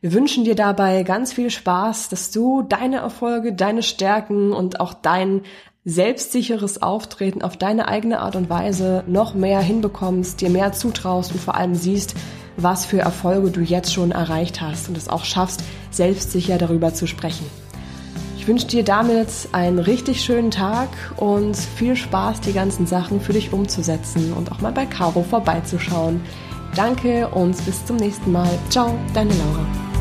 Wir 0.00 0.12
wünschen 0.12 0.44
dir 0.44 0.54
dabei 0.54 1.02
ganz 1.02 1.32
viel 1.32 1.50
Spaß, 1.50 2.08
dass 2.08 2.30
du 2.30 2.62
deine 2.62 2.96
Erfolge, 2.96 3.52
deine 3.52 3.82
Stärken 3.82 4.52
und 4.52 4.80
auch 4.80 4.94
dein 4.94 5.42
selbstsicheres 5.84 6.80
Auftreten 6.82 7.42
auf 7.42 7.56
deine 7.56 7.88
eigene 7.88 8.20
Art 8.20 8.36
und 8.36 8.48
Weise 8.48 9.04
noch 9.06 9.34
mehr 9.34 9.60
hinbekommst, 9.60 10.40
dir 10.40 10.50
mehr 10.50 10.72
zutraust 10.72 11.32
und 11.32 11.40
vor 11.40 11.54
allem 11.54 11.74
siehst, 11.74 12.14
was 12.56 12.86
für 12.86 13.00
Erfolge 13.00 13.50
du 13.50 13.60
jetzt 13.60 13.92
schon 13.92 14.10
erreicht 14.10 14.60
hast 14.60 14.88
und 14.88 14.96
es 14.96 15.08
auch 15.08 15.24
schaffst, 15.24 15.62
selbstsicher 15.90 16.56
darüber 16.56 16.94
zu 16.94 17.06
sprechen. 17.06 17.46
Ich 18.38 18.48
wünsche 18.48 18.66
dir 18.66 18.84
damit 18.84 19.28
einen 19.52 19.78
richtig 19.78 20.22
schönen 20.22 20.50
Tag 20.50 20.88
und 21.16 21.56
viel 21.56 21.96
Spaß, 21.96 22.42
die 22.42 22.52
ganzen 22.52 22.86
Sachen 22.86 23.20
für 23.20 23.32
dich 23.32 23.52
umzusetzen 23.54 24.34
und 24.34 24.52
auch 24.52 24.60
mal 24.60 24.72
bei 24.72 24.84
Caro 24.84 25.22
vorbeizuschauen. 25.22 26.20
Danke 26.74 27.28
und 27.28 27.64
bis 27.64 27.84
zum 27.86 27.96
nächsten 27.96 28.32
Mal. 28.32 28.58
Ciao, 28.68 28.98
deine 29.12 29.32
Laura. 29.34 29.93